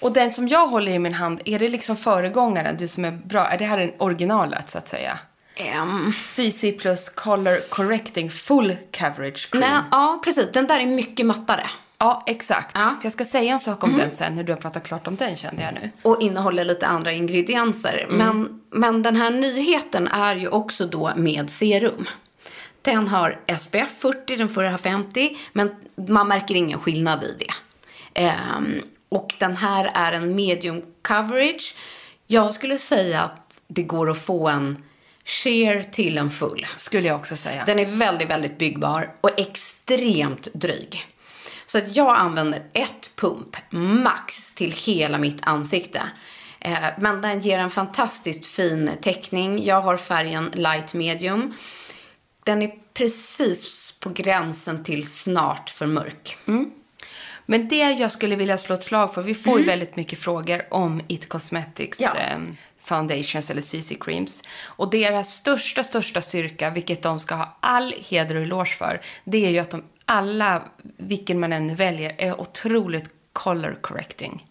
Och 0.01 0.13
den 0.13 0.33
som 0.33 0.49
jag 0.49 0.67
håller 0.67 0.93
i 0.93 0.99
min 0.99 1.15
hand, 1.15 1.41
är 1.45 1.59
det 1.59 1.69
liksom 1.69 1.97
föregångaren, 1.97 2.77
du 2.77 2.89
som 2.89 3.05
är 3.05 3.11
bra? 3.11 3.49
Är 3.49 3.59
det 3.59 3.65
här 3.65 3.81
den 3.81 3.93
originalet 3.99 4.71
så 4.71 4.79
att 4.79 4.89
säga? 4.89 5.19
Ehm, 5.57 6.13
CC 6.13 6.73
plus 6.79 7.09
color 7.09 7.69
correcting 7.69 8.31
full 8.31 8.77
coverage 8.99 9.51
cream. 9.51 9.61
nej, 9.61 9.81
ja, 9.91 10.21
precis. 10.25 10.53
Den 10.53 10.67
där 10.67 10.81
är 10.81 10.87
mycket 10.87 11.27
mattare. 11.27 11.67
Ja, 11.99 12.23
exakt. 12.27 12.71
Ja. 12.75 12.83
Mm. 12.83 12.95
Jag 13.03 13.13
ska 13.13 13.25
säga 13.25 13.53
en 13.53 13.61
sak 13.61 13.85
om 13.85 13.97
den 13.99 14.11
sen 14.11 14.37
när 14.37 14.45
du 14.45 14.53
har 14.53 14.61
pratat 14.61 14.85
klart 14.85 15.07
om 15.07 15.17
den 15.17 15.37
kände 15.37 15.63
jag 15.63 15.75
nu. 15.75 15.91
och 16.03 16.23
innehåller 16.23 16.65
lite 16.65 16.87
andra 16.87 17.13
ingredienser. 17.13 18.07
Men, 18.11 18.61
men 18.71 19.03
den 19.03 19.17
här 19.17 19.31
nyheten 19.31 20.09
är 20.09 20.37
ju 20.37 20.49
också 20.49 20.87
då 20.87 21.13
med 21.17 21.51
serum. 21.51 22.07
Den 22.87 23.09
har 23.09 23.41
SPF 23.59 23.91
40, 23.99 24.37
den 24.37 24.49
förra 24.49 24.71
har 24.71 24.79
50, 24.79 25.37
men 25.53 25.71
man 26.09 26.29
märker 26.29 26.55
ingen 26.55 26.81
skillnad 26.81 27.25
i 27.25 27.37
det. 27.39 27.53
Ehm, 28.21 28.83
och 29.09 29.35
den 29.39 29.57
här 29.57 29.91
är 29.95 30.13
en 30.13 30.35
medium 30.35 30.83
coverage. 31.03 31.75
Jag 32.27 32.53
skulle 32.53 32.79
säga 32.79 33.23
att 33.23 33.61
det 33.69 33.83
går 33.83 34.11
att 34.11 34.19
få 34.19 34.49
en 34.49 34.83
sheer 35.25 35.83
till 35.83 36.19
en 36.19 36.31
full. 36.31 36.67
Skulle 36.77 37.09
jag 37.09 37.17
också 37.17 37.37
säga. 37.37 37.65
Den 37.65 37.79
är 37.79 37.87
väldigt, 37.87 38.31
väldigt 38.31 38.59
byggbar 38.59 39.15
och 39.21 39.41
extremt 39.41 40.49
dryg. 40.55 41.07
Så 41.67 41.79
att 41.79 41.97
jag 41.97 42.17
använder 42.17 42.63
ett 42.73 43.11
pump 43.17 43.57
max 43.71 44.55
till 44.55 44.73
hela 44.73 45.19
mitt 45.19 45.39
ansikte. 45.43 46.03
Eh, 46.61 46.79
Men 46.99 47.21
den 47.21 47.41
ger 47.41 47.59
en 47.59 47.71
fantastiskt 47.71 48.47
fin 48.47 48.91
täckning. 49.03 49.65
Jag 49.65 49.81
har 49.81 49.97
färgen 49.97 50.51
light 50.55 50.95
medium. 50.95 51.55
Den 52.47 52.63
är 52.63 52.71
precis 52.95 53.93
på 54.01 54.11
gränsen 54.11 54.85
till 54.85 55.07
snart 55.07 55.71
för 55.71 55.87
mörk. 55.87 56.37
Men 57.47 57.69
det 57.69 57.77
jag 57.77 58.13
skulle 58.13 58.37
vilja 58.37 58.59
slå 58.59 58.75
ett 58.75 58.83
slag 58.83 59.15
för, 59.15 59.23
vi 59.23 59.35
får 59.35 59.59
ju 59.59 59.65
väldigt 59.65 59.97
mycket 59.97 60.19
frågor 60.19 60.63
om 60.71 61.01
It 61.09 61.29
Cosmetics 61.29 62.01
Ja. 62.01 62.15
ehm, 62.15 62.57
foundations 62.81 63.51
eller 63.51 63.63
CC 63.63 63.95
creams. 64.01 64.43
Och 64.65 64.91
deras 64.91 65.35
största, 65.35 65.85
största 65.85 66.23
styrka, 66.23 66.71
vilket 66.71 67.03
de 67.03 67.21
ska 67.21 67.35
ha 67.35 67.57
all 67.61 67.95
heder 68.09 68.35
och 68.35 68.43
eloge 68.43 68.77
för, 68.79 69.01
det 69.25 69.47
är 69.47 69.51
ju 69.51 69.59
att 69.59 69.71
de 69.71 69.83
alla, 70.05 70.63
vilken 70.97 71.41
man 71.41 71.53
än 71.53 71.75
väljer, 71.75 72.15
är 72.19 72.41
otroligt 72.41 73.11
color 73.33 73.79
correcting. 73.81 74.47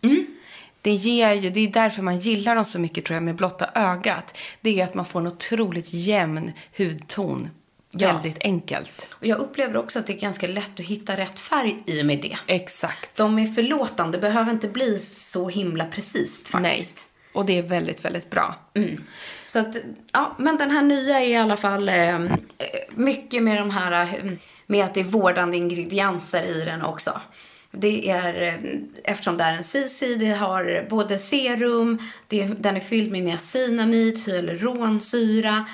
Det, 0.82 0.92
ger 0.94 1.34
ju, 1.34 1.50
det 1.50 1.60
är 1.60 1.68
därför 1.68 2.02
man 2.02 2.20
gillar 2.20 2.56
dem 2.56 2.66
så 2.66 2.80
mycket 2.80 3.06
tror 3.06 3.14
jag 3.16 3.24
med 3.24 3.36
blotta 3.36 3.70
ögat. 3.76 4.38
Det 4.62 4.80
är 4.80 4.84
att 4.84 4.94
man 4.94 5.06
får 5.06 5.20
en 5.20 5.28
otroligt 5.28 5.94
jämn 5.94 6.52
hudton. 6.78 7.50
Ja. 7.92 8.14
Väldigt 8.14 8.38
enkelt. 8.40 9.08
Och 9.12 9.26
jag 9.26 9.38
upplever 9.40 9.78
också 9.78 10.00
att 10.00 10.08
det 10.08 10.14
är 10.14 10.20
ganska 10.20 10.48
lätt 10.48 10.80
att 10.80 10.86
hitta 10.86 11.18
rätt 11.18 11.40
färg 11.40 11.84
i 11.86 12.02
och 12.02 12.06
med 12.06 12.22
det. 12.22 12.38
Exakt. 12.48 13.16
De 13.16 13.40
är 13.40 13.46
förlåtande, 13.46 14.18
behöver 14.18 14.52
inte 14.52 14.68
bli 14.68 15.00
så 15.00 15.50
himla 15.50 15.86
precis 15.86 16.54
Nej. 16.54 16.64
faktiskt. 16.64 17.10
Och 17.34 17.46
det 17.46 17.58
är 17.58 17.64
väldigt, 17.64 18.06
väldigt 18.06 18.30
bra. 18.30 18.56
Så 19.46 19.60
att, 19.60 19.76
ja, 20.12 20.36
men 20.38 20.58
den 20.58 20.72
här 20.72 20.82
nya 20.82 21.20
är 21.20 21.28
i 21.28 21.36
alla 21.36 21.58
fall 21.58 21.90
eh, 21.90 22.20
mycket 22.90 23.44
med 23.44 23.58
de 23.58 23.70
här, 23.70 24.04
eh, 24.04 24.32
med 24.66 24.86
att 24.86 24.94
det 24.94 25.00
är 25.00 25.04
vårdande 25.04 25.58
ingredienser 25.58 26.44
i 26.44 26.66
den 26.66 26.82
också. 26.82 27.22
Det 27.72 28.10
är, 28.10 28.42
eh, 28.42 28.54
eftersom 29.04 29.38
det 29.38 29.44
är 29.44 29.54
en 29.54 29.64
CC, 29.64 30.16
det 30.16 30.34
har 30.34 30.86
både 30.90 31.18
serum, 31.18 32.00
det, 32.28 32.44
den 32.46 32.76
är 32.76 32.80
fylld 32.80 33.12
med 33.12 33.24
niacinamid, 33.24 34.20
hyaluronsyra. 34.26 35.66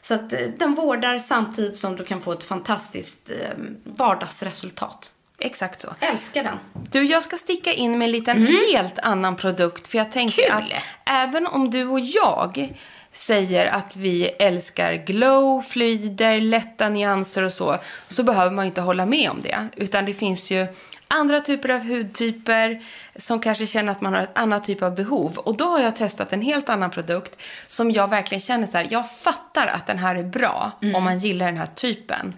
Så 0.00 0.14
att 0.14 0.32
eh, 0.32 0.38
den 0.58 0.74
vårdar 0.74 1.18
samtidigt 1.18 1.76
som 1.76 1.96
du 1.96 2.04
kan 2.04 2.20
få 2.20 2.32
ett 2.32 2.44
fantastiskt 2.44 3.30
eh, 3.30 3.36
vardagsresultat. 3.84 5.14
Exakt 5.38 5.80
så. 5.80 5.88
Älskar 6.00 6.44
den. 6.44 6.58
Du, 6.90 7.02
jag 7.02 7.22
ska 7.22 7.36
sticka 7.36 7.72
in 7.72 7.98
med 7.98 8.06
en 8.06 8.12
liten 8.12 8.46
helt 8.46 8.98
annan 8.98 9.36
produkt. 9.36 9.88
För 9.88 9.98
jag 9.98 10.12
tänker 10.12 10.42
Kul. 10.42 10.52
att 10.52 10.82
även 11.04 11.46
om 11.46 11.70
du 11.70 11.86
och 11.86 12.00
jag 12.00 12.68
säger 13.12 13.66
att 13.66 13.96
vi 13.96 14.24
älskar 14.24 14.94
glow, 14.94 15.62
fluider, 15.62 16.40
lätta 16.40 16.88
nyanser 16.88 17.42
och 17.42 17.52
så, 17.52 17.78
så 18.08 18.22
behöver 18.22 18.50
man 18.50 18.66
inte 18.66 18.80
hålla 18.80 19.06
med 19.06 19.30
om 19.30 19.42
det. 19.42 19.68
Utan 19.76 20.04
det 20.04 20.14
finns 20.14 20.50
ju 20.50 20.66
andra 21.10 21.40
typer 21.40 21.68
av 21.68 21.80
hudtyper 21.80 22.82
som 23.16 23.40
kanske 23.40 23.66
känner 23.66 23.92
att 23.92 24.00
man 24.00 24.14
har 24.14 24.22
ett 24.22 24.38
annat 24.38 24.64
typ 24.64 24.82
av 24.82 24.94
behov. 24.94 25.38
Och 25.38 25.56
då 25.56 25.64
har 25.64 25.80
jag 25.80 25.96
testat 25.96 26.32
en 26.32 26.42
helt 26.42 26.68
annan 26.68 26.90
produkt 26.90 27.42
som 27.68 27.90
jag 27.90 28.10
verkligen 28.10 28.40
känner 28.40 28.66
så 28.66 28.78
här, 28.78 28.86
jag 28.90 29.10
fattar 29.10 29.66
att 29.66 29.86
den 29.86 29.98
här 29.98 30.14
är 30.14 30.22
bra 30.22 30.72
om 30.94 31.04
man 31.04 31.18
gillar 31.18 31.46
den 31.46 31.56
här 31.56 31.66
typen. 31.66 32.34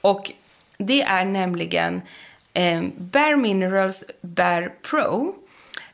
Och 0.00 0.32
det 0.78 1.02
är 1.02 1.24
nämligen 1.24 2.02
eh, 2.52 2.82
Bare 2.96 3.36
Minerals 3.36 4.04
Bare 4.20 4.68
Pro 4.68 5.34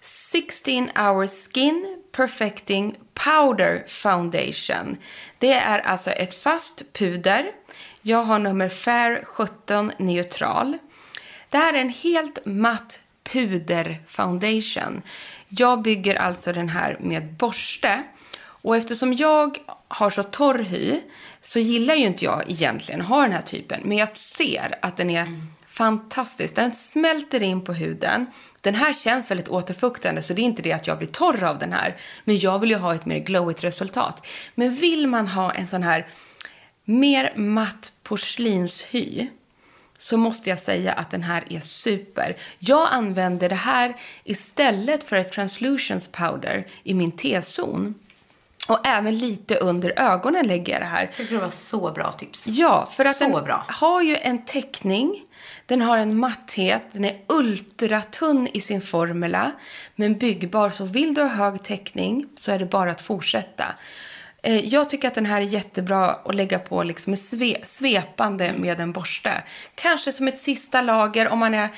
16 0.01 0.91
hour 0.95 1.27
skin 1.27 2.03
perfecting 2.13 2.97
powder 3.15 3.85
foundation. 3.89 4.97
Det 5.39 5.53
är 5.53 5.79
alltså 5.79 6.11
ett 6.11 6.43
fast 6.43 6.93
puder. 6.93 7.51
Jag 8.03 8.25
har 8.25 8.39
nummer 8.39 8.69
Fair 8.69 9.25
17 9.25 9.93
neutral. 9.99 10.79
Det 11.51 11.59
här 11.59 11.75
är 11.75 11.81
en 11.81 11.89
helt 11.89 12.39
matt 12.47 13.01
puder 13.33 13.99
foundation. 14.07 15.03
Jag 15.49 15.83
bygger 15.83 16.15
alltså 16.15 16.53
den 16.53 16.69
här 16.69 16.97
med 17.01 17.33
borste. 17.33 18.03
Och 18.63 18.77
eftersom 18.77 19.15
jag 19.15 19.59
har 19.89 20.11
så 20.11 20.23
torr 20.23 20.59
hy 20.59 21.01
så 21.43 21.59
gillar 21.59 21.95
ju 21.95 22.07
inte 22.07 22.25
jag 22.25 22.51
egentligen 22.51 23.01
att 23.01 23.07
ha 23.07 23.23
den 23.23 23.33
här 23.33 23.43
typen. 23.43 23.81
Men 23.85 23.99
jag 23.99 24.17
ser 24.17 24.79
att 24.83 24.97
den 24.97 25.11
är 25.11 25.27
fantastisk. 25.67 26.55
Den 26.55 26.73
smälter 26.73 27.43
in 27.43 27.65
på 27.65 27.73
huden. 27.73 28.27
Den 28.61 28.75
här 28.75 28.93
känns 28.93 29.31
väldigt 29.31 29.49
återfuktande 29.49 30.23
så 30.23 30.35
det 30.35 30.43
är 30.43 30.45
inte 30.45 30.63
det 30.63 30.73
att 30.73 30.87
jag 30.87 30.99
blir 30.99 31.09
torr 31.09 31.45
av 31.45 31.59
den 31.59 31.73
här. 31.73 31.97
Men 32.25 32.39
jag 32.39 32.59
vill 32.59 32.71
ju 32.71 32.77
ha 32.77 32.95
ett 32.95 33.07
mer 33.07 33.19
glowigt 33.19 33.65
resultat. 33.65 34.27
Men 34.55 34.75
vill 34.75 35.07
man 35.07 35.29
ha 35.29 35.53
en 35.53 35.67
sån 35.67 35.83
här 35.83 36.07
mer 36.85 37.33
matt 37.37 37.93
porslinshy 38.03 39.29
så 39.99 40.17
måste 40.17 40.51
jag 40.51 40.61
säga 40.61 40.93
att 40.93 41.11
den 41.11 41.23
här 41.23 41.45
är 41.51 41.61
super. 41.61 42.37
Jag 42.59 42.89
använder 42.91 43.49
det 43.49 43.55
här 43.55 43.97
istället 44.25 45.05
för 45.05 45.17
ett 45.17 45.33
translutions 45.33 46.09
powder 46.09 46.67
i 46.83 46.95
min 46.95 47.13
T-zon. 47.13 47.95
Och 48.69 48.87
även 48.87 49.19
lite 49.19 49.55
under 49.55 49.93
ögonen 49.97 50.47
lägger 50.47 50.73
jag 50.73 50.83
det 50.83 50.87
här. 50.87 51.11
Det 51.31 51.39
var 51.39 51.51
så 51.51 51.93
bra 51.93 52.13
tips. 52.13 52.47
Ja, 52.47 52.89
för 52.97 53.05
att 53.05 53.17
så 53.17 53.25
den 53.25 53.45
bra. 53.45 53.65
har 53.69 54.03
ju 54.03 54.17
en 54.17 54.45
täckning. 54.45 55.23
Den 55.67 55.81
har 55.81 55.99
en 55.99 56.17
matthet. 56.19 56.83
Den 56.93 57.05
är 57.05 57.17
ultratunn 57.29 58.49
i 58.53 58.61
sin 58.61 58.83
formula. 58.83 59.53
Men 59.97 60.19
byggbar. 60.19 60.71
Så 60.71 60.85
vill 60.85 61.15
du 61.15 61.23
ha 61.23 61.29
hög 61.29 61.63
täckning 61.63 62.27
så 62.37 62.53
är 62.53 62.59
det 62.59 62.67
bara 62.67 62.91
att 62.91 63.01
fortsätta. 63.01 63.65
Eh, 64.43 64.69
jag 64.69 64.91
tycker 64.91 65.09
att 65.09 65.15
den 65.15 65.27
här 65.27 65.41
är 65.41 65.45
jättebra 65.45 66.11
att 66.11 66.35
lägga 66.35 66.59
på 66.59 66.83
liksom 66.83 67.17
sve, 67.17 67.57
svepande 67.63 68.53
med 68.59 68.81
en 68.81 68.93
borste. 68.93 69.43
Kanske 69.75 70.13
som 70.13 70.29
ett 70.29 70.39
sista 70.39 70.83
lager 70.83 71.29
om 71.29 71.39
man 71.39 71.55
är, 71.55 71.69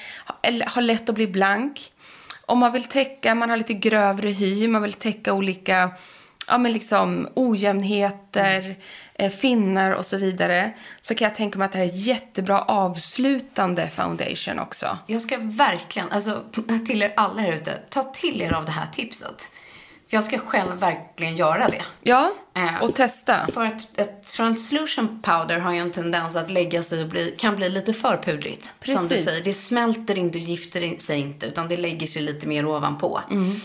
har 0.67 0.83
lätt 0.83 1.09
att 1.09 1.15
bli 1.15 1.27
blank. 1.27 1.93
Om 2.47 2.59
man 2.59 2.73
vill 2.73 2.85
täcka, 2.85 3.35
man 3.35 3.51
har 3.51 3.57
lite 3.57 3.75
grövre 3.75 4.29
hy, 4.29 4.69
man 4.69 4.83
vill 4.83 4.93
täcka 4.93 5.33
olika 5.33 5.91
ja, 6.47 6.59
men 6.59 6.73
liksom 6.73 7.29
ojämnheter, 7.35 8.77
mm. 9.15 9.33
finnar 9.33 9.91
och 9.91 10.05
så 10.05 10.17
vidare. 10.17 10.73
Så 11.01 11.15
kan 11.15 11.29
jag 11.29 11.35
tänka 11.35 11.59
mig 11.59 11.67
att 11.67 11.73
det 11.73 11.79
här 11.79 11.85
är 11.85 11.95
jättebra 11.95 12.63
avslutande 12.63 13.89
foundation 13.89 14.59
också. 14.59 14.99
Jag 15.07 15.23
ska 15.23 15.37
verkligen, 15.41 16.11
alltså 16.11 16.43
till 16.87 17.03
er 17.03 17.13
alla 17.17 17.41
här 17.41 17.53
ute, 17.53 17.79
ta 17.91 18.03
till 18.03 18.43
er 18.43 18.53
av 18.53 18.65
det 18.65 18.71
här 18.71 18.87
tipset. 18.93 19.51
För 20.11 20.17
jag 20.17 20.25
ska 20.25 20.39
själv 20.39 20.77
verkligen 20.77 21.37
göra 21.37 21.69
det. 21.69 21.83
Ja, 22.03 22.33
Eh, 22.57 22.83
och 22.83 22.95
testa. 22.95 23.47
För 23.55 23.65
att 23.65 24.01
ett 24.01 24.23
translution 24.23 25.23
powder 25.23 25.59
har 25.59 25.73
ju 25.73 25.79
en 25.79 25.91
tendens 25.91 26.37
att 26.37 26.51
lägga 26.51 26.83
sig 26.83 27.03
och 27.03 27.09
bli, 27.09 27.35
kan 27.39 27.57
bli 27.57 27.69
lite 27.69 27.93
för 27.93 28.17
pudrigt. 28.17 28.65
Som 28.65 28.75
du 28.81 28.95
Precis. 28.95 29.25
säger, 29.25 29.45
det 29.45 29.55
smälter 29.55 30.19
inte 30.19 30.39
och 30.39 30.45
gifter 30.45 30.99
sig 30.99 31.21
inte 31.21 31.47
utan 31.47 31.69
det 31.69 31.77
lägger 31.77 32.07
sig 32.07 32.23
lite 32.23 32.49
mer 32.49 32.67
ovanpå. 32.67 33.21
Mm. 33.31 33.61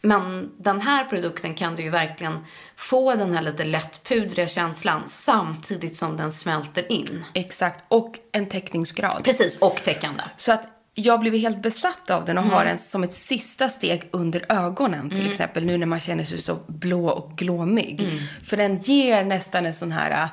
Men 0.00 0.50
den 0.58 0.80
här 0.80 1.04
produkten 1.04 1.54
kan 1.54 1.76
du 1.76 1.82
ju 1.82 1.90
verkligen 1.90 2.44
få 2.76 3.14
den 3.14 3.32
här 3.32 3.42
lite 3.42 3.64
lättpudriga 3.64 4.48
känslan 4.48 5.02
samtidigt 5.06 5.96
som 5.96 6.16
den 6.16 6.32
smälter 6.32 6.92
in. 6.92 7.24
Exakt, 7.34 7.84
och 7.88 8.14
en 8.32 8.46
täckningsgrad. 8.46 9.24
Precis, 9.24 9.58
och 9.58 9.80
täckande. 9.84 10.22
Så 10.36 10.52
att 10.52 10.77
jag 11.00 11.20
blev 11.20 11.34
helt 11.34 11.62
besatt 11.62 12.10
av 12.10 12.24
den 12.24 12.38
och 12.38 12.44
Mm. 12.44 12.54
har 12.56 12.64
den 12.64 12.78
som 12.78 13.02
ett 13.04 13.14
sista 13.14 13.68
steg 13.68 14.08
under 14.10 14.44
ögonen 14.48 15.08
till 15.10 15.18
Mm. 15.18 15.30
exempel 15.30 15.64
nu 15.64 15.78
när 15.78 15.86
man 15.86 16.00
känner 16.00 16.24
sig 16.24 16.38
så 16.38 16.58
blå 16.66 17.08
och 17.08 17.36
glåmig. 17.38 18.00
Mm. 18.00 18.18
För 18.46 18.56
den 18.56 18.76
ger 18.78 19.24
nästan 19.24 19.66
en 19.66 19.74
sån 19.74 19.92
här, 19.92 20.28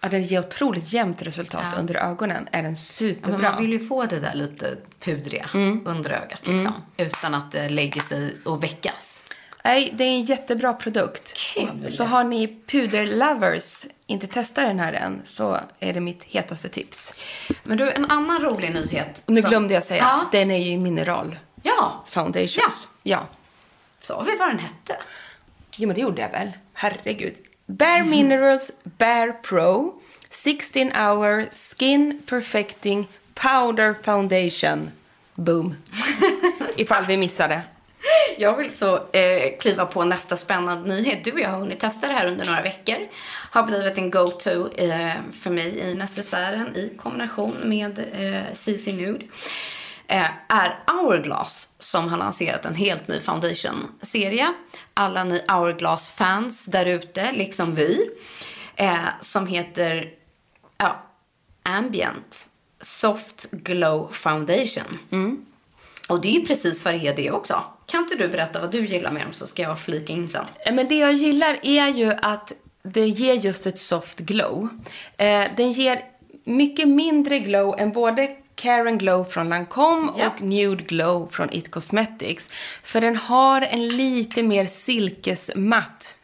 ja, 0.00 0.08
den 0.08 0.22
ger 0.22 0.40
otroligt 0.40 0.92
jämnt 0.92 1.22
resultat 1.22 1.64
Ja. 1.72 1.78
under 1.80 1.94
ögonen. 1.94 2.48
Är 2.52 2.62
den 2.62 2.72
Ja, 2.72 2.76
superbra. 2.78 3.32
men 3.38 3.42
man 3.52 3.62
vill 3.62 3.72
ju 3.72 3.88
få 3.88 4.04
det 4.06 4.20
där 4.20 4.34
lite 4.34 4.76
pudriga 5.04 5.46
under 5.84 6.10
ögat 6.10 6.46
liksom. 6.46 6.72
Utan 6.96 7.34
att 7.34 7.52
det 7.52 7.68
lägger 7.68 8.00
sig 8.00 8.36
och 8.44 8.62
väckas. 8.62 9.22
Nej, 9.66 9.90
det 9.94 10.04
är 10.04 10.08
en 10.08 10.24
jättebra 10.24 10.72
produkt. 10.72 11.34
Kul. 11.36 11.88
Så 11.88 12.04
har 12.04 12.24
ni 12.24 12.56
puderlovers 12.66 13.86
inte 14.06 14.26
testat 14.26 14.64
den 14.68 14.78
här 14.80 14.92
än 14.92 15.22
så 15.24 15.60
är 15.80 15.92
det 15.92 16.00
mitt 16.00 16.24
hetaste 16.24 16.68
tips. 16.68 17.14
Men 17.64 17.78
du, 17.78 17.90
en 17.90 18.04
annan 18.10 18.42
rolig 18.42 18.74
nyhet. 18.74 19.22
Nu 19.26 19.40
som- 19.42 19.50
glömde 19.50 19.74
jag 19.74 19.84
säga, 19.84 20.02
Ja, 20.02 20.24
den 20.32 20.50
är 20.50 20.58
ju 20.58 20.78
mineral 20.78 21.38
ja. 21.62 22.04
foundations. 22.08 22.88
Ja. 23.02 23.26
Sa 24.00 24.22
vi 24.22 24.36
vad 24.36 24.48
den 24.48 24.58
hette? 24.58 24.96
Jo, 25.76 25.86
men 25.86 25.94
det 25.96 26.00
gjorde 26.02 26.22
jag 26.22 26.30
väl. 26.30 26.52
Herregud. 26.72 27.34
Bare 27.66 28.04
Minerals 28.04 28.70
Bare 28.84 29.32
Pro 29.32 29.94
16 30.30 30.82
hour 30.92 31.46
skin 31.76 32.22
perfecting 32.26 33.08
powder 33.34 33.94
foundation. 34.02 34.90
Boom. 35.34 35.74
Ifall 36.76 37.04
vi 37.04 37.16
missade. 37.16 37.60
Jag 38.38 38.56
vill 38.56 38.72
så 38.72 38.96
eh, 39.12 39.58
kliva 39.60 39.86
på 39.86 40.04
nästa 40.04 40.36
spännande 40.36 40.94
nyhet. 40.94 41.24
Du 41.24 41.32
och 41.32 41.40
jag 41.40 41.48
har 41.48 41.58
hunnit 41.58 41.80
testa 41.80 42.06
det 42.06 42.12
här 42.12 42.26
under 42.26 42.46
några 42.46 42.62
veckor. 42.62 42.96
Har 43.50 43.62
blivit 43.62 43.98
en 43.98 44.10
go-to 44.10 44.68
eh, 44.74 45.14
för 45.32 45.50
mig 45.50 45.78
i 45.78 45.94
necessären 45.94 46.76
i 46.76 46.92
kombination 46.96 47.56
med 47.64 47.98
eh, 47.98 48.52
CC 48.52 48.92
Nude. 48.92 49.24
Eh, 50.06 50.30
är 50.48 50.78
Hourglass 50.86 51.68
som 51.78 52.08
har 52.08 52.18
lanserat 52.18 52.64
en 52.64 52.74
helt 52.74 53.08
ny 53.08 53.20
foundation-serie. 53.20 54.54
Alla 54.94 55.24
ni 55.24 55.42
Hourglass-fans 55.48 56.64
där 56.66 56.86
ute, 56.86 57.32
liksom 57.32 57.74
vi, 57.74 58.10
eh, 58.74 58.98
som 59.20 59.46
heter 59.46 60.10
ja, 60.78 61.02
Ambient 61.62 62.46
Soft 62.80 63.50
Glow 63.50 64.12
Foundation. 64.12 64.98
Och 66.08 66.20
det 66.20 66.36
är 66.36 66.46
precis 66.46 66.84
vad 66.84 66.94
det 66.94 67.06
är 67.06 67.16
det 67.16 67.30
också. 67.30 67.64
Kan 67.86 68.00
inte 68.02 68.14
du 68.16 68.28
berätta 68.28 68.60
vad 68.60 68.72
du 68.72 68.86
gillar 68.86 69.12
med 69.12 69.22
dem 69.22 69.32
så 69.32 69.46
ska 69.46 69.62
jag 69.62 69.78
flika 69.78 70.12
in 70.12 70.28
sen. 70.28 70.44
Eh, 70.66 70.74
Men 70.74 70.88
det 70.88 70.94
jag 70.98 71.12
gillar 71.12 71.58
är 71.62 71.88
ju 71.88 72.12
att 72.22 72.52
det 72.82 73.06
ger 73.06 73.34
just 73.34 73.66
ett 73.66 73.78
soft 73.78 74.18
glow. 74.18 74.68
Eh, 75.16 75.44
den 75.56 75.72
ger 75.72 76.00
mycket 76.44 76.88
mindre 76.88 77.38
glow 77.38 77.74
än 77.78 77.92
både 77.92 78.36
Karen 78.54 78.98
Glow 78.98 79.24
från 79.24 79.48
Lancome 79.48 80.12
Ja. 80.18 80.28
och 80.30 80.42
Nude 80.42 80.84
Glow 80.84 81.28
från 81.32 81.52
It 81.52 81.70
Cosmetics. 81.70 82.50
För 82.82 83.00
den 83.00 83.16
har 83.16 83.62
en 83.62 83.88
lite 83.88 84.42
mer 84.42 84.66
silkesmatt 84.66 86.16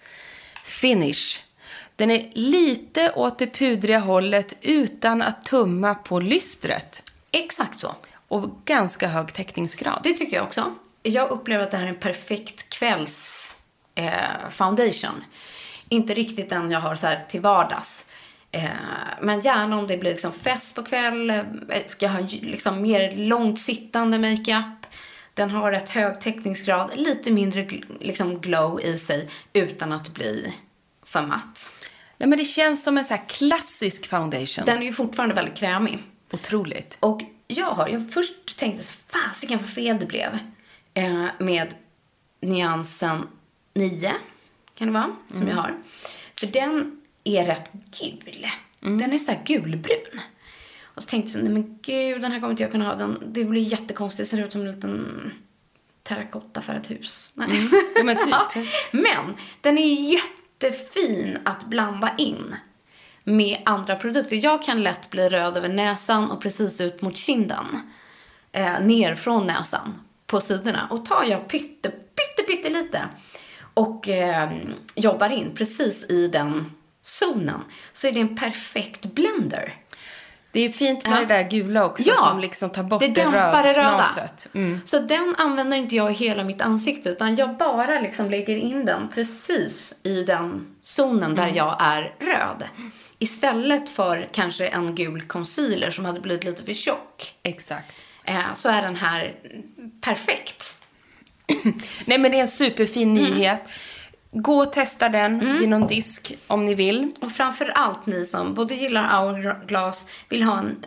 finish. 0.65 1.41
Den 1.97 2.11
är 2.11 2.31
lite 2.35 3.13
åt 3.13 3.39
det 3.39 3.47
pudriga 3.47 3.99
hållet 3.99 4.57
utan 4.61 5.23
att 5.23 5.45
tumma 5.45 5.95
på 5.95 6.21
lystret. 6.21 7.13
Exakt 7.31 7.79
så. 7.79 7.95
Och 8.29 8.51
ganska 8.65 9.09
hög 9.09 9.33
täckningsgrad. 9.35 10.01
Det 10.03 10.13
tycker 10.13 10.37
jag 10.37 10.45
också. 10.47 10.75
Jag 11.03 11.31
upplever 11.31 11.65
att 11.65 11.71
det 11.71 11.77
här 11.77 11.85
är 11.85 11.89
en 11.89 11.95
perfekt 11.95 12.69
kvälls 12.69 13.57
eh, 13.95 14.51
foundation. 14.51 15.25
Inte 15.89 16.15
riktigt 16.15 16.51
den 16.51 16.71
jag 16.71 16.81
har 16.81 16.95
så 16.95 17.07
här 17.07 17.25
till 17.29 17.41
vardags. 17.41 18.07
Eh, 18.51 18.71
men 19.21 19.41
gärna 19.41 19.79
om 19.79 19.87
det 19.87 19.97
blir 19.97 20.11
liksom 20.11 20.33
fest 20.33 20.75
på 20.75 20.83
kväll, 20.83 21.31
eh, 21.31 21.43
ska 21.87 22.07
jag 22.07 22.13
ha 22.13 22.21
liksom 22.31 22.83
mer 22.83 23.17
långt 23.17 23.61
sittande 23.61 24.19
makeup. 24.19 24.87
Den 25.35 25.51
har 25.51 25.73
rätt 25.73 25.91
hög 25.91 26.21
täckningsgrad, 26.21 26.91
lite 26.95 27.33
mindre 27.33 27.69
liksom 28.01 28.41
glow 28.41 28.81
i 28.81 28.99
sig 28.99 29.29
utan 29.53 29.93
att 29.93 30.09
bli 30.09 30.55
för 31.07 31.23
matt. 31.23 31.73
Nej, 32.19 32.29
men 32.29 32.39
det 32.39 32.45
känns 32.45 32.85
som 32.85 32.99
en 32.99 33.05
så 33.05 33.15
här 33.15 33.23
klassisk 33.29 34.07
foundation. 34.07 34.65
Den 34.65 34.79
är 34.79 34.87
ju 34.87 34.93
fortfarande 34.93 35.35
väldigt 35.35 35.57
krämig. 35.57 35.99
Otroligt. 36.33 36.97
Och 37.01 37.23
jag 37.47 37.71
har, 37.71 37.89
jag 37.89 38.13
först 38.13 38.59
tänkte 38.59 38.85
fasiken 39.09 39.59
vad 39.59 39.71
fel 39.71 39.99
det 39.99 40.07
blev. 40.07 40.39
Eh, 40.95 41.27
med 41.39 41.75
nyansen 42.41 43.29
9, 43.75 44.13
kan 44.75 44.87
det 44.87 44.93
vara, 44.93 45.17
som 45.31 45.49
jag 45.49 45.57
har. 45.57 45.83
För 46.41 46.47
den 46.47 47.01
är 47.25 47.47
rätt 47.47 47.71
gul. 48.01 48.47
Den 48.81 49.13
är 49.13 49.19
så 49.19 49.33
här 49.33 49.43
gulbrun. 49.45 50.21
Och 50.95 51.03
så 51.03 51.09
tänkte 51.09 51.39
jag, 51.39 51.45
nej 51.45 51.53
men 51.53 51.79
gud, 51.83 52.21
den 52.21 52.33
här 52.33 52.41
kommer 52.41 52.51
inte 52.51 52.63
jag 52.63 52.73
kunna 52.73 52.87
ha. 52.89 52.95
Den, 52.95 53.23
det 53.27 53.45
blir 53.45 53.63
jättekonstigt, 53.63 54.29
ser 54.29 54.45
ut 54.45 54.53
som 54.53 54.61
en 54.61 54.73
liten 54.73 55.33
terrakotta 56.03 56.61
för 56.61 56.75
ett 56.75 56.91
hus. 56.91 57.33
Nej. 57.35 57.49
Mm. 57.51 57.69
Ja, 57.97 58.03
men 58.05 58.17
typ. 58.17 58.65
Men 58.91 59.35
den 59.61 59.79
är 59.79 60.13
jättefin 60.13 61.39
att 61.45 61.65
blanda 61.65 62.15
in 62.19 62.57
med 63.25 63.59
andra 63.65 63.97
produkter. 63.97 64.45
Jag 64.45 64.63
kan 64.63 64.83
lätt 64.83 65.11
bli 65.11 65.29
röd 65.29 65.57
över 65.57 65.69
näsan 65.69 66.31
och 66.31 66.43
precis 66.43 66.81
ut 66.81 67.03
mot 67.03 67.17
kinden. 67.17 67.93
Eh, 68.53 68.81
ner 68.81 69.15
från 69.15 69.47
näsan 69.47 69.99
på 70.33 70.41
sidorna. 70.41 70.87
Och 70.91 71.05
tar 71.05 71.25
jag 71.25 71.49
pytte, 71.49 71.91
pytte, 71.91 72.43
pytte 72.47 72.71
lite 72.71 73.01
och 73.75 74.09
eh, 74.09 74.51
jobbar 74.95 75.29
in 75.29 75.55
precis 75.55 76.07
i 76.11 76.29
den 76.29 76.73
zonen 77.03 77.61
så 77.93 78.07
är 78.07 78.13
det 78.13 78.21
en 78.21 78.37
perfekt 78.37 79.03
blender. 79.05 79.73
Det 80.53 80.61
är 80.61 80.69
fint 80.73 81.05
med 81.09 81.13
Ja. 81.17 81.21
det 81.21 81.35
där 81.35 81.43
gula 81.51 81.85
också 81.85 82.09
Ja. 82.09 82.15
som 82.17 82.41
liksom 82.41 82.71
tar 82.71 82.83
bort 82.83 83.01
Det 83.01 83.09
det, 83.09 83.25
röda. 83.25 84.29
Mm. 84.55 84.81
Så 84.85 84.99
den 84.99 85.35
använder 85.39 85.77
inte 85.77 85.97
jag 85.97 86.11
i 86.11 86.15
hela 86.15 86.45
mitt 86.45 86.63
ansikte 86.63 87.09
utan 87.09 87.35
jag 87.35 87.57
bara 87.57 88.01
liksom 88.01 88.31
lägger 88.31 88.57
in 88.57 88.85
den 88.85 89.09
precis 89.15 89.95
i 90.03 90.23
den 90.25 90.67
zonen 90.83 91.35
där 91.35 91.53
jag 91.55 91.77
är 91.81 92.15
röd. 92.21 92.65
Istället 93.19 93.91
för 93.91 94.29
kanske 94.33 94.67
en 94.67 94.95
gul 94.95 95.23
concealer 95.23 95.91
som 95.91 96.05
hade 96.05 96.21
blivit 96.21 96.45
lite 96.45 96.63
för 96.65 96.73
tjock. 96.73 97.35
Exakt. 97.43 97.93
Eh, 98.25 98.53
så 98.55 98.69
är 98.69 98.83
den 98.83 98.97
här 98.97 99.35
perfekt. 100.01 100.75
Nej 102.05 102.19
men 102.19 102.31
det 102.31 102.37
är 102.37 102.43
en 102.43 102.49
superfin 102.49 103.17
Mm. 103.17 103.33
nyhet. 103.33 103.63
Gå 104.35 104.59
och 104.63 104.73
testa 104.73 105.09
den 105.09 105.59
vid 105.59 105.69
någon 105.69 105.87
disk 105.87 106.35
om 106.47 106.67
ni 106.67 106.75
vill. 106.75 107.11
Och 107.21 107.33
framför 107.33 107.65
allt 107.75 108.07
ni 108.07 108.25
som 108.25 108.55
både 108.55 108.75
gillar 108.75 109.21
Hourglass, 109.21 110.07
vill 110.29 110.43
ha 110.43 110.59
en, 110.59 110.85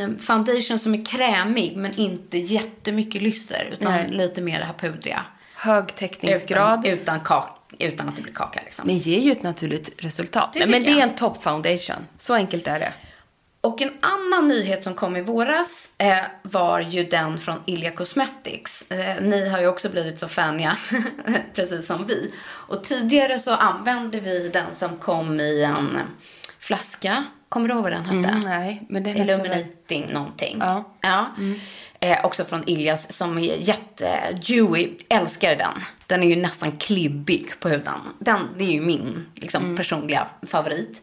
en 0.00 0.18
foundation 0.18 0.78
som 0.78 0.94
är 0.94 1.04
krämig 1.04 1.76
men 1.76 1.98
inte 1.98 2.38
jättemycket 2.38 3.22
lyster 3.22 3.68
utan 3.72 3.92
Nej. 3.92 4.08
lite 4.10 4.40
mer 4.42 4.58
det 4.58 4.64
här 4.64 4.74
pudriga. 4.74 5.24
Hög 5.56 5.94
täckningsgrad. 5.94 6.86
Utan, 6.86 6.92
utan, 7.00 7.20
kak, 7.20 7.58
utan 7.78 8.08
att 8.08 8.16
det 8.16 8.22
blir 8.22 8.32
kaka 8.34 8.60
liksom. 8.64 8.86
Men 8.86 8.98
ger 8.98 9.18
ju 9.20 9.32
ett 9.32 9.42
naturligt 9.42 10.04
resultat. 10.04 10.52
Det 10.52 10.66
men 10.66 10.82
det 10.82 10.90
är 10.90 11.02
en 11.02 11.14
top 11.14 11.42
foundation. 11.42 12.06
Så 12.18 12.34
enkelt 12.34 12.66
är 12.66 12.78
det. 12.78 12.92
Och 13.64 13.82
en 13.82 13.92
annan 14.00 14.48
nyhet 14.48 14.84
som 14.84 14.94
kom 14.94 15.16
i 15.16 15.22
våras 15.22 15.92
eh, 15.98 16.16
var 16.42 16.80
ju 16.80 17.04
den 17.04 17.38
från 17.38 17.56
Ilja 17.66 17.90
Cosmetics. 17.90 18.90
Eh, 18.90 19.22
ni 19.22 19.48
har 19.48 19.60
ju 19.60 19.66
också 19.66 19.88
blivit 19.88 20.18
så 20.18 20.28
faniga, 20.28 20.76
precis 21.54 21.86
som 21.86 22.06
vi. 22.06 22.32
Och 22.44 22.84
tidigare 22.84 23.38
så 23.38 23.54
använde 23.54 24.20
vi 24.20 24.48
den 24.48 24.74
som 24.74 24.96
kom 24.96 25.40
i 25.40 25.62
en 25.62 25.98
flaska. 26.58 27.24
Kommer 27.48 27.68
du 27.68 27.74
ihåg 27.74 27.82
vad 27.82 27.92
den 27.92 28.04
hette? 28.04 28.28
Mm, 28.28 28.40
nej, 28.40 28.82
men 28.88 29.02
den 29.02 29.16
hette 29.16 29.36
väl- 29.36 29.40
Illuminating 29.46 30.12
någonting. 30.12 30.56
Ja. 30.60 30.94
ja. 31.00 31.26
Eh, 32.00 32.24
också 32.24 32.44
från 32.44 32.62
Iljas 32.68 33.12
som 33.12 33.38
är 33.38 33.56
jätte-dewy. 33.56 34.88
Älskar 35.08 35.56
den. 35.56 35.72
Den 36.06 36.22
är 36.22 36.26
ju 36.26 36.36
nästan 36.36 36.72
klibbig 36.78 37.52
på 37.60 37.68
huden. 37.68 38.00
Den, 38.18 38.48
det 38.58 38.64
är 38.64 38.70
ju 38.72 38.80
min 38.80 39.26
liksom, 39.34 39.76
personliga 39.76 40.26
favorit. 40.46 41.02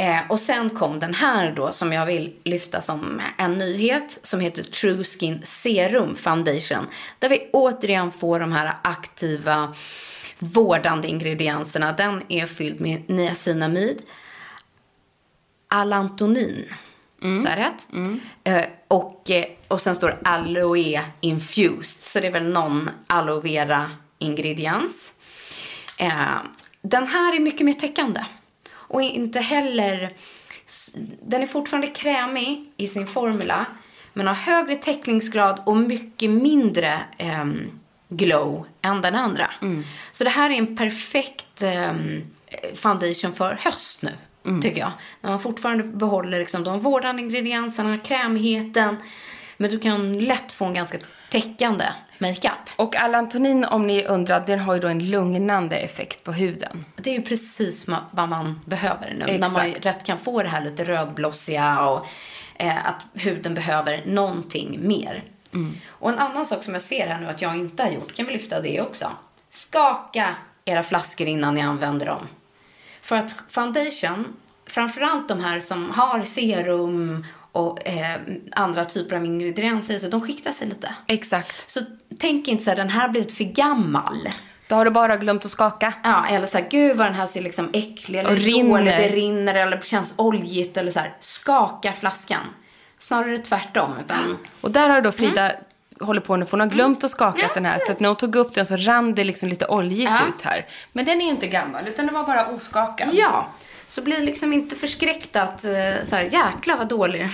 Eh, 0.00 0.20
och 0.28 0.40
sen 0.40 0.70
kom 0.70 1.00
den 1.00 1.14
här 1.14 1.52
då 1.52 1.72
som 1.72 1.92
jag 1.92 2.06
vill 2.06 2.32
lyfta 2.44 2.80
som 2.80 3.22
en 3.38 3.58
nyhet 3.58 4.18
som 4.22 4.40
heter 4.40 4.62
True 4.62 5.04
Skin 5.04 5.40
Serum 5.42 6.16
Foundation. 6.16 6.86
Där 7.18 7.28
vi 7.28 7.50
återigen 7.52 8.10
får 8.10 8.40
de 8.40 8.52
här 8.52 8.72
aktiva 8.82 9.74
vårdande 10.38 11.08
ingredienserna. 11.08 11.92
Den 11.92 12.22
är 12.28 12.46
fylld 12.46 12.80
med 12.80 13.10
niacinamid, 13.10 14.02
alantonin. 15.68 16.74
Så 17.42 17.48
är 17.48 17.56
rätt? 17.56 17.86
Eh, 18.44 18.64
och, 18.88 19.30
eh, 19.30 19.44
och 19.68 19.80
sen 19.80 19.94
står 19.94 20.08
det 20.08 20.18
aloe 20.24 21.04
infused. 21.20 22.02
Så 22.02 22.20
det 22.20 22.26
är 22.26 22.32
väl 22.32 22.48
någon 22.48 22.90
aloe 23.06 23.40
vera 23.40 23.90
ingrediens. 24.18 25.12
Eh, 25.96 26.36
den 26.82 27.06
här 27.06 27.36
är 27.36 27.40
mycket 27.40 27.66
mer 27.66 27.74
täckande. 27.74 28.20
Och 28.90 29.02
inte 29.02 29.40
heller... 29.40 30.12
Den 31.22 31.42
är 31.42 31.46
fortfarande 31.46 31.86
krämig 31.86 32.72
i 32.76 32.88
sin 32.88 33.06
formula. 33.06 33.66
Men 34.12 34.26
har 34.26 34.34
högre 34.34 34.76
täckningsgrad 34.76 35.62
och 35.66 35.76
mycket 35.76 36.30
mindre 36.30 37.00
ehm, 37.18 37.80
glow 38.08 38.66
än 38.82 39.00
den 39.00 39.14
andra. 39.14 39.50
Så 40.12 40.24
det 40.24 40.30
här 40.30 40.50
är 40.50 40.54
en 40.54 40.76
perfekt 40.76 41.62
ehm, 41.62 42.22
foundation 42.74 43.32
för 43.32 43.58
höst 43.60 44.02
nu. 44.02 44.12
Tycker 44.62 44.80
jag. 44.80 44.92
När 45.20 45.30
man 45.30 45.40
fortfarande 45.40 45.84
behåller 45.84 46.38
liksom 46.38 46.64
de 46.64 46.78
vårdande 46.78 47.22
ingredienserna, 47.22 47.98
krämigheten. 47.98 48.96
Men 49.56 49.70
du 49.70 49.78
kan 49.78 50.18
lätt 50.18 50.52
få 50.52 50.64
en 50.64 50.74
ganska 50.74 50.98
täckande 51.30 51.84
makeup. 52.18 52.52
Och 52.76 52.96
Alantonin, 52.96 53.64
om 53.64 53.86
ni 53.86 54.04
undrar, 54.04 54.46
den 54.46 54.60
har 54.60 54.74
ju 54.74 54.80
då 54.80 54.88
en 54.88 55.10
lugnande 55.10 55.76
effekt 55.76 56.24
på 56.24 56.32
huden. 56.32 56.84
Det 56.96 57.10
är 57.10 57.14
ju 57.14 57.22
precis 57.22 57.86
vad 58.10 58.28
man 58.28 58.60
behöver 58.64 59.14
nu. 59.18 59.26
När 59.26 59.28
Exakt. 59.28 59.52
man 59.52 59.66
rätt 59.66 60.04
kan 60.04 60.18
få 60.18 60.42
det 60.42 60.48
här 60.48 60.64
lite 60.64 60.84
rödblossiga 60.84 61.80
och 61.80 62.06
eh, 62.54 62.86
att 62.86 63.06
huden 63.14 63.54
behöver 63.54 64.02
någonting 64.06 64.78
mer. 64.88 65.24
Och 65.88 66.10
en 66.10 66.18
annan 66.18 66.46
sak 66.46 66.64
som 66.64 66.74
jag 66.74 66.82
ser 66.82 67.08
här 67.08 67.20
nu 67.20 67.26
att 67.26 67.42
jag 67.42 67.56
inte 67.56 67.82
har 67.82 67.90
gjort, 67.90 68.14
kan 68.14 68.26
vi 68.26 68.32
lyfta 68.32 68.60
det 68.60 68.80
också. 68.80 69.12
Skaka 69.48 70.34
era 70.64 70.82
flaskor 70.82 71.26
innan 71.26 71.54
ni 71.54 71.60
använder 71.60 72.06
dem. 72.06 72.28
För 73.02 73.16
att 73.16 73.34
foundation, 73.48 74.36
framförallt 74.66 75.28
de 75.28 75.40
här 75.40 75.60
som 75.60 75.90
har 75.90 76.24
serum 76.24 77.26
och 77.52 77.88
eh, 77.88 78.20
andra 78.52 78.84
typer 78.84 79.16
av 79.16 79.24
ingredienser 79.24 79.98
sig, 79.98 80.10
de 80.10 80.20
skiktar 80.20 80.52
sig 80.52 80.68
lite. 80.68 80.94
Exakt. 81.06 81.70
Så 81.70 81.80
tänk 82.20 82.48
inte 82.48 82.64
så 82.64 82.70
här, 82.70 82.76
den 82.76 82.88
här 82.90 83.00
har 83.00 83.08
blivit 83.08 83.32
för 83.32 83.44
gammal. 83.44 84.28
Då 84.68 84.76
har 84.76 84.84
du 84.84 84.90
bara 84.90 85.16
glömt 85.16 85.44
att 85.44 85.50
skaka. 85.50 85.92
Ja, 86.04 86.26
eller 86.28 86.46
så 86.46 86.58
här, 86.58 86.66
gud 86.70 86.96
vad 86.96 87.06
den 87.06 87.14
här 87.14 87.26
ser 87.26 87.42
liksom 87.42 87.70
äcklig 87.72 88.18
eller 88.18 88.30
rinner. 88.36 88.70
dålig, 88.78 88.84
det 88.96 89.08
rinner 89.08 89.54
eller 89.54 89.80
känns 89.80 90.14
oljigt 90.16 90.76
eller 90.76 90.90
så 90.90 90.98
här. 90.98 91.16
Skaka 91.20 91.92
flaskan. 91.92 92.40
Snarare 92.98 93.38
tvärtom. 93.38 93.90
Utan, 94.04 94.38
Och 94.60 94.70
där 94.70 94.88
har 94.88 95.00
då 95.00 95.12
Frida 95.12 95.52
håller 96.00 96.20
på 96.20 96.36
nu, 96.36 96.44
för 96.46 96.50
hon 96.50 96.60
har 96.60 96.66
glömt 96.66 97.04
att 97.04 97.10
skaka 97.10 97.38
Mm. 97.38 97.50
Den 97.54 97.64
här. 97.64 97.78
Så 97.78 97.92
att 97.92 98.00
när 98.00 98.08
hon 98.08 98.16
tog 98.16 98.36
upp 98.36 98.54
den 98.54 98.66
så 98.66 98.76
rann 98.76 99.14
det 99.14 99.24
liksom 99.24 99.48
lite 99.48 99.66
oljigt 99.66 100.10
Ja. 100.10 100.18
ut 100.28 100.42
här. 100.42 100.66
Men 100.92 101.04
den 101.04 101.20
är 101.20 101.24
ju 101.24 101.30
inte 101.30 101.46
gammal, 101.46 101.88
utan 101.88 102.06
den 102.06 102.14
var 102.14 102.24
bara 102.24 102.46
oskakad. 102.46 103.08
ja, 103.12 103.48
så 103.90 104.02
bli 104.02 104.20
liksom 104.20 104.52
inte 104.52 104.76
förskräckt 104.76 105.36
att 105.36 105.64
eh, 105.64 106.02
så 106.02 106.16
här, 106.16 106.22
jäklar 106.22 106.76
vad 106.76 106.88
dålig 106.88 107.20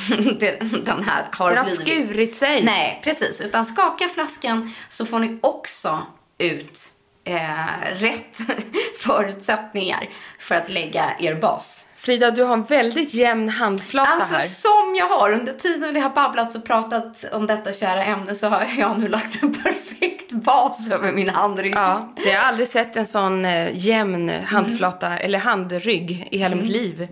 den 0.84 1.02
här 1.04 1.28
har 1.32 1.48
Den 1.48 1.59
har 1.59 1.64
blivit. 1.64 1.80
skurit 1.80 2.36
sig. 2.36 2.64
Nej, 2.64 3.00
precis. 3.04 3.40
Utan 3.40 3.64
skaka 3.64 4.09
flaskan 4.09 4.74
så 4.88 5.07
får 5.07 5.18
ni 5.18 5.38
också 5.40 6.07
ut 6.38 6.78
eh, 7.24 7.90
rätt 7.92 8.38
förutsättningar 8.98 10.09
för 10.38 10.54
att 10.54 10.70
lägga 10.70 11.16
er 11.18 11.34
bas. 11.34 11.86
Frida, 12.07 12.30
du 12.30 12.42
har 12.42 12.54
en 12.54 12.64
väldigt 12.64 13.14
jämn 13.14 13.48
handflata 13.48 14.11
Alltså 14.11 14.34
här. 14.34 14.40
som 14.46 14.94
jag 14.98 15.07
har 15.09 15.30
under 15.32 15.52
tiden 15.52 15.94
vi 15.94 16.00
har 16.00 16.11
babblat 16.11 16.54
och 16.54 16.64
pratat 16.64 17.24
om 17.32 17.46
detta 17.46 17.72
kära 17.72 18.04
ämne 18.04 18.34
så 18.34 18.48
har 18.48 18.66
jag 18.78 18.98
nu 18.98 19.09
lagt 19.09 19.42
en 19.42 19.54
perfekt 19.54 20.32
bas 20.32 20.90
över 20.90 21.12
min 21.12 21.28
handrygg. 21.28 21.72
Ja, 21.76 22.12
jag 22.26 22.38
har 22.40 22.48
aldrig 22.48 22.68
sett 22.68 22.96
en 22.96 23.07
sån 23.07 23.44
eh, 23.44 23.68
jämn 23.76 24.32
handflata 24.46 25.07
Mm. 25.07 25.18
eller 25.24 25.38
handrygg 25.38 26.28
i 26.30 26.38
hela 26.38 26.57
mitt 26.57 26.66
liv. 26.68 27.09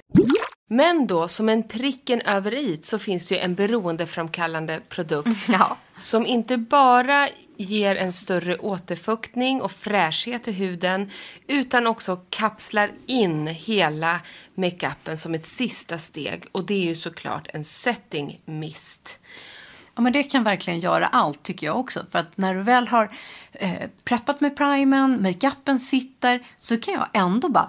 Men 0.68 1.06
då, 1.06 1.28
som 1.28 1.48
en 1.48 1.68
pricken 1.68 2.20
över 2.20 2.54
i 2.54 2.80
så 2.82 2.98
finns 2.98 3.26
det 3.26 3.34
ju 3.34 3.40
en 3.40 3.54
beroendeframkallande 3.54 4.80
produkt 4.88 5.48
Ja. 5.48 5.76
som 5.98 6.26
inte 6.26 6.56
bara 6.58 7.28
ger 7.56 7.96
en 7.96 8.12
större 8.12 8.56
återfuktning 8.56 9.62
och 9.62 9.72
fräschhet 9.72 10.48
i 10.48 10.52
huden 10.52 11.10
utan 11.46 11.86
också 11.86 12.16
kapslar 12.30 12.90
in 13.06 13.46
hela 13.46 14.20
makeupen 14.54 15.18
som 15.18 15.34
ett 15.34 15.46
sista 15.46 15.98
steg 15.98 16.44
och 16.52 16.64
det 16.66 16.74
är 16.74 16.84
ju 16.86 16.94
såklart 16.94 17.48
en 17.52 17.64
setting 17.64 18.40
mist. 18.44 19.18
Ja, 19.94 20.02
men 20.02 20.12
det 20.12 20.22
kan 20.22 20.44
verkligen 20.44 20.80
göra 20.80 21.06
allt 21.06 21.42
tycker 21.42 21.66
jag 21.66 21.78
också. 21.78 22.06
För 22.10 22.18
att 22.18 22.36
när 22.36 22.54
du 22.54 22.62
väl 22.62 22.88
har 22.88 23.10
eh, 23.52 23.72
preppat 24.04 24.40
med 24.40 24.56
primern, 24.56 25.22
makeupen 25.22 25.80
sitter, 25.80 26.46
så 26.56 26.80
kan 26.80 26.94
jag 26.94 27.08
ändå 27.12 27.48
bara 27.48 27.68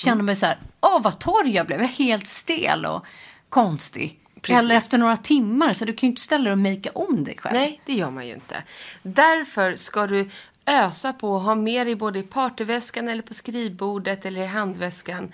känna 0.00 0.22
mig 0.22 0.36
så 0.36 0.46
här, 0.46 0.58
åh 0.80 1.02
vad 1.02 1.18
torr 1.18 1.46
jag 1.46 1.66
blev, 1.66 1.80
jag 1.80 1.90
är 1.90 1.94
helt 1.94 2.26
stel 2.26 2.86
och 2.86 3.04
konstig. 3.48 4.20
Precis. 4.34 4.58
Eller 4.58 4.74
efter 4.74 4.98
några 4.98 5.16
timmar, 5.16 5.72
så 5.72 5.84
du 5.84 5.92
kan 5.92 6.06
ju 6.06 6.10
inte 6.10 6.22
ställa 6.22 6.44
dig 6.44 6.52
och 6.52 6.58
makea 6.58 6.92
om 6.94 7.24
dig 7.24 7.36
själv. 7.38 7.54
Nej, 7.54 7.80
det 7.86 7.92
gör 7.92 8.10
man 8.10 8.26
ju 8.26 8.34
inte. 8.34 8.62
Därför 9.02 9.74
ska 9.74 10.06
du 10.06 10.30
ösa 10.66 11.12
på 11.12 11.32
och 11.32 11.40
ha 11.40 11.54
med 11.54 11.86
dig 11.86 11.96
både 11.96 12.18
i 12.18 12.22
partyväskan 12.22 13.08
eller 13.08 13.22
på 13.22 13.34
skrivbordet 13.34 14.24
eller 14.24 14.42
i 14.42 14.46
handväskan 14.46 15.32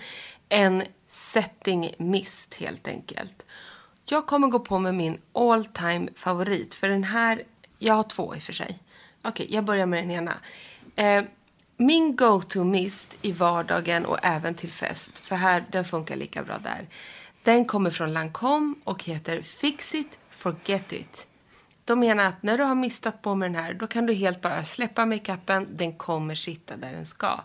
en 0.49 0.83
setting 1.09 1.95
mist 1.99 2.55
helt 2.55 2.89
enkelt. 2.89 3.43
Jag 4.05 4.27
kommer 4.27 4.49
gå 4.49 4.59
på 4.59 4.79
med 4.79 4.95
min 4.95 5.19
all 5.33 5.65
time 5.65 6.09
favorit 6.17 6.75
för 6.75 6.89
den 6.89 7.05
här, 7.05 7.43
jag 7.79 7.95
har 7.95 8.03
två 8.03 8.35
i 8.35 8.39
och 8.39 8.43
för 8.43 8.53
sig. 8.53 8.79
Okej, 9.23 9.47
jag 9.51 9.65
börjar 9.65 9.87
med 9.87 10.03
den 10.03 10.11
ena. 10.11 10.35
Eh, 10.97 11.25
min 11.77 12.17
go-to 12.17 12.65
mist 12.65 13.17
i 13.23 13.33
vardagen 13.33 14.07
och 14.07 14.19
även 14.23 14.55
till 14.55 14.73
fest, 14.73 15.19
för 15.19 15.37
här 15.37 15.65
den 15.73 15.85
funkar 15.85 16.17
lika 16.17 16.43
bra 16.43 16.59
där. 16.59 16.87
Den 17.43 17.65
kommer 17.65 17.91
från 17.91 18.13
Lancome 18.13 18.75
och 18.85 19.05
heter 19.05 19.43
Fix 19.43 19.95
it, 19.95 20.19
forget 20.31 20.93
it. 20.93 21.27
De 21.85 22.01
menar 22.01 22.25
att 22.25 22.43
när 22.43 22.59
du 22.59 22.65
har 22.65 22.75
mistat 22.75 23.23
på 23.23 23.35
med 23.35 23.53
den 23.53 23.65
här, 23.65 23.75
då 23.75 23.87
kan 23.87 24.07
du 24.07 24.13
helt 24.13 24.43
bara 24.43 24.65
släppa 24.65 25.07
makeupen. 25.07 25.67
Den 25.71 25.93
kommer 25.93 26.35
sitta 26.35 26.77
där 26.77 26.93
den 26.93 27.07
ska. 27.07 27.41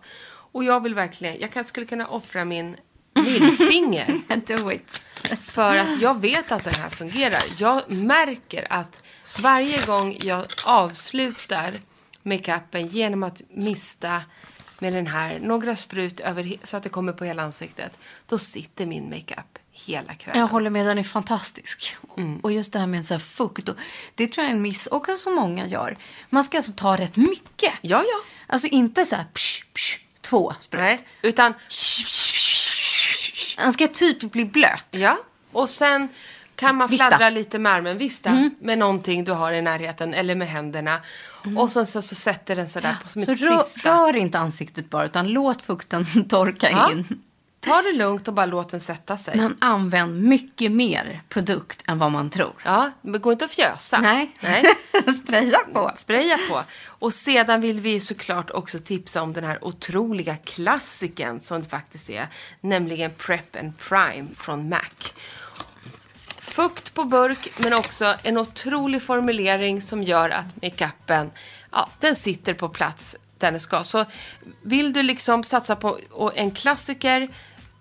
Och 0.53 0.63
jag 0.63 0.83
vill 0.83 0.95
verkligen, 0.95 1.39
jag 1.39 1.51
kan, 1.51 1.65
skulle 1.65 1.85
kunna 1.85 2.07
offra 2.07 2.45
min 2.45 2.75
lillfinger. 3.15 4.21
Do 4.47 4.71
it. 4.71 5.05
För 5.41 5.77
att 5.77 6.01
jag 6.01 6.21
vet 6.21 6.51
att 6.51 6.63
den 6.63 6.73
här 6.73 6.89
fungerar. 6.89 7.41
Jag 7.57 7.91
märker 7.91 8.67
att 8.69 9.03
varje 9.41 9.85
gång 9.85 10.17
jag 10.21 10.45
avslutar 10.65 11.73
makeupen 12.23 12.87
genom 12.87 13.23
att 13.23 13.41
mista 13.49 14.21
med 14.79 14.93
den 14.93 15.07
här 15.07 15.39
några 15.39 15.75
sprut 15.75 16.19
över, 16.19 16.57
så 16.63 16.77
att 16.77 16.83
det 16.83 16.89
kommer 16.89 17.13
på 17.13 17.25
hela 17.25 17.43
ansiktet. 17.43 17.99
Då 18.25 18.37
sitter 18.37 18.85
min 18.85 19.09
makeup 19.09 19.59
hela 19.71 20.13
kvällen. 20.13 20.39
Jag 20.39 20.47
håller 20.47 20.69
med, 20.69 20.85
den 20.85 20.97
är 20.97 21.03
fantastisk. 21.03 21.97
Mm. 22.17 22.39
Och 22.39 22.51
just 22.51 22.73
det 22.73 22.79
här 22.79 22.87
med 22.87 23.05
så 23.05 23.13
här 23.13 23.19
fukt, 23.19 23.69
och, 23.69 23.75
det 24.15 24.27
tror 24.27 24.43
jag 24.43 24.51
är 24.51 24.55
en 24.55 24.61
miss 24.61 24.87
också 24.87 25.15
som 25.15 25.35
många 25.35 25.67
gör. 25.67 25.97
Man 26.29 26.43
ska 26.43 26.57
alltså 26.57 26.71
ta 26.75 26.97
rätt 26.97 27.15
mycket. 27.15 27.73
Ja, 27.81 28.03
ja. 28.07 28.21
Alltså 28.47 28.67
inte 28.67 29.05
så 29.05 29.15
här 29.15 29.25
psh, 29.33 29.63
psh, 29.73 29.97
två 30.21 30.53
sprut. 30.59 30.81
Nej, 30.81 30.99
utan... 31.21 31.53
Den 33.57 33.73
ska 33.73 33.87
typ 33.87 34.31
bli 34.31 34.45
blöt. 34.45 34.87
Ja, 34.91 35.17
och 35.51 35.69
sen 35.69 36.09
kan 36.55 36.75
man 36.75 36.87
Vifta. 36.89 37.07
fladdra 37.07 37.29
lite 37.29 37.59
med 37.59 37.71
armen, 37.71 37.97
vifta 37.97 38.29
Mm. 38.29 38.55
med 38.59 38.77
någonting 38.77 39.23
du 39.23 39.31
har 39.31 39.53
i 39.53 39.61
närheten 39.61 40.13
eller 40.13 40.35
med 40.35 40.47
händerna. 40.47 41.01
Och 41.57 41.71
sen 41.71 41.87
så, 41.87 42.01
så 42.01 42.15
sätter 42.15 42.55
den 42.55 42.69
sådär 42.69 42.95
på 43.03 43.09
som 43.09 43.21
Så 43.25 43.31
ett 43.31 43.41
rör, 43.41 43.63
sista. 43.63 43.89
rör 43.89 44.15
inte 44.15 44.39
ansiktet 44.39 44.89
bara, 44.89 45.05
utan 45.05 45.27
låt 45.27 45.61
fukten 45.61 46.05
torka 46.29 46.69
Ja. 46.71 46.91
in. 46.91 47.21
Ta 47.59 47.81
det 47.81 47.91
lugnt 47.91 48.27
och 48.27 48.33
bara 48.33 48.45
låt 48.45 48.69
den 48.69 48.79
sätta 48.79 49.17
sig. 49.17 49.37
Men 49.37 49.55
använd 49.59 50.21
mycket 50.23 50.71
mer 50.71 51.21
produkt 51.29 51.83
än 51.87 51.99
vad 51.99 52.11
man 52.11 52.29
tror. 52.29 52.53
Ja, 52.65 52.91
men 53.01 53.21
gå 53.21 53.31
inte 53.31 53.45
att 53.45 53.51
fjösa. 53.51 53.99
Nej. 53.99 54.31
Nej. 54.39 54.63
Spraya 55.23 55.57
på. 55.73 55.91
Spraya 55.95 56.37
på. 56.49 56.63
Och 56.85 57.13
sedan 57.13 57.61
vill 57.61 57.79
vi 57.81 57.99
såklart 57.99 58.51
också 58.51 58.79
tipsa 58.79 59.21
om 59.21 59.33
den 59.33 59.43
här 59.43 59.63
otroliga 59.65 60.35
klassiken 60.35 61.39
som 61.39 61.61
det 61.61 61.69
faktiskt 61.69 62.09
är. 62.09 62.27
Nämligen 62.61 63.11
Prep 63.17 63.55
and 63.55 63.77
Prime 63.77 64.27
från 64.37 64.69
MAC. 64.69 65.13
Fukt 66.51 66.93
på 66.93 67.03
burk 67.03 67.49
men 67.57 67.73
också 67.73 68.15
en 68.23 68.37
otrolig 68.37 69.01
formulering 69.01 69.81
som 69.81 70.03
gör 70.03 70.29
att 70.29 70.61
makeupen, 70.61 71.31
ja, 71.71 71.89
den 71.99 72.15
sitter 72.15 72.53
på 72.53 72.69
plats 72.69 73.15
där 73.37 73.51
den 73.51 73.59
ska. 73.59 73.83
Så 73.83 74.05
vill 74.61 74.93
du 74.93 75.03
liksom 75.03 75.43
satsa 75.43 75.75
på 75.75 75.99
en 76.35 76.51
klassiker, 76.51 77.29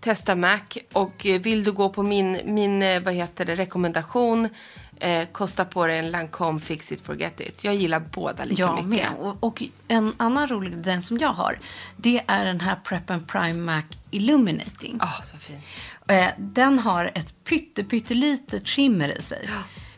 testa 0.00 0.36
MAC. 0.36 0.60
Och 0.92 1.26
eh, 1.26 1.40
vill 1.40 1.64
du 1.64 1.72
gå 1.72 1.88
på 1.88 2.02
min, 2.02 2.40
min 2.44 2.82
eh, 2.82 3.02
vad 3.02 3.14
heter 3.14 3.44
det, 3.44 3.54
rekommendation, 3.54 4.48
eh, 5.00 5.28
kosta 5.32 5.64
på 5.64 5.86
dig 5.86 5.98
en 5.98 6.10
Lancome 6.10 6.60
Fix 6.60 6.92
It 6.92 7.00
Forget 7.02 7.40
It. 7.40 7.64
Jag 7.64 7.74
gillar 7.74 8.00
båda 8.00 8.44
lika 8.44 8.62
Jag 8.62 8.74
mycket. 8.74 8.88
med. 8.88 9.08
Och, 9.18 9.36
och 9.40 9.62
en 9.88 10.14
annan 10.16 10.48
rolig, 10.48 10.76
den 10.76 11.02
som 11.02 11.18
jag 11.18 11.32
har, 11.32 11.58
det 11.96 12.22
är 12.26 12.44
den 12.44 12.60
här 12.60 12.76
Prep 12.84 13.10
and 13.10 13.28
Prime 13.28 13.72
Mac 13.72 13.82
Illuminating. 14.10 14.98
Ah, 15.00 15.22
så 15.22 15.36
fin. 15.36 15.60
Eh, 16.08 16.28
Den 16.38 16.78
har 16.78 17.10
ett 17.14 17.44
pytte, 17.44 17.84
pyttelitet 17.84 18.68
skimmer 18.68 19.18
i 19.18 19.22
sig. 19.22 19.50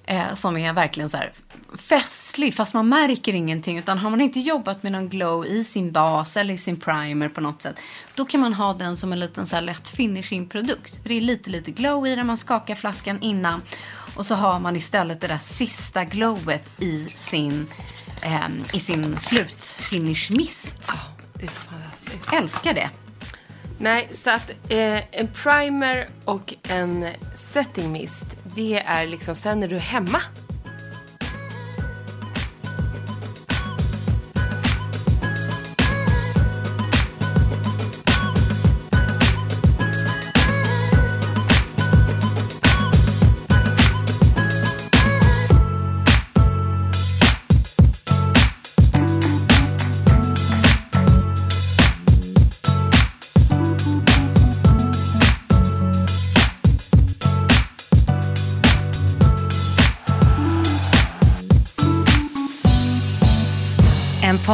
Eh, 0.05 0.35
som 0.35 0.57
är 0.57 0.73
verkligen 0.73 1.11
så 1.11 1.17
här 1.17 1.33
festlig, 1.79 2.55
fast 2.55 2.75
man 2.75 2.89
märker 2.89 3.35
ingenting. 3.35 3.79
Utan 3.79 3.99
har 3.99 4.11
man 4.11 4.21
inte 4.21 4.41
jobbat 4.41 4.83
med 4.83 4.93
någon 4.93 5.09
glow 5.09 5.47
i 5.47 5.65
sin 5.65 5.93
bas 5.93 6.37
eller 6.37 6.55
i 6.55 6.59
sin 6.59 6.77
primer 6.81 7.29
på 7.29 7.41
något 7.41 7.63
sätt. 7.63 7.81
Då 8.15 8.25
kan 8.25 8.41
man 8.41 8.55
ha 8.55 8.73
den 8.75 8.97
som 8.97 9.13
en 9.13 9.21
liten 9.21 9.47
så 9.47 9.57
här 9.57 9.63
lätt 9.63 9.89
finishing 9.89 10.49
produkt. 10.49 11.03
För 11.03 11.09
det 11.09 11.15
är 11.15 11.21
lite, 11.21 11.51
lite 11.51 11.71
glow 11.71 12.07
i 12.07 12.17
den. 12.17 12.27
Man 12.27 12.37
skakar 12.37 12.75
flaskan 12.75 13.19
innan. 13.21 13.63
Och 14.17 14.27
så 14.27 14.35
har 14.35 14.61
man 14.61 14.77
istället 14.77 15.21
det 15.21 15.27
där 15.27 15.39
sista 15.39 16.05
glowet 16.05 16.71
i 16.81 17.05
sin, 17.05 17.67
ehm, 18.23 18.65
i 18.73 18.81
sin 18.81 19.19
slutfinish 19.19 20.31
mist. 20.31 20.91
Det 21.35 21.45
är 21.45 21.51
så 21.51 21.61
fantastiskt. 21.61 22.33
Älskar 22.33 22.75
det. 22.75 22.91
Nej, 23.79 24.09
så 24.13 24.31
att 24.31 24.51
eh, 24.51 25.17
en 25.21 25.29
primer 25.29 26.09
och 26.25 26.55
en 26.69 27.07
setting 27.37 27.93
mist, 27.93 28.27
det 28.57 28.79
är 28.87 29.07
liksom 29.07 29.35
sen 29.35 29.61
när 29.61 29.69
du 29.69 29.77
är 29.77 29.81
hemma. 29.81 30.21